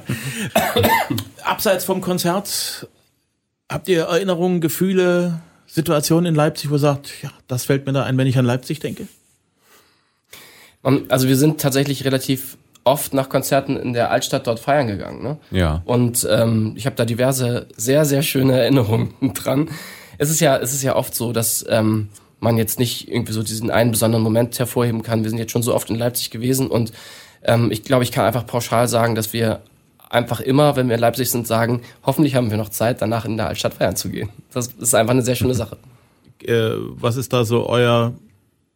Abseits 1.44 1.86
vom 1.86 2.02
Konzert, 2.02 2.88
habt 3.72 3.88
ihr 3.88 4.04
Erinnerungen, 4.04 4.62
Gefühle, 4.62 5.42
Situationen 5.66 6.28
in 6.28 6.36
Leipzig, 6.36 6.70
wo 6.70 6.76
ihr 6.76 6.80
sagt, 6.80 7.24
ja, 7.24 7.32
das 7.48 7.66
fällt 7.66 7.86
mir 7.86 7.94
da 7.94 8.04
ein, 8.04 8.18
wenn 8.18 8.28
ich 8.28 8.38
an 8.38 8.46
Leipzig 8.46 8.80
denke? 8.80 9.08
Also 11.10 11.28
wir 11.28 11.38
sind 11.38 11.62
tatsächlich 11.62 12.06
relativ 12.06 12.58
oft 12.84 13.14
nach 13.14 13.30
Konzerten 13.30 13.78
in 13.78 13.94
der 13.94 14.10
Altstadt 14.12 14.48
dort 14.48 14.60
feiern 14.60 14.88
gegangen. 14.88 15.24
Ne? 15.24 15.38
Ja. 15.52 15.82
Und 15.86 16.28
ähm, 16.30 16.74
ich 16.76 16.86
habe 16.88 16.96
da 16.96 17.06
diverse 17.06 17.68
sehr, 17.78 18.06
sehr 18.06 18.24
schöne 18.24 18.60
Erinnerungen 18.60 19.14
dran. 19.34 19.70
Es 20.18 20.30
ist 20.30 20.40
ja, 20.40 20.58
es 20.58 20.74
ist 20.74 20.82
ja 20.82 20.96
oft 20.96 21.16
so, 21.16 21.32
dass 21.32 21.66
ähm, 21.70 22.10
man 22.40 22.58
jetzt 22.58 22.80
nicht 22.80 23.08
irgendwie 23.08 23.34
so 23.34 23.44
diesen 23.44 23.70
einen 23.70 23.92
besonderen 23.92 24.24
Moment 24.24 24.58
hervorheben 24.58 25.04
kann. 25.04 25.24
Wir 25.24 25.30
sind 25.30 25.40
jetzt 25.40 25.52
schon 25.52 25.64
so 25.64 25.76
oft 25.76 25.90
in 25.90 25.96
Leipzig 25.96 26.32
gewesen 26.32 26.68
und 26.68 26.92
ähm, 27.44 27.72
ich 27.72 27.84
glaube, 27.84 28.04
ich 28.04 28.12
kann 28.12 28.26
einfach 28.26 28.46
pauschal 28.46 28.88
sagen, 28.88 29.16
dass 29.16 29.32
wir 29.32 29.62
einfach 30.12 30.40
immer, 30.42 30.76
wenn 30.76 30.88
wir 30.90 30.96
in 30.96 31.02
Leipzig 31.02 31.30
sind, 31.30 31.48
sagen, 31.48 31.82
hoffentlich 32.04 32.36
haben 32.36 32.52
wir 32.52 32.58
noch 32.58 32.70
Zeit, 32.70 33.02
danach 33.02 33.26
in 33.26 33.38
der 33.38 33.48
Altstadt 33.48 33.74
feiern 33.76 33.96
zu 33.96 34.10
gehen. 34.10 34.30
Das 34.54 34.68
ist 34.68 34.94
einfach 34.94 35.12
eine 35.14 35.22
sehr 35.24 35.36
schöne 35.36 35.54
Sache. 35.56 35.78
Äh, 36.44 36.72
was 36.78 37.16
ist 37.16 37.32
da 37.34 37.46
so 37.46 37.68
euer 37.68 38.14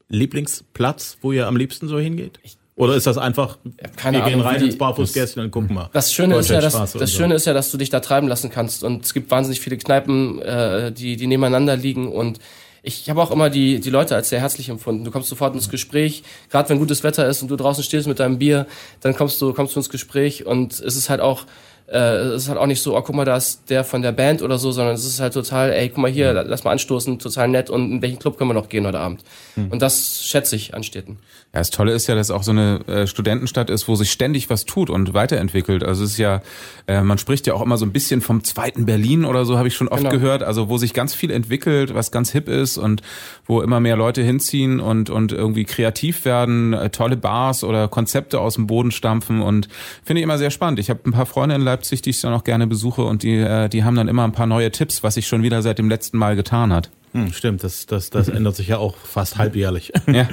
Lieblingsplatz, 0.10 1.18
wo 1.22 1.32
ihr 1.32 1.48
am 1.48 1.58
liebsten 1.58 1.88
so 1.88 2.00
hingeht? 2.00 2.40
Oder 2.78 2.96
ist 2.96 3.08
das 3.08 3.18
einfach, 3.18 3.58
keine 3.96 4.18
wir 4.18 4.24
gehen 4.26 4.34
Ahnung, 4.36 4.48
rein 4.48 4.60
die- 4.60 4.66
ins 4.66 4.78
Barfußgästchen 4.78 5.44
und 5.44 5.52
gucken 5.52 5.76
mal? 5.76 5.90
Das 5.94 6.14
Schöne 6.14 6.36
ist 6.38 6.50
ja, 6.50 6.60
dass, 6.60 6.74
das 6.74 6.92
so. 6.94 7.08
Schöne 7.08 7.36
ist 7.36 7.46
ja, 7.46 7.54
dass 7.54 7.72
du 7.72 7.78
dich 7.78 7.90
da 7.90 8.02
treiben 8.02 8.28
lassen 8.28 8.50
kannst 8.50 8.84
und 8.84 9.06
es 9.06 9.14
gibt 9.14 9.32
wahnsinnig 9.32 9.62
viele 9.62 9.78
Kneipen, 9.78 10.42
äh, 10.42 10.92
die, 10.92 11.16
die 11.16 11.28
nebeneinander 11.28 11.78
liegen 11.78 12.10
und 12.12 12.40
ich 12.86 13.10
habe 13.10 13.22
auch 13.22 13.32
immer 13.32 13.50
die, 13.50 13.80
die 13.80 13.90
Leute 13.90 14.16
als 14.16 14.30
sehr 14.30 14.40
herzlich 14.40 14.70
empfunden. 14.70 15.04
Du 15.04 15.12
kommst 15.12 15.28
sofort 15.28 15.56
ins 15.56 15.70
Gespräch, 15.70 16.24
gerade 16.50 16.70
wenn 16.70 16.78
gutes 16.78 17.04
Wetter 17.04 17.28
ist 17.28 17.42
und 17.42 17.50
du 17.50 17.56
draußen 17.56 17.84
stehst 17.84 18.08
mit 18.08 18.20
deinem 18.20 18.38
Bier, 18.38 18.68
dann 19.02 19.16
kommst 19.16 19.42
du, 19.42 19.54
kommst 19.54 19.76
du 19.76 19.80
ins 19.80 19.90
Gespräch 19.90 20.46
und 20.46 20.74
es 20.74 20.96
ist 20.96 21.10
halt 21.10 21.20
auch, 21.20 21.46
äh, 21.88 21.98
es 21.98 22.44
ist 22.44 22.50
halt 22.50 22.58
auch 22.58 22.66
nicht 22.66 22.82
so, 22.82 22.98
oh 22.98 23.02
guck 23.02 23.16
mal, 23.16 23.26
da 23.26 23.38
ist 23.38 23.70
der 23.70 23.84
von 23.84 24.02
der 24.02 24.12
Band 24.12 24.42
oder 24.42 24.58
so, 24.58 24.72
sondern 24.72 24.96
es 24.96 25.06
ist 25.06 25.20
halt 25.20 25.34
total, 25.34 25.72
ey, 25.72 25.90
guck 25.90 26.00
mal 26.00 26.12
hier, 26.12 26.34
lass 26.34 26.64
mal 26.64 26.72
anstoßen, 26.72 27.20
total 27.20 27.48
nett 27.48 27.70
und 27.70 27.92
in 27.92 28.02
welchen 28.02 28.20
Club 28.20 28.38
können 28.38 28.50
wir 28.50 28.54
noch 28.56 28.70
gehen 28.70 28.86
heute 28.88 29.00
Abend. 29.00 29.22
Und 29.56 29.82
das 29.82 30.24
schätze 30.24 30.56
ich 30.56 30.74
an 30.74 30.84
Städten. 30.84 31.20
Ja, 31.54 31.60
das 31.62 31.70
Tolle 31.70 31.94
ist 31.94 32.08
ja, 32.08 32.16
dass 32.16 32.32
auch 32.32 32.44
so 32.44 32.52
eine 32.52 32.82
äh, 32.88 33.08
Studentenstadt 33.08 33.70
ist, 33.70 33.88
wo 33.88 33.96
sich 33.96 34.12
ständig 34.12 34.50
was 34.50 34.66
tut 34.66 34.90
und 34.90 35.14
weiterentwickelt. 35.14 35.84
Also 35.84 36.04
es 36.04 36.12
ist 36.14 36.18
ja, 36.18 36.42
äh, 36.88 37.02
man 37.02 37.18
spricht 37.18 37.48
ja 37.48 37.54
auch 37.54 37.62
immer 37.62 37.78
so 37.78 37.86
ein 37.86 37.94
bisschen 37.94 38.20
vom 38.22 38.44
zweiten 38.44 38.86
Berlin 38.86 39.24
oder 39.24 39.46
so, 39.46 39.58
habe 39.58 39.68
ich 39.68 39.76
schon 39.76 39.88
oft 39.88 40.00
Genau. 40.00 40.10
gehört. 40.12 40.44
Also 40.44 40.68
wo 40.68 40.78
sich 40.78 40.94
ganz 40.94 41.14
viel 41.14 41.32
entwickelt, 41.32 41.94
was 41.96 42.12
ganz 42.12 42.32
hip 42.32 42.50
ist 42.50 42.78
und 42.78 43.02
wo 43.46 43.62
immer 43.62 43.80
mehr 43.80 43.96
Leute 43.96 44.22
hinziehen 44.22 44.80
und 44.82 45.10
und 45.10 45.32
irgendwie 45.32 45.64
kreativ 45.64 46.26
werden, 46.26 46.74
äh, 46.74 46.90
tolle 46.90 47.16
Bars 47.16 47.64
oder 47.64 47.88
Konzepte 47.88 48.40
aus 48.42 48.56
dem 48.56 48.68
Boden 48.68 48.92
stampfen 48.92 49.42
und 49.42 49.70
finde 50.04 50.20
ich 50.20 50.24
immer 50.24 50.38
sehr 50.38 50.52
spannend. 50.52 50.80
Ich 50.80 50.90
habe 50.90 51.00
ein 51.06 51.12
paar 51.14 51.26
Freunde 51.26 51.56
in 51.56 51.62
Leipzig, 51.62 51.75
die 51.82 52.10
ich 52.10 52.22
dann 52.22 52.34
auch 52.34 52.44
gerne 52.44 52.68
besuche 52.68 53.04
und 53.04 53.24
die 53.24 53.38
äh, 53.38 53.70
die 53.70 53.84
haben 53.84 53.96
dann 53.96 54.08
immer 54.08 54.24
ein 54.24 54.32
paar 54.32 54.48
neue 54.48 54.72
Tipps, 54.72 55.04
was 55.04 55.16
sich 55.16 55.28
schon 55.28 55.44
wieder 55.44 55.62
seit 55.62 55.78
dem 55.78 55.90
letzten 55.90 56.18
Mal 56.18 56.36
getan 56.36 56.74
hat. 56.74 56.90
Hm, 57.14 57.32
stimmt, 57.32 57.64
das, 57.64 57.86
das, 57.86 58.10
das 58.10 58.28
ändert 58.28 58.58
sich 58.58 58.68
ja 58.68 58.78
auch 58.78 58.98
fast 58.98 59.38
halbjährlich. 59.38 59.94
Ja. 60.08 60.30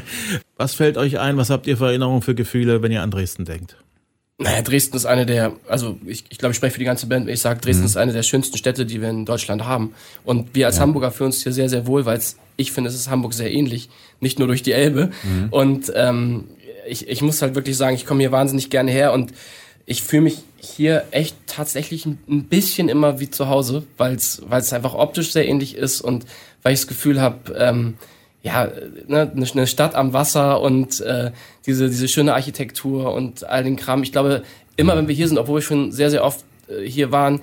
Was 0.57 0.75
fällt 0.75 0.97
euch 0.97 1.19
ein, 1.19 1.37
was 1.37 1.51
habt 1.51 1.67
ihr 1.67 1.77
für 1.77 1.87
Erinnerungen, 1.87 2.23
für 2.23 2.35
Gefühle, 2.35 2.83
wenn 2.83 2.93
ihr 2.93 3.03
an 3.03 3.11
Dresden 3.11 3.45
denkt? 3.45 3.77
Naja, 4.39 4.63
Dresden 4.63 4.97
ist 4.97 5.07
eine 5.07 5.27
der, 5.27 5.53
also 5.69 5.99
ich, 6.05 6.25
ich 6.29 6.39
glaube, 6.39 6.51
ich 6.53 6.57
spreche 6.57 6.75
für 6.75 6.79
die 6.79 6.85
ganze 6.85 7.07
Band, 7.07 7.27
wenn 7.27 7.35
ich 7.35 7.41
sage, 7.41 7.61
Dresden 7.61 7.85
ist 7.85 7.97
eine 7.97 8.13
der 8.13 8.23
schönsten 8.23 8.57
Städte, 8.57 8.87
die 8.87 9.01
wir 9.01 9.11
in 9.11 9.25
Deutschland 9.25 9.65
haben. 9.65 9.95
Und 10.25 10.55
wir 10.55 10.67
als 10.67 10.81
Hamburger 10.81 11.11
fühlen 11.11 11.29
uns 11.29 11.43
hier 11.43 11.53
sehr, 11.53 11.69
sehr 11.69 11.87
wohl, 11.87 12.05
weil 12.05 12.21
ich 12.57 12.73
finde, 12.73 12.91
es 12.91 12.97
ist 12.97 13.11
Hamburg 13.11 13.35
sehr 13.35 13.53
ähnlich, 13.53 13.89
nicht 14.21 14.39
nur 14.39 14.49
durch 14.49 14.63
die 14.63 14.73
Elbe. 14.73 15.11
Und 15.51 15.93
ähm, 15.95 16.45
ich, 16.89 17.09
ich 17.09 17.23
muss 17.23 17.43
halt 17.43 17.55
wirklich 17.55 17.77
sagen, 17.77 17.95
ich 17.95 18.07
komme 18.07 18.21
hier 18.21 18.33
wahnsinnig 18.33 18.71
gerne 18.71 18.91
her 18.91 19.13
und 19.13 19.33
ich 19.87 20.03
fühle 20.03 20.23
mich 20.23 20.39
hier 20.57 21.05
echt 21.11 21.37
tatsächlich 21.47 22.07
ein 22.07 22.45
bisschen 22.49 22.89
immer 22.89 23.21
wie 23.21 23.31
zu 23.31 23.49
Hause, 23.49 23.85
weil 23.97 24.15
es 24.15 24.73
einfach 24.73 24.95
optisch 24.95 25.33
sehr 25.33 25.49
ähnlich 25.49 25.77
ist 25.77 26.01
und 26.01 26.25
weil 26.63 26.75
ich 26.75 26.81
das 26.81 26.87
Gefühl 26.87 27.21
habe, 27.21 27.55
ähm, 27.59 27.95
ja, 28.43 28.69
ne, 29.07 29.31
eine 29.35 29.51
eine 29.51 29.67
Stadt 29.67 29.95
am 29.95 30.13
Wasser 30.13 30.61
und 30.61 31.01
äh, 31.01 31.31
diese, 31.67 31.89
diese 31.89 32.09
schöne 32.09 32.35
Architektur 32.35 33.13
und 33.13 33.45
all 33.45 33.63
den 33.63 33.77
Kram. 33.77 34.03
Ich 34.03 34.13
glaube, 34.13 34.43
immer 34.77 34.97
wenn 34.97 35.09
wir 35.09 35.15
hier 35.15 35.29
sind, 35.29 35.39
obwohl 35.39 35.57
wir 35.57 35.63
schon 35.63 35.93
sehr, 35.93 36.11
sehr 36.11 36.25
oft 36.25 36.45
äh, 36.69 36.89
hier 36.89 37.13
waren, 37.13 37.41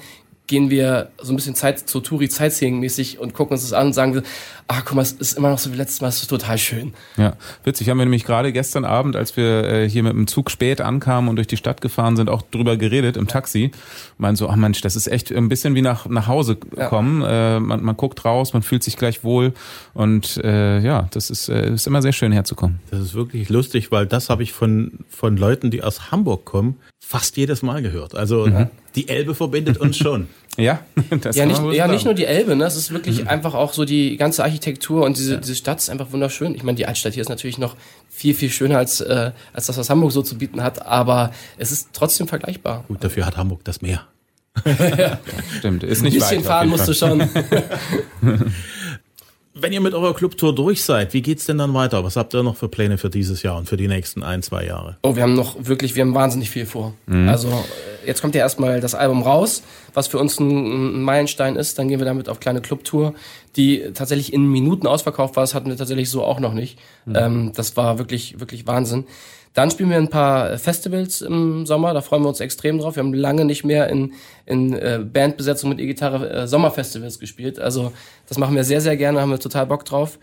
gehen 0.49 0.71
wir 0.71 1.11
so 1.21 1.31
ein 1.31 1.35
bisschen 1.35 1.53
Zeit 1.53 1.87
zu 1.87 2.01
Touri 2.01 2.27
Sightseeing 2.27 2.79
mäßig 2.79 3.19
und 3.19 3.35
gucken 3.35 3.53
uns 3.53 3.61
das 3.61 3.71
an 3.71 3.87
und 3.87 3.93
sagen 3.93 4.15
wir, 4.15 4.23
ah, 4.67 4.81
guck 4.83 4.95
mal, 4.95 5.03
es 5.03 5.11
ist 5.11 5.37
immer 5.37 5.51
noch 5.51 5.59
so 5.59 5.71
wie 5.71 5.75
letztes 5.77 6.01
Mal, 6.01 6.07
es 6.07 6.23
ist 6.23 6.27
total 6.27 6.57
schön. 6.57 6.93
Ja, 7.17 7.35
witzig. 7.63 7.87
Haben 7.87 7.99
wir 7.99 8.05
nämlich 8.05 8.25
gerade 8.25 8.51
gestern 8.51 8.83
Abend, 8.83 9.15
als 9.15 9.37
wir 9.37 9.63
äh, 9.63 9.87
hier 9.87 10.01
mit 10.01 10.13
dem 10.13 10.25
Zug 10.25 10.49
spät 10.49 10.81
ankamen 10.81 11.29
und 11.29 11.35
durch 11.35 11.45
die 11.45 11.55
Stadt 11.55 11.81
gefahren 11.81 12.15
sind, 12.15 12.31
auch 12.31 12.41
drüber 12.41 12.77
geredet 12.77 13.15
im 13.15 13.27
Taxi. 13.27 13.69
Meinen 14.17 14.35
so, 14.35 14.49
ach 14.49 14.55
Mensch, 14.55 14.81
das 14.81 14.95
ist 14.95 15.05
echt 15.07 15.31
ein 15.31 15.49
bisschen 15.49 15.75
wie 15.75 15.83
nach, 15.83 16.07
nach 16.07 16.25
Hause 16.25 16.55
kommen. 16.55 17.21
Ja. 17.21 17.57
Äh, 17.57 17.59
man, 17.59 17.83
man 17.83 17.95
guckt 17.95 18.25
raus, 18.25 18.53
man 18.53 18.63
fühlt 18.63 18.81
sich 18.81 18.97
gleich 18.97 19.23
wohl 19.23 19.53
und 19.93 20.37
äh, 20.43 20.79
ja, 20.79 21.07
das 21.11 21.29
ist, 21.29 21.49
äh, 21.49 21.71
ist 21.73 21.85
immer 21.85 22.01
sehr 22.01 22.13
schön 22.13 22.31
herzukommen. 22.31 22.79
Das 22.89 23.01
ist 23.01 23.13
wirklich 23.13 23.49
lustig, 23.49 23.91
weil 23.91 24.07
das 24.07 24.31
habe 24.31 24.41
ich 24.41 24.51
von, 24.51 25.05
von 25.09 25.37
Leuten, 25.37 25.69
die 25.69 25.83
aus 25.83 26.11
Hamburg 26.11 26.45
kommen, 26.45 26.77
fast 27.09 27.37
jedes 27.37 27.63
Mal 27.63 27.81
gehört. 27.81 28.13
Also 28.13 28.45
mhm. 28.45 28.67
die 28.93 29.09
Elbe 29.09 29.33
verbindet 29.33 29.77
uns 29.77 29.97
schon. 30.05 30.27
Ja, 30.57 30.81
das 31.21 31.35
ja, 31.35 31.47
nicht, 31.47 31.59
ja 31.73 31.87
nicht 31.87 32.05
nur 32.05 32.13
die 32.13 32.25
Elbe, 32.25 32.55
ne? 32.55 32.65
es 32.65 32.75
ist 32.75 32.91
wirklich 32.91 33.21
mhm. 33.21 33.29
einfach 33.29 33.55
auch 33.55 33.73
so 33.73 33.83
die 33.83 34.15
ganze 34.15 34.43
Architektur 34.43 35.05
und 35.05 35.17
diese, 35.17 35.33
ja. 35.33 35.39
diese 35.39 35.55
Stadt 35.55 35.79
ist 35.79 35.89
einfach 35.89 36.11
wunderschön. 36.11 36.53
Ich 36.53 36.61
meine, 36.61 36.75
die 36.75 36.85
Altstadt 36.85 37.15
hier 37.15 37.21
ist 37.21 37.29
natürlich 37.29 37.57
noch 37.57 37.75
viel, 38.11 38.35
viel 38.35 38.51
schöner 38.51 38.77
als, 38.77 39.01
äh, 39.01 39.31
als 39.53 39.65
das, 39.65 39.77
was 39.79 39.89
Hamburg 39.89 40.11
so 40.11 40.21
zu 40.21 40.37
bieten 40.37 40.61
hat, 40.61 40.85
aber 40.85 41.31
es 41.57 41.71
ist 41.71 41.89
trotzdem 41.93 42.27
vergleichbar. 42.27 42.83
Gut, 42.87 43.03
dafür 43.03 43.25
hat 43.25 43.37
Hamburg 43.37 43.63
das 43.63 43.81
Meer. 43.81 44.05
ja. 44.65 45.17
Stimmt, 45.57 45.83
ist 45.83 46.03
nicht 46.03 46.13
Ein 46.13 46.19
bisschen 46.19 46.37
weit, 46.39 46.45
fahren 46.45 46.69
musst 46.69 46.87
du 46.87 46.93
schon. 46.93 47.27
Wenn 49.61 49.73
ihr 49.73 49.81
mit 49.81 49.93
eurer 49.93 50.13
Clubtour 50.13 50.55
durch 50.55 50.83
seid, 50.83 51.13
wie 51.13 51.21
geht's 51.21 51.45
denn 51.45 51.57
dann 51.57 51.73
weiter? 51.73 52.03
Was 52.03 52.15
habt 52.15 52.33
ihr 52.33 52.43
noch 52.43 52.55
für 52.55 52.69
Pläne 52.69 52.97
für 52.97 53.09
dieses 53.09 53.43
Jahr 53.43 53.57
und 53.57 53.67
für 53.67 53.77
die 53.77 53.87
nächsten 53.87 54.23
ein, 54.23 54.41
zwei 54.41 54.65
Jahre? 54.65 54.97
Oh, 55.01 55.15
wir 55.15 55.23
haben 55.23 55.33
noch 55.33 55.55
wirklich, 55.59 55.95
wir 55.95 56.03
haben 56.03 56.13
wahnsinnig 56.13 56.49
viel 56.49 56.65
vor. 56.65 56.93
Mhm. 57.07 57.27
Also 57.27 57.49
äh, 57.49 58.07
jetzt 58.07 58.21
kommt 58.21 58.35
ja 58.35 58.41
erstmal 58.41 58.79
das 58.79 58.95
Album 58.95 59.21
raus, 59.21 59.63
was 59.93 60.07
für 60.07 60.17
uns 60.17 60.39
ein 60.39 61.01
Meilenstein 61.01 61.55
ist. 61.55 61.77
Dann 61.77 61.89
gehen 61.89 61.99
wir 61.99 62.05
damit 62.05 62.29
auf 62.29 62.39
kleine 62.39 62.61
Clubtour, 62.61 63.13
die 63.55 63.91
tatsächlich 63.93 64.31
in 64.31 64.45
Minuten 64.45 64.87
ausverkauft 64.87 65.35
war. 65.35 65.43
Das 65.43 65.53
hatten 65.53 65.69
wir 65.69 65.77
tatsächlich 65.77 66.09
so 66.09 66.23
auch 66.23 66.39
noch 66.39 66.53
nicht. 66.53 66.79
Mhm. 67.05 67.15
Ähm, 67.15 67.51
das 67.53 67.75
war 67.75 67.97
wirklich, 67.97 68.39
wirklich 68.39 68.65
Wahnsinn. 68.65 69.05
Dann 69.53 69.71
spielen 69.71 69.89
wir 69.89 69.97
ein 69.97 70.09
paar 70.09 70.57
Festivals 70.57 71.21
im 71.21 71.65
Sommer, 71.65 71.93
da 71.93 72.01
freuen 72.01 72.23
wir 72.23 72.29
uns 72.29 72.39
extrem 72.39 72.77
drauf. 72.77 72.95
Wir 72.95 73.03
haben 73.03 73.13
lange 73.13 73.45
nicht 73.45 73.63
mehr 73.63 73.89
in, 73.89 74.13
in 74.45 74.73
äh, 74.73 74.99
Bandbesetzung 75.03 75.69
mit 75.69 75.79
E-Gitarre 75.79 76.29
äh, 76.29 76.47
Sommerfestivals 76.47 77.19
gespielt. 77.19 77.59
Also 77.59 77.91
das 78.27 78.37
machen 78.37 78.55
wir 78.55 78.63
sehr, 78.63 78.81
sehr 78.81 78.95
gerne, 78.95 79.21
haben 79.21 79.31
wir 79.31 79.39
total 79.39 79.65
Bock 79.65 79.85
drauf. 79.85 80.19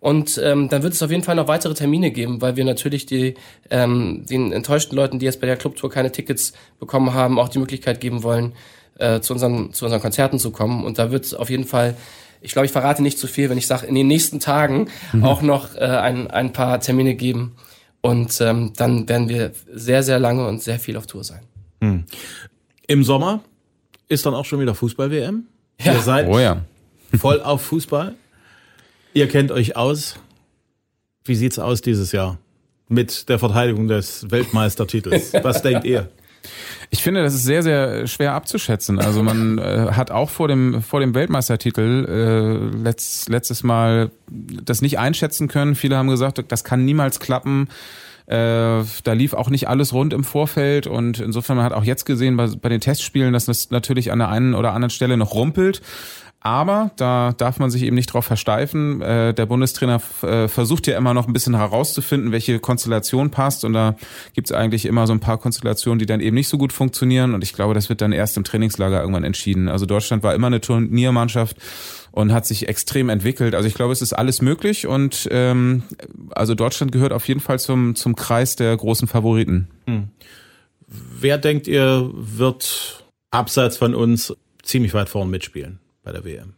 Und 0.00 0.40
ähm, 0.42 0.68
dann 0.68 0.84
wird 0.84 0.92
es 0.92 1.02
auf 1.02 1.10
jeden 1.10 1.24
Fall 1.24 1.34
noch 1.34 1.48
weitere 1.48 1.74
Termine 1.74 2.12
geben, 2.12 2.40
weil 2.40 2.54
wir 2.54 2.64
natürlich 2.64 3.04
die, 3.04 3.34
ähm, 3.68 4.24
den 4.30 4.52
enttäuschten 4.52 4.96
Leuten, 4.96 5.18
die 5.18 5.26
jetzt 5.26 5.40
bei 5.40 5.48
der 5.48 5.56
Clubtour 5.56 5.90
keine 5.90 6.12
Tickets 6.12 6.52
bekommen 6.78 7.14
haben, 7.14 7.40
auch 7.40 7.48
die 7.48 7.58
Möglichkeit 7.58 8.00
geben 8.00 8.22
wollen, 8.22 8.52
äh, 8.98 9.18
zu, 9.18 9.32
unseren, 9.32 9.72
zu 9.72 9.86
unseren 9.86 10.00
Konzerten 10.00 10.38
zu 10.38 10.52
kommen. 10.52 10.84
Und 10.84 11.00
da 11.00 11.10
wird 11.10 11.24
es 11.24 11.34
auf 11.34 11.50
jeden 11.50 11.64
Fall 11.64 11.96
ich 12.40 12.52
glaube, 12.52 12.66
ich 12.66 12.72
verrate 12.72 13.02
nicht 13.02 13.18
zu 13.18 13.26
viel, 13.26 13.50
wenn 13.50 13.58
ich 13.58 13.66
sage, 13.66 13.86
in 13.86 13.94
den 13.94 14.06
nächsten 14.06 14.38
Tagen 14.38 14.88
mhm. 15.12 15.24
auch 15.24 15.42
noch 15.42 15.74
äh, 15.74 15.80
ein, 15.80 16.30
ein 16.30 16.52
paar 16.52 16.80
Termine 16.80 17.14
geben, 17.14 17.56
und 18.00 18.40
ähm, 18.40 18.72
dann 18.76 19.08
werden 19.08 19.28
wir 19.28 19.52
sehr, 19.72 20.02
sehr 20.02 20.18
lange 20.18 20.46
und 20.46 20.62
sehr 20.62 20.78
viel 20.78 20.96
auf 20.96 21.06
Tour 21.06 21.24
sein. 21.24 21.42
Hm. 21.80 22.04
Im 22.86 23.04
Sommer 23.04 23.42
ist 24.08 24.24
dann 24.24 24.34
auch 24.34 24.44
schon 24.44 24.60
wieder 24.60 24.74
Fußball-WM. 24.74 25.44
Ja. 25.80 25.92
Ihr 25.92 26.00
seid 26.00 26.26
oh 26.26 26.40
ja. 26.40 26.64
voll 27.20 27.40
auf 27.40 27.62
Fußball. 27.62 28.16
Ihr 29.14 29.28
kennt 29.28 29.52
euch 29.52 29.76
aus. 29.76 30.16
Wie 31.24 31.36
sieht's 31.36 31.60
aus 31.60 31.82
dieses 31.82 32.10
Jahr 32.10 32.38
mit 32.88 33.28
der 33.28 33.38
Verteidigung 33.38 33.86
des 33.86 34.28
Weltmeistertitels? 34.28 35.34
Was 35.34 35.62
denkt 35.62 35.84
ihr? 35.84 36.10
Ich 36.90 37.02
finde, 37.02 37.22
das 37.22 37.34
ist 37.34 37.44
sehr, 37.44 37.62
sehr 37.62 38.06
schwer 38.06 38.34
abzuschätzen. 38.34 38.98
Also 38.98 39.22
man 39.22 39.58
äh, 39.58 39.88
hat 39.92 40.10
auch 40.10 40.30
vor 40.30 40.48
dem, 40.48 40.82
vor 40.82 41.00
dem 41.00 41.14
Weltmeistertitel 41.14 42.06
äh, 42.08 42.82
letzt, 42.82 43.28
letztes 43.28 43.62
Mal 43.62 44.10
das 44.30 44.80
nicht 44.82 44.98
einschätzen 44.98 45.48
können. 45.48 45.74
Viele 45.74 45.96
haben 45.96 46.08
gesagt, 46.08 46.42
das 46.48 46.64
kann 46.64 46.84
niemals 46.84 47.20
klappen. 47.20 47.68
Äh, 48.26 48.84
da 49.04 49.12
lief 49.14 49.32
auch 49.32 49.48
nicht 49.48 49.68
alles 49.68 49.94
rund 49.94 50.12
im 50.12 50.22
Vorfeld 50.22 50.86
und 50.86 51.18
insofern 51.18 51.56
man 51.56 51.64
hat 51.64 51.72
auch 51.72 51.84
jetzt 51.84 52.04
gesehen 52.04 52.36
bei, 52.36 52.46
bei 52.46 52.68
den 52.68 52.82
Testspielen, 52.82 53.32
dass 53.32 53.46
das 53.46 53.70
natürlich 53.70 54.12
an 54.12 54.18
der 54.18 54.28
einen 54.28 54.54
oder 54.54 54.74
anderen 54.74 54.90
Stelle 54.90 55.16
noch 55.16 55.32
rumpelt. 55.32 55.80
Aber 56.48 56.92
da 56.96 57.34
darf 57.36 57.58
man 57.58 57.70
sich 57.70 57.82
eben 57.82 57.94
nicht 57.94 58.06
drauf 58.06 58.24
versteifen. 58.24 59.02
Äh, 59.02 59.34
der 59.34 59.44
Bundestrainer 59.44 60.00
äh, 60.22 60.48
versucht 60.48 60.86
ja 60.86 60.96
immer 60.96 61.12
noch 61.12 61.26
ein 61.26 61.34
bisschen 61.34 61.54
herauszufinden, 61.54 62.32
welche 62.32 62.58
Konstellation 62.58 63.30
passt. 63.30 63.66
Und 63.66 63.74
da 63.74 63.96
gibt 64.32 64.48
es 64.48 64.56
eigentlich 64.56 64.86
immer 64.86 65.06
so 65.06 65.12
ein 65.12 65.20
paar 65.20 65.36
Konstellationen, 65.36 65.98
die 65.98 66.06
dann 66.06 66.20
eben 66.20 66.34
nicht 66.34 66.48
so 66.48 66.56
gut 66.56 66.72
funktionieren. 66.72 67.34
Und 67.34 67.44
ich 67.44 67.52
glaube, 67.52 67.74
das 67.74 67.90
wird 67.90 68.00
dann 68.00 68.12
erst 68.12 68.38
im 68.38 68.44
Trainingslager 68.44 68.98
irgendwann 68.98 69.24
entschieden. 69.24 69.68
Also 69.68 69.84
Deutschland 69.84 70.22
war 70.22 70.34
immer 70.34 70.46
eine 70.46 70.62
Turniermannschaft 70.62 71.58
und 72.12 72.32
hat 72.32 72.46
sich 72.46 72.66
extrem 72.66 73.10
entwickelt. 73.10 73.54
Also 73.54 73.68
ich 73.68 73.74
glaube, 73.74 73.92
es 73.92 74.00
ist 74.00 74.14
alles 74.14 74.40
möglich 74.40 74.86
und 74.86 75.28
ähm, 75.30 75.82
also 76.30 76.54
Deutschland 76.54 76.92
gehört 76.92 77.12
auf 77.12 77.28
jeden 77.28 77.40
Fall 77.40 77.58
zum, 77.58 77.94
zum 77.94 78.16
Kreis 78.16 78.56
der 78.56 78.74
großen 78.74 79.06
Favoriten. 79.06 79.68
Hm. 79.86 80.08
Wer 80.86 81.36
denkt 81.36 81.66
ihr, 81.66 82.10
wird 82.14 83.04
abseits 83.30 83.76
von 83.76 83.94
uns 83.94 84.34
ziemlich 84.62 84.94
weit 84.94 85.10
vorn 85.10 85.28
mitspielen? 85.28 85.80
Bei 86.02 86.12
der 86.12 86.24
WM? 86.24 86.54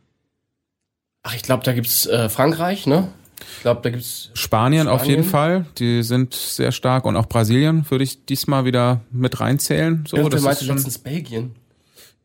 Ach, 1.22 1.34
ich 1.34 1.42
glaube, 1.42 1.64
da 1.64 1.72
gibt's 1.72 2.06
äh, 2.06 2.28
Frankreich, 2.28 2.86
ne? 2.86 3.08
Ich 3.56 3.62
glaube, 3.62 3.80
da 3.82 3.90
gibt's 3.90 4.30
Spanien, 4.34 4.82
Spanien 4.82 4.88
auf 4.88 5.04
jeden 5.04 5.24
Fall. 5.24 5.66
Die 5.78 6.02
sind 6.02 6.34
sehr 6.34 6.72
stark 6.72 7.04
und 7.04 7.16
auch 7.16 7.26
Brasilien 7.26 7.84
würde 7.90 8.04
ich 8.04 8.24
diesmal 8.26 8.64
wieder 8.64 9.00
mit 9.10 9.40
reinzählen. 9.40 10.04
So, 10.06 10.28
das 10.28 10.42
meinte 10.42 10.64
schon 10.64 10.76
letztens 10.76 10.98
Belgien. 10.98 11.54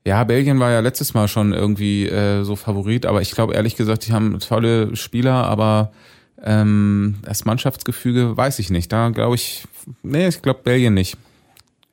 Ja, 0.06 0.24
Belgien 0.24 0.60
war 0.60 0.72
ja 0.72 0.82
letztes 0.82 1.14
Mal 1.14 1.28
schon 1.28 1.52
irgendwie 1.52 2.06
äh, 2.08 2.44
so 2.44 2.56
Favorit, 2.56 3.06
aber 3.06 3.22
ich 3.22 3.32
glaube 3.32 3.56
ehrlich 3.56 3.76
gesagt, 3.76 4.06
die 4.06 4.14
haben 4.14 4.40
tolle 4.40 4.96
Spieler, 4.96 5.46
aber 5.46 5.92
ähm, 6.44 7.16
das 7.24 7.44
Mannschaftsgefüge 7.46 8.38
weiß 8.38 8.60
ich 8.60 8.70
nicht. 8.70 8.92
Da 8.92 9.10
glaube 9.10 9.36
ich, 9.36 9.66
nee, 10.04 10.28
ich 10.28 10.42
glaube 10.42 10.62
Belgien 10.64 10.94
nicht. 10.94 11.18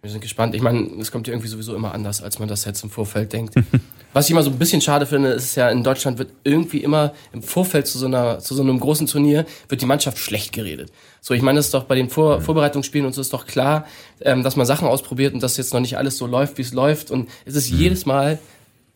Wir 0.04 0.10
sind 0.10 0.20
gespannt. 0.20 0.56
Ich 0.56 0.62
meine, 0.62 0.80
es 1.00 1.12
kommt 1.12 1.28
ja 1.28 1.32
irgendwie 1.32 1.46
sowieso 1.46 1.76
immer 1.76 1.94
anders, 1.94 2.24
als 2.24 2.40
man 2.40 2.48
das 2.48 2.64
jetzt 2.64 2.82
im 2.82 2.90
Vorfeld 2.90 3.32
denkt. 3.32 3.54
Was 4.12 4.24
ich 4.24 4.32
immer 4.32 4.42
so 4.42 4.50
ein 4.50 4.58
bisschen 4.58 4.80
schade 4.80 5.06
finde, 5.06 5.28
ist 5.28 5.54
ja, 5.54 5.70
in 5.70 5.84
Deutschland 5.84 6.18
wird 6.18 6.32
irgendwie 6.42 6.78
immer 6.78 7.14
im 7.32 7.40
Vorfeld 7.40 7.86
zu 7.86 7.98
so, 7.98 8.06
einer, 8.06 8.40
zu 8.40 8.56
so 8.56 8.62
einem 8.62 8.80
großen 8.80 9.06
Turnier, 9.06 9.46
wird 9.68 9.80
die 9.80 9.86
Mannschaft 9.86 10.18
schlecht 10.18 10.52
geredet. 10.52 10.90
So, 11.20 11.34
ich 11.34 11.42
meine, 11.42 11.60
es 11.60 11.66
ist 11.66 11.74
doch 11.74 11.84
bei 11.84 11.94
den 11.94 12.10
Vor. 12.10 12.40
Vorbereitungsspielen 12.40 13.06
und 13.06 13.12
so 13.12 13.20
ist 13.20 13.32
doch 13.32 13.46
klar, 13.46 13.86
ähm, 14.22 14.42
dass 14.42 14.56
man 14.56 14.66
Sachen 14.66 14.88
ausprobiert 14.88 15.34
und 15.34 15.42
dass 15.42 15.56
jetzt 15.56 15.72
noch 15.72 15.78
nicht 15.78 15.96
alles 15.96 16.18
so 16.18 16.26
läuft, 16.26 16.58
wie 16.58 16.62
es 16.62 16.72
läuft. 16.72 17.12
Und 17.12 17.30
es 17.44 17.54
ist 17.54 17.70
mhm. 17.70 17.78
jedes 17.78 18.04
Mal 18.04 18.40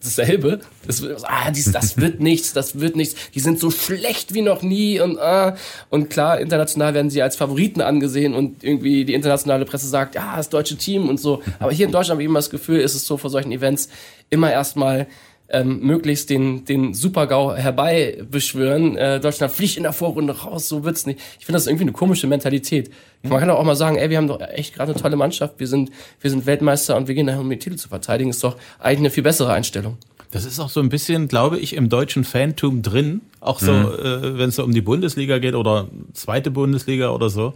dasselbe. 0.02 0.60
Das, 0.86 1.02
ah, 1.24 1.50
dies, 1.50 1.72
das 1.72 1.96
wird 1.96 2.20
nichts, 2.20 2.52
das 2.52 2.78
wird 2.80 2.96
nichts. 2.96 3.14
Die 3.34 3.40
sind 3.40 3.58
so 3.58 3.70
schlecht 3.70 4.34
wie 4.34 4.42
noch 4.42 4.62
nie 4.62 5.00
und 5.00 5.18
ah. 5.18 5.56
Und 5.90 6.10
klar, 6.10 6.40
international 6.40 6.94
werden 6.94 7.10
sie 7.10 7.22
als 7.22 7.36
Favoriten 7.36 7.80
angesehen 7.80 8.34
und 8.34 8.62
irgendwie 8.62 9.04
die 9.04 9.14
internationale 9.14 9.64
Presse 9.64 9.88
sagt, 9.88 10.14
ja, 10.14 10.36
das 10.36 10.48
deutsche 10.48 10.76
Team 10.76 11.08
und 11.08 11.20
so. 11.20 11.42
Aber 11.58 11.72
hier 11.72 11.86
in 11.86 11.92
Deutschland 11.92 12.16
habe 12.16 12.22
ich 12.22 12.28
immer 12.28 12.38
das 12.38 12.50
Gefühl, 12.50 12.80
ist 12.80 12.94
es 12.94 13.06
so 13.06 13.16
vor 13.16 13.30
solchen 13.30 13.52
Events 13.52 13.88
immer 14.30 14.50
erstmal 14.52 15.06
ähm, 15.48 15.80
möglichst 15.80 16.30
den, 16.30 16.64
den 16.64 16.94
Super-GAU 16.94 17.54
herbeibeschwören. 17.54 18.96
Äh, 18.96 19.20
Deutschland 19.20 19.52
fliegt 19.52 19.76
in 19.76 19.84
der 19.84 19.92
Vorrunde 19.92 20.40
raus, 20.40 20.68
so 20.68 20.84
wird's 20.84 21.06
nicht. 21.06 21.20
Ich 21.38 21.46
finde 21.46 21.56
das 21.56 21.66
irgendwie 21.66 21.84
eine 21.84 21.92
komische 21.92 22.26
Mentalität. 22.26 22.90
Man 23.22 23.38
kann 23.38 23.48
doch 23.48 23.58
auch 23.58 23.64
mal 23.64 23.76
sagen, 23.76 23.96
ey, 23.96 24.10
wir 24.10 24.18
haben 24.18 24.28
doch 24.28 24.40
echt 24.40 24.74
gerade 24.74 24.92
eine 24.92 25.00
tolle 25.00 25.16
Mannschaft, 25.16 25.58
wir 25.58 25.66
sind, 25.66 25.90
wir 26.20 26.30
sind 26.30 26.46
Weltmeister 26.46 26.96
und 26.96 27.08
wir 27.08 27.14
gehen 27.14 27.26
dahin, 27.26 27.42
um 27.42 27.50
den 27.50 27.60
Titel 27.60 27.76
zu 27.76 27.88
verteidigen. 27.88 28.30
Ist 28.30 28.42
doch 28.44 28.56
eigentlich 28.78 28.98
eine 28.98 29.10
viel 29.10 29.22
bessere 29.22 29.52
Einstellung. 29.52 29.98
Das 30.32 30.44
ist 30.44 30.58
auch 30.58 30.68
so 30.68 30.80
ein 30.80 30.88
bisschen, 30.88 31.28
glaube 31.28 31.58
ich, 31.58 31.74
im 31.74 31.88
deutschen 31.88 32.24
Fantum 32.24 32.82
drin. 32.82 33.22
Auch 33.40 33.60
so, 33.60 33.72
mhm. 33.72 33.86
äh, 33.86 34.38
wenn 34.38 34.48
es 34.48 34.56
so 34.56 34.64
um 34.64 34.72
die 34.72 34.80
Bundesliga 34.80 35.38
geht 35.38 35.54
oder 35.54 35.88
zweite 36.12 36.50
Bundesliga 36.50 37.10
oder 37.10 37.30
so. 37.30 37.54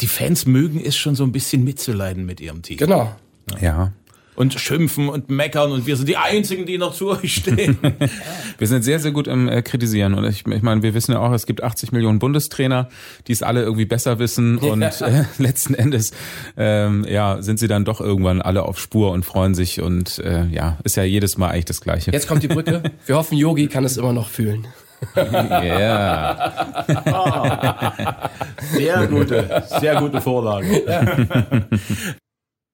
Die 0.00 0.06
Fans 0.06 0.46
mögen 0.46 0.82
es 0.84 0.96
schon 0.96 1.14
so 1.14 1.24
ein 1.24 1.32
bisschen 1.32 1.62
mitzuleiden 1.62 2.26
mit 2.26 2.40
ihrem 2.40 2.62
Team. 2.62 2.78
Genau. 2.78 3.14
Ja 3.60 3.92
und 4.40 4.58
schimpfen 4.58 5.10
und 5.10 5.28
meckern 5.28 5.70
und 5.70 5.86
wir 5.86 5.96
sind 5.96 6.08
die 6.08 6.16
Einzigen, 6.16 6.64
die 6.64 6.78
noch 6.78 6.94
zu 6.94 7.10
euch 7.10 7.34
stehen. 7.34 7.76
wir 8.58 8.66
sind 8.66 8.82
sehr, 8.82 8.98
sehr 8.98 9.10
gut 9.12 9.28
im 9.28 9.48
äh, 9.48 9.60
Kritisieren 9.60 10.14
und 10.14 10.24
ich, 10.24 10.46
ich 10.46 10.62
meine, 10.62 10.82
wir 10.82 10.94
wissen 10.94 11.12
ja 11.12 11.18
auch, 11.18 11.30
es 11.32 11.44
gibt 11.44 11.62
80 11.62 11.92
Millionen 11.92 12.18
Bundestrainer, 12.18 12.88
die 13.26 13.32
es 13.32 13.42
alle 13.42 13.62
irgendwie 13.62 13.84
besser 13.84 14.18
wissen 14.18 14.56
und 14.56 14.80
äh, 14.82 15.24
letzten 15.38 15.74
Endes 15.74 16.12
ähm, 16.56 17.04
ja 17.06 17.42
sind 17.42 17.58
sie 17.58 17.68
dann 17.68 17.84
doch 17.84 18.00
irgendwann 18.00 18.40
alle 18.40 18.62
auf 18.62 18.80
Spur 18.80 19.10
und 19.12 19.26
freuen 19.26 19.54
sich 19.54 19.82
und 19.82 20.20
äh, 20.20 20.46
ja, 20.46 20.78
ist 20.84 20.96
ja 20.96 21.02
jedes 21.02 21.36
Mal 21.36 21.50
eigentlich 21.50 21.66
das 21.66 21.82
Gleiche. 21.82 22.10
Jetzt 22.10 22.26
kommt 22.26 22.42
die 22.42 22.48
Brücke. 22.48 22.82
Wir 23.04 23.16
hoffen, 23.16 23.36
Yogi 23.36 23.66
kann 23.66 23.84
es 23.84 23.98
immer 23.98 24.14
noch 24.14 24.30
fühlen. 24.30 24.66
Ja. 25.16 26.52
Oh. 27.06 28.76
Sehr 28.76 29.06
gute, 29.06 29.64
sehr 29.80 29.96
gute 29.96 30.20
Vorlage. 30.20 31.68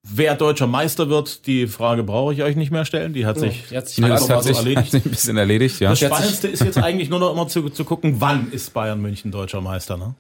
Ja. 0.07 0.13
Wer 0.15 0.35
deutscher 0.37 0.67
Meister 0.67 1.09
wird, 1.09 1.47
die 1.47 1.67
Frage 1.67 2.03
brauche 2.05 2.33
ich 2.33 2.43
euch 2.43 2.55
nicht 2.57 2.71
mehr 2.71 2.85
stellen. 2.85 3.13
Die 3.13 3.27
hat 3.27 3.39
sich, 3.39 3.65
hat 3.75 3.89
sich, 3.89 4.05
das 4.05 4.31
hat 4.31 4.45
sich, 4.45 4.57
erledigt. 4.57 4.79
Hat 4.87 4.91
sich 4.93 5.05
ein 5.05 5.11
bisschen 5.11 5.37
erledigt. 5.37 5.81
Ja. 5.81 5.91
Das 5.91 5.99
Spannendste 6.01 6.49
ist 6.49 6.63
jetzt 6.63 6.79
eigentlich 6.79 7.09
nur 7.11 7.19
noch 7.19 7.33
immer 7.33 7.49
zu, 7.49 7.69
zu 7.71 7.85
gucken, 7.85 8.17
wann 8.21 8.51
ist 8.53 8.73
Bayern 8.73 9.01
München 9.03 9.31
deutscher 9.33 9.61
Meister. 9.61 9.97
Ne? 9.97 10.15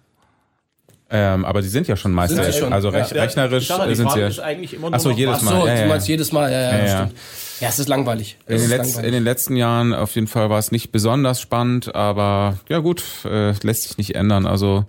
Ähm, 1.08 1.44
aber 1.44 1.62
die 1.62 1.68
sind 1.68 1.86
ja 1.86 1.94
schon 1.96 2.10
Meister. 2.12 2.42
Sie 2.50 2.58
schon. 2.58 2.72
Also 2.72 2.88
rech 2.88 3.12
Ja, 3.12 3.22
rechnerisch 3.22 3.68
ja, 3.68 3.94
sind 3.94 4.10
sie 4.10 4.18
ja. 4.20 4.26
ist 4.26 4.40
eigentlich 4.40 4.74
immer 4.74 4.90
nur 4.90 4.96
Ach 4.96 5.00
so, 5.00 5.10
jedes 5.12 5.34
was- 5.36 5.40
Ach 5.46 5.52
Mal. 5.52 5.60
so, 5.60 5.66
ja, 5.68 5.86
ja. 5.86 5.96
jedes 5.98 6.32
Mal, 6.32 6.50
ja, 6.52 6.60
ja, 6.60 6.70
Ja, 6.78 6.84
ja. 6.84 6.96
stimmt. 7.06 7.20
Ja, 7.60 7.68
es 7.68 7.78
ist 7.78 7.88
langweilig. 7.88 8.36
In 8.48 8.56
Es 8.56 8.62
den, 8.62 8.64
ist 8.64 8.70
letz 8.76 8.86
langweilig. 8.88 9.06
in 9.06 9.12
den 9.14 9.22
letzten 9.24 9.56
Jahren 9.56 9.94
auf 9.94 10.14
jeden 10.16 10.26
Fall 10.26 10.50
war 10.50 10.58
es 10.58 10.72
nicht 10.72 10.90
besonders 10.90 11.40
spannend, 11.40 11.94
aber 11.94 12.58
ja 12.68 12.80
gut, 12.80 13.04
äh, 13.24 13.52
lässt 13.62 13.84
sich 13.84 13.98
nicht 13.98 14.16
ändern. 14.16 14.46
Also 14.46 14.84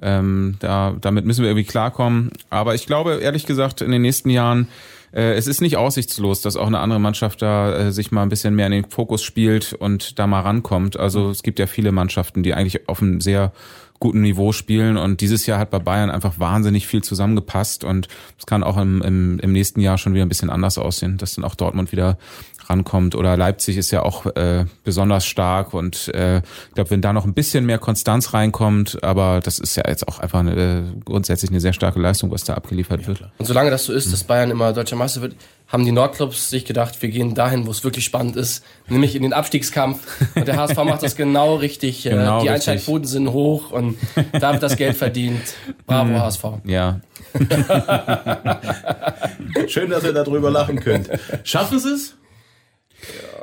ähm, 0.00 0.56
da, 0.60 0.96
damit 1.00 1.24
müssen 1.24 1.42
wir 1.42 1.50
irgendwie 1.50 1.66
klarkommen. 1.66 2.30
Aber 2.50 2.74
ich 2.74 2.86
glaube, 2.86 3.20
ehrlich 3.22 3.46
gesagt, 3.46 3.82
in 3.82 3.90
den 3.90 4.02
nächsten 4.02 4.30
Jahren, 4.30 4.68
äh, 5.12 5.34
es 5.34 5.46
ist 5.46 5.60
nicht 5.60 5.76
aussichtslos, 5.76 6.40
dass 6.40 6.56
auch 6.56 6.66
eine 6.66 6.78
andere 6.78 7.00
Mannschaft 7.00 7.42
da 7.42 7.74
äh, 7.74 7.92
sich 7.92 8.10
mal 8.10 8.22
ein 8.22 8.28
bisschen 8.28 8.54
mehr 8.54 8.66
in 8.66 8.72
den 8.72 8.90
Fokus 8.90 9.22
spielt 9.22 9.74
und 9.74 10.18
da 10.18 10.26
mal 10.26 10.40
rankommt. 10.40 10.98
Also 10.98 11.30
es 11.30 11.42
gibt 11.42 11.58
ja 11.58 11.66
viele 11.66 11.92
Mannschaften, 11.92 12.42
die 12.42 12.54
eigentlich 12.54 12.88
auf 12.88 13.02
einem 13.02 13.20
sehr 13.20 13.52
guten 14.02 14.20
Niveau 14.20 14.50
spielen. 14.50 14.96
Und 14.96 15.20
dieses 15.20 15.46
Jahr 15.46 15.60
hat 15.60 15.70
bei 15.70 15.78
Bayern 15.78 16.10
einfach 16.10 16.40
wahnsinnig 16.40 16.88
viel 16.88 17.04
zusammengepasst. 17.04 17.84
Und 17.84 18.08
es 18.36 18.46
kann 18.46 18.64
auch 18.64 18.76
im, 18.76 19.00
im, 19.00 19.38
im 19.38 19.52
nächsten 19.52 19.80
Jahr 19.80 19.96
schon 19.96 20.12
wieder 20.12 20.26
ein 20.26 20.28
bisschen 20.28 20.50
anders 20.50 20.76
aussehen, 20.76 21.18
dass 21.18 21.36
dann 21.36 21.44
auch 21.44 21.54
Dortmund 21.54 21.92
wieder 21.92 22.18
rankommt. 22.68 23.14
Oder 23.14 23.36
Leipzig 23.36 23.76
ist 23.76 23.92
ja 23.92 24.02
auch 24.02 24.26
äh, 24.26 24.64
besonders 24.82 25.24
stark. 25.24 25.72
Und 25.72 26.08
äh, 26.14 26.38
ich 26.38 26.74
glaube, 26.74 26.90
wenn 26.90 27.00
da 27.00 27.12
noch 27.12 27.24
ein 27.24 27.32
bisschen 27.32 27.64
mehr 27.64 27.78
Konstanz 27.78 28.34
reinkommt, 28.34 29.04
aber 29.04 29.38
das 29.38 29.60
ist 29.60 29.76
ja 29.76 29.84
jetzt 29.86 30.08
auch 30.08 30.18
einfach 30.18 30.40
eine, 30.40 30.54
äh, 30.54 30.82
grundsätzlich 31.04 31.52
eine 31.52 31.60
sehr 31.60 31.72
starke 31.72 32.00
Leistung, 32.00 32.32
was 32.32 32.42
da 32.42 32.54
abgeliefert 32.54 33.06
wird. 33.06 33.30
Und 33.38 33.46
solange 33.46 33.70
das 33.70 33.84
so 33.84 33.92
ist, 33.92 34.12
dass 34.12 34.24
Bayern 34.24 34.50
immer 34.50 34.72
deutscher 34.72 34.96
Meister 34.96 35.22
wird, 35.22 35.36
haben 35.72 35.84
die 35.86 35.92
Nordclubs 35.92 36.50
sich 36.50 36.66
gedacht, 36.66 37.00
wir 37.00 37.08
gehen 37.08 37.34
dahin, 37.34 37.66
wo 37.66 37.70
es 37.70 37.82
wirklich 37.82 38.04
spannend 38.04 38.36
ist, 38.36 38.62
nämlich 38.88 39.16
in 39.16 39.22
den 39.22 39.32
Abstiegskampf. 39.32 40.00
Und 40.34 40.46
der 40.46 40.56
HSV 40.56 40.76
macht 40.84 41.02
das 41.02 41.16
genau 41.16 41.56
richtig. 41.56 42.04
Äh, 42.06 42.10
Genau 42.10 42.42
die 42.42 42.48
richtig. 42.48 42.68
Einschaltquoten 42.68 43.06
sind 43.06 43.32
hoch 43.32 43.70
und 43.72 43.96
da 44.38 44.52
wird 44.52 44.62
das 44.62 44.76
Geld 44.76 44.96
verdient. 44.96 45.40
Bravo, 45.86 46.12
HSV. 46.12 46.44
Ja, 46.64 47.00
Schön, 49.66 49.90
dass 49.90 50.04
ihr 50.04 50.12
darüber 50.12 50.50
lachen 50.50 50.78
könnt. 50.80 51.08
Schaffen 51.44 51.78
sie 51.78 51.94
es? 51.94 52.14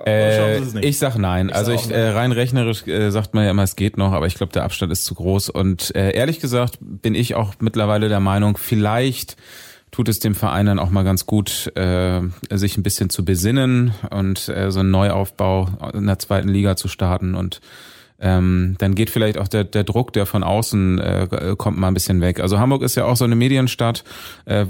Äh, 0.06 0.36
schaffen 0.38 0.64
sie 0.64 0.68
es 0.68 0.74
nicht? 0.76 0.86
ich 0.86 1.00
sag 1.00 1.18
nein. 1.18 1.52
also 1.52 1.76
sag 1.76 1.86
ich 1.86 1.92
äh, 1.92 2.10
rein 2.10 2.32
rechnerisch 2.32 2.88
äh, 2.88 3.10
sagt 3.10 3.34
man 3.34 3.44
ja 3.46 3.52
immer, 3.52 3.64
es 3.64 3.76
geht 3.76 3.98
noch, 3.98 4.14
aber 4.14 4.28
ich 4.28 4.36
glaube, 4.36 4.54
der 4.54 4.64
Abstand 4.64 4.92
ist 4.92 5.06
zu 5.06 5.16
groß. 5.16 5.50
Und 5.50 5.96
äh, 5.96 6.12
ehrlich 6.12 6.40
gesagt 6.40 6.78
bin 6.80 7.16
ich 7.16 7.36
auch 7.36 7.56
mittlerweile 7.60 8.10
der 8.10 8.20
Meinung, 8.20 8.58
vielleicht 8.58 9.36
tut 10.00 10.08
es 10.08 10.20
dem 10.20 10.34
Verein 10.34 10.68
dann 10.68 10.80
auch 10.80 10.92
mal 10.92 11.04
ganz 11.04 11.26
gut, 11.26 11.74
äh, 11.76 12.22
sich 12.52 12.78
ein 12.78 12.84
bisschen 12.84 13.10
zu 13.10 13.26
besinnen 13.26 13.94
und 14.12 14.48
äh, 14.48 14.72
so 14.72 14.80
einen 14.80 14.92
Neuaufbau 14.92 15.68
in 15.94 16.06
der 16.06 16.18
zweiten 16.20 16.48
Liga 16.48 16.78
zu 16.78 16.88
starten 16.88 17.36
und 17.36 17.60
ähm, 18.22 18.76
dann 18.80 18.96
geht 18.96 19.10
vielleicht 19.10 19.38
auch 19.38 19.48
der, 19.48 19.64
der 19.64 19.84
Druck, 19.84 20.14
der 20.14 20.26
von 20.26 20.44
außen 20.44 21.00
äh, 21.00 21.56
kommt, 21.58 21.78
mal 21.78 21.88
ein 21.88 21.94
bisschen 21.94 22.22
weg. 22.22 22.40
Also 22.40 22.60
Hamburg 22.60 22.82
ist 22.82 22.96
ja 22.96 23.06
auch 23.06 23.16
so 23.16 23.26
eine 23.26 23.36
Medienstadt. 23.36 24.04
Äh, 24.46 24.66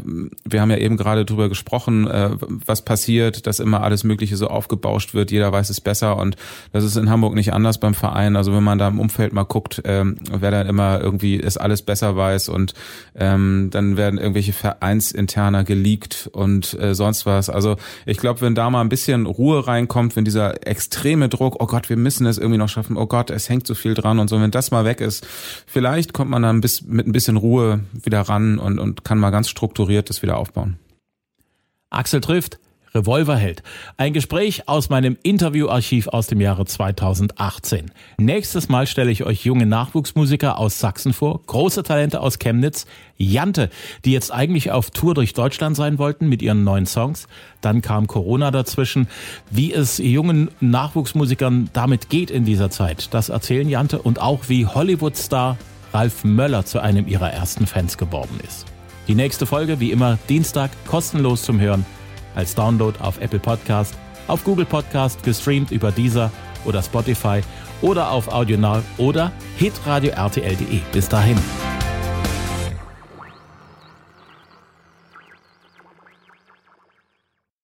wir 0.46 0.62
haben 0.62 0.70
ja 0.70 0.78
eben 0.78 0.98
gerade 0.98 1.26
drüber 1.26 1.50
gesprochen, 1.50 2.08
äh, 2.08 2.32
was 2.66 2.84
passiert, 2.84 3.48
dass 3.48 3.60
immer 3.60 3.82
alles 3.82 4.04
Mögliche 4.04 4.38
so 4.38 4.48
aufgebauscht 4.48 5.14
wird. 5.14 5.32
Jeder 5.32 5.52
weiß 5.52 5.70
es 5.70 5.82
besser 5.82 6.18
und 6.18 6.36
das 6.72 6.84
ist 6.84 6.96
in 6.96 7.10
Hamburg 7.10 7.34
nicht 7.34 7.54
anders 7.54 7.80
beim 7.80 7.94
Verein. 7.94 8.36
Also 8.36 8.54
wenn 8.54 8.64
man 8.64 8.78
da 8.78 8.88
im 8.88 9.00
Umfeld 9.00 9.34
mal 9.34 9.44
guckt, 9.44 9.82
ähm, 9.86 10.18
wer 10.32 10.52
dann 10.52 10.68
immer 10.68 11.00
irgendwie 11.02 11.42
es 11.42 11.58
alles 11.58 11.82
besser 11.82 12.16
weiß 12.16 12.50
und 12.50 12.74
ähm, 13.16 13.70
dann 13.72 13.98
werden 13.98 14.20
irgendwelche 14.20 14.54
Vereinsinterner 14.54 15.64
geleakt 15.64 16.30
und 16.32 16.80
äh, 16.80 16.94
sonst 16.94 17.26
was. 17.26 17.50
Also 17.50 17.78
ich 18.06 18.18
glaube, 18.18 18.42
wenn 18.42 18.54
da 18.54 18.70
mal 18.70 18.82
ein 18.82 18.90
bisschen 18.90 19.26
Ruhe 19.26 19.66
reinkommt, 19.66 20.16
wenn 20.16 20.26
dieser 20.26 20.68
extreme 20.68 21.30
Druck, 21.30 21.56
oh 21.60 21.66
Gott, 21.66 21.90
wir 21.90 21.98
müssen 21.98 22.28
es 22.28 22.38
irgendwie 22.38 22.58
noch 22.58 22.70
schaffen, 22.70 22.96
oh 22.96 23.08
Gott, 23.08 23.32
es 23.40 23.50
hängt 23.50 23.66
so 23.66 23.76
viel 23.76 23.94
dran 23.94 24.20
und 24.20 24.30
so, 24.30 24.40
wenn 24.40 24.52
das 24.52 24.72
mal 24.72 24.86
weg 24.86 25.02
ist, 25.02 25.26
vielleicht 25.66 26.14
kommt 26.14 26.30
man 26.30 26.44
dann 26.44 26.62
bis, 26.62 26.84
mit 26.84 27.08
ein 27.08 27.12
bisschen 27.12 27.38
Ruhe 27.38 27.82
wieder 27.94 28.22
ran 28.22 28.60
und, 28.60 28.80
und 28.80 29.04
kann 29.04 29.18
mal 29.18 29.32
ganz 29.32 29.50
strukturiert 29.50 30.10
das 30.10 30.22
wieder 30.22 30.38
aufbauen. 30.38 30.78
Axel 31.90 32.22
trifft 32.22 32.60
Revolverheld. 32.94 33.64
Ein 33.98 34.14
Gespräch 34.14 34.68
aus 34.68 34.90
meinem 34.90 35.18
Interviewarchiv 35.24 36.08
aus 36.08 36.28
dem 36.28 36.42
Jahre 36.42 36.66
2018. 36.66 37.92
Nächstes 38.18 38.70
Mal 38.70 38.88
stelle 38.88 39.12
ich 39.12 39.24
euch 39.24 39.46
junge 39.46 39.66
Nachwuchsmusiker 39.66 40.58
aus 40.58 40.80
Sachsen 40.80 41.14
vor, 41.14 41.42
große 41.46 41.84
Talente 41.84 42.22
aus 42.22 42.40
Chemnitz, 42.40 42.86
Jante, 43.18 43.70
die 44.06 44.12
jetzt 44.12 44.32
eigentlich 44.32 44.72
auf 44.72 44.92
Tour 44.92 45.14
durch 45.14 45.34
Deutschland 45.34 45.76
sein 45.76 45.98
wollten 45.98 46.30
mit 46.30 46.42
ihren 46.42 46.64
neuen 46.64 46.86
Songs. 46.86 47.28
Dann 47.62 47.82
kam 47.82 48.08
Corona 48.08 48.52
dazwischen. 48.52 49.08
Wie 49.52 49.74
es 49.74 49.98
jungen 49.98 50.50
Nachwuchsmusikern 50.60 51.70
damit 51.74 52.10
geht 52.10 52.32
in 52.32 52.46
dieser 52.46 52.70
Zeit, 52.70 53.14
das 53.14 53.30
erzählen 53.30 53.70
Jante 53.70 54.02
und 54.02 54.22
auch 54.22 54.48
wie 54.48 54.66
Hollywood-Star 54.66 55.58
Ralf 55.94 56.24
Möller 56.24 56.66
zu 56.66 56.80
einem 56.80 57.08
ihrer 57.08 57.32
ersten 57.32 57.66
Fans 57.66 57.98
geworden 57.98 58.40
ist. 58.48 58.66
Die 59.08 59.16
nächste 59.16 59.46
Folge, 59.46 59.80
wie 59.80 59.92
immer, 59.92 60.20
Dienstag, 60.30 60.70
kostenlos 60.86 61.42
zum 61.42 61.60
Hören, 61.60 61.86
als 62.40 62.56
Download 62.56 62.98
auf 63.00 63.20
Apple 63.22 63.40
Podcast, 63.40 63.96
auf 64.28 64.44
Google 64.44 64.66
Podcast, 64.66 65.22
gestreamt 65.24 65.72
über 65.72 65.92
Deezer 65.92 66.32
oder 66.66 66.82
Spotify 66.82 67.42
oder 67.82 68.12
auf 68.12 68.28
Audionaut 68.30 68.84
oder 68.98 69.32
hitradio 69.58 70.12
RTL.de. 70.12 70.80
Bis 70.92 71.08
dahin. 71.08 71.38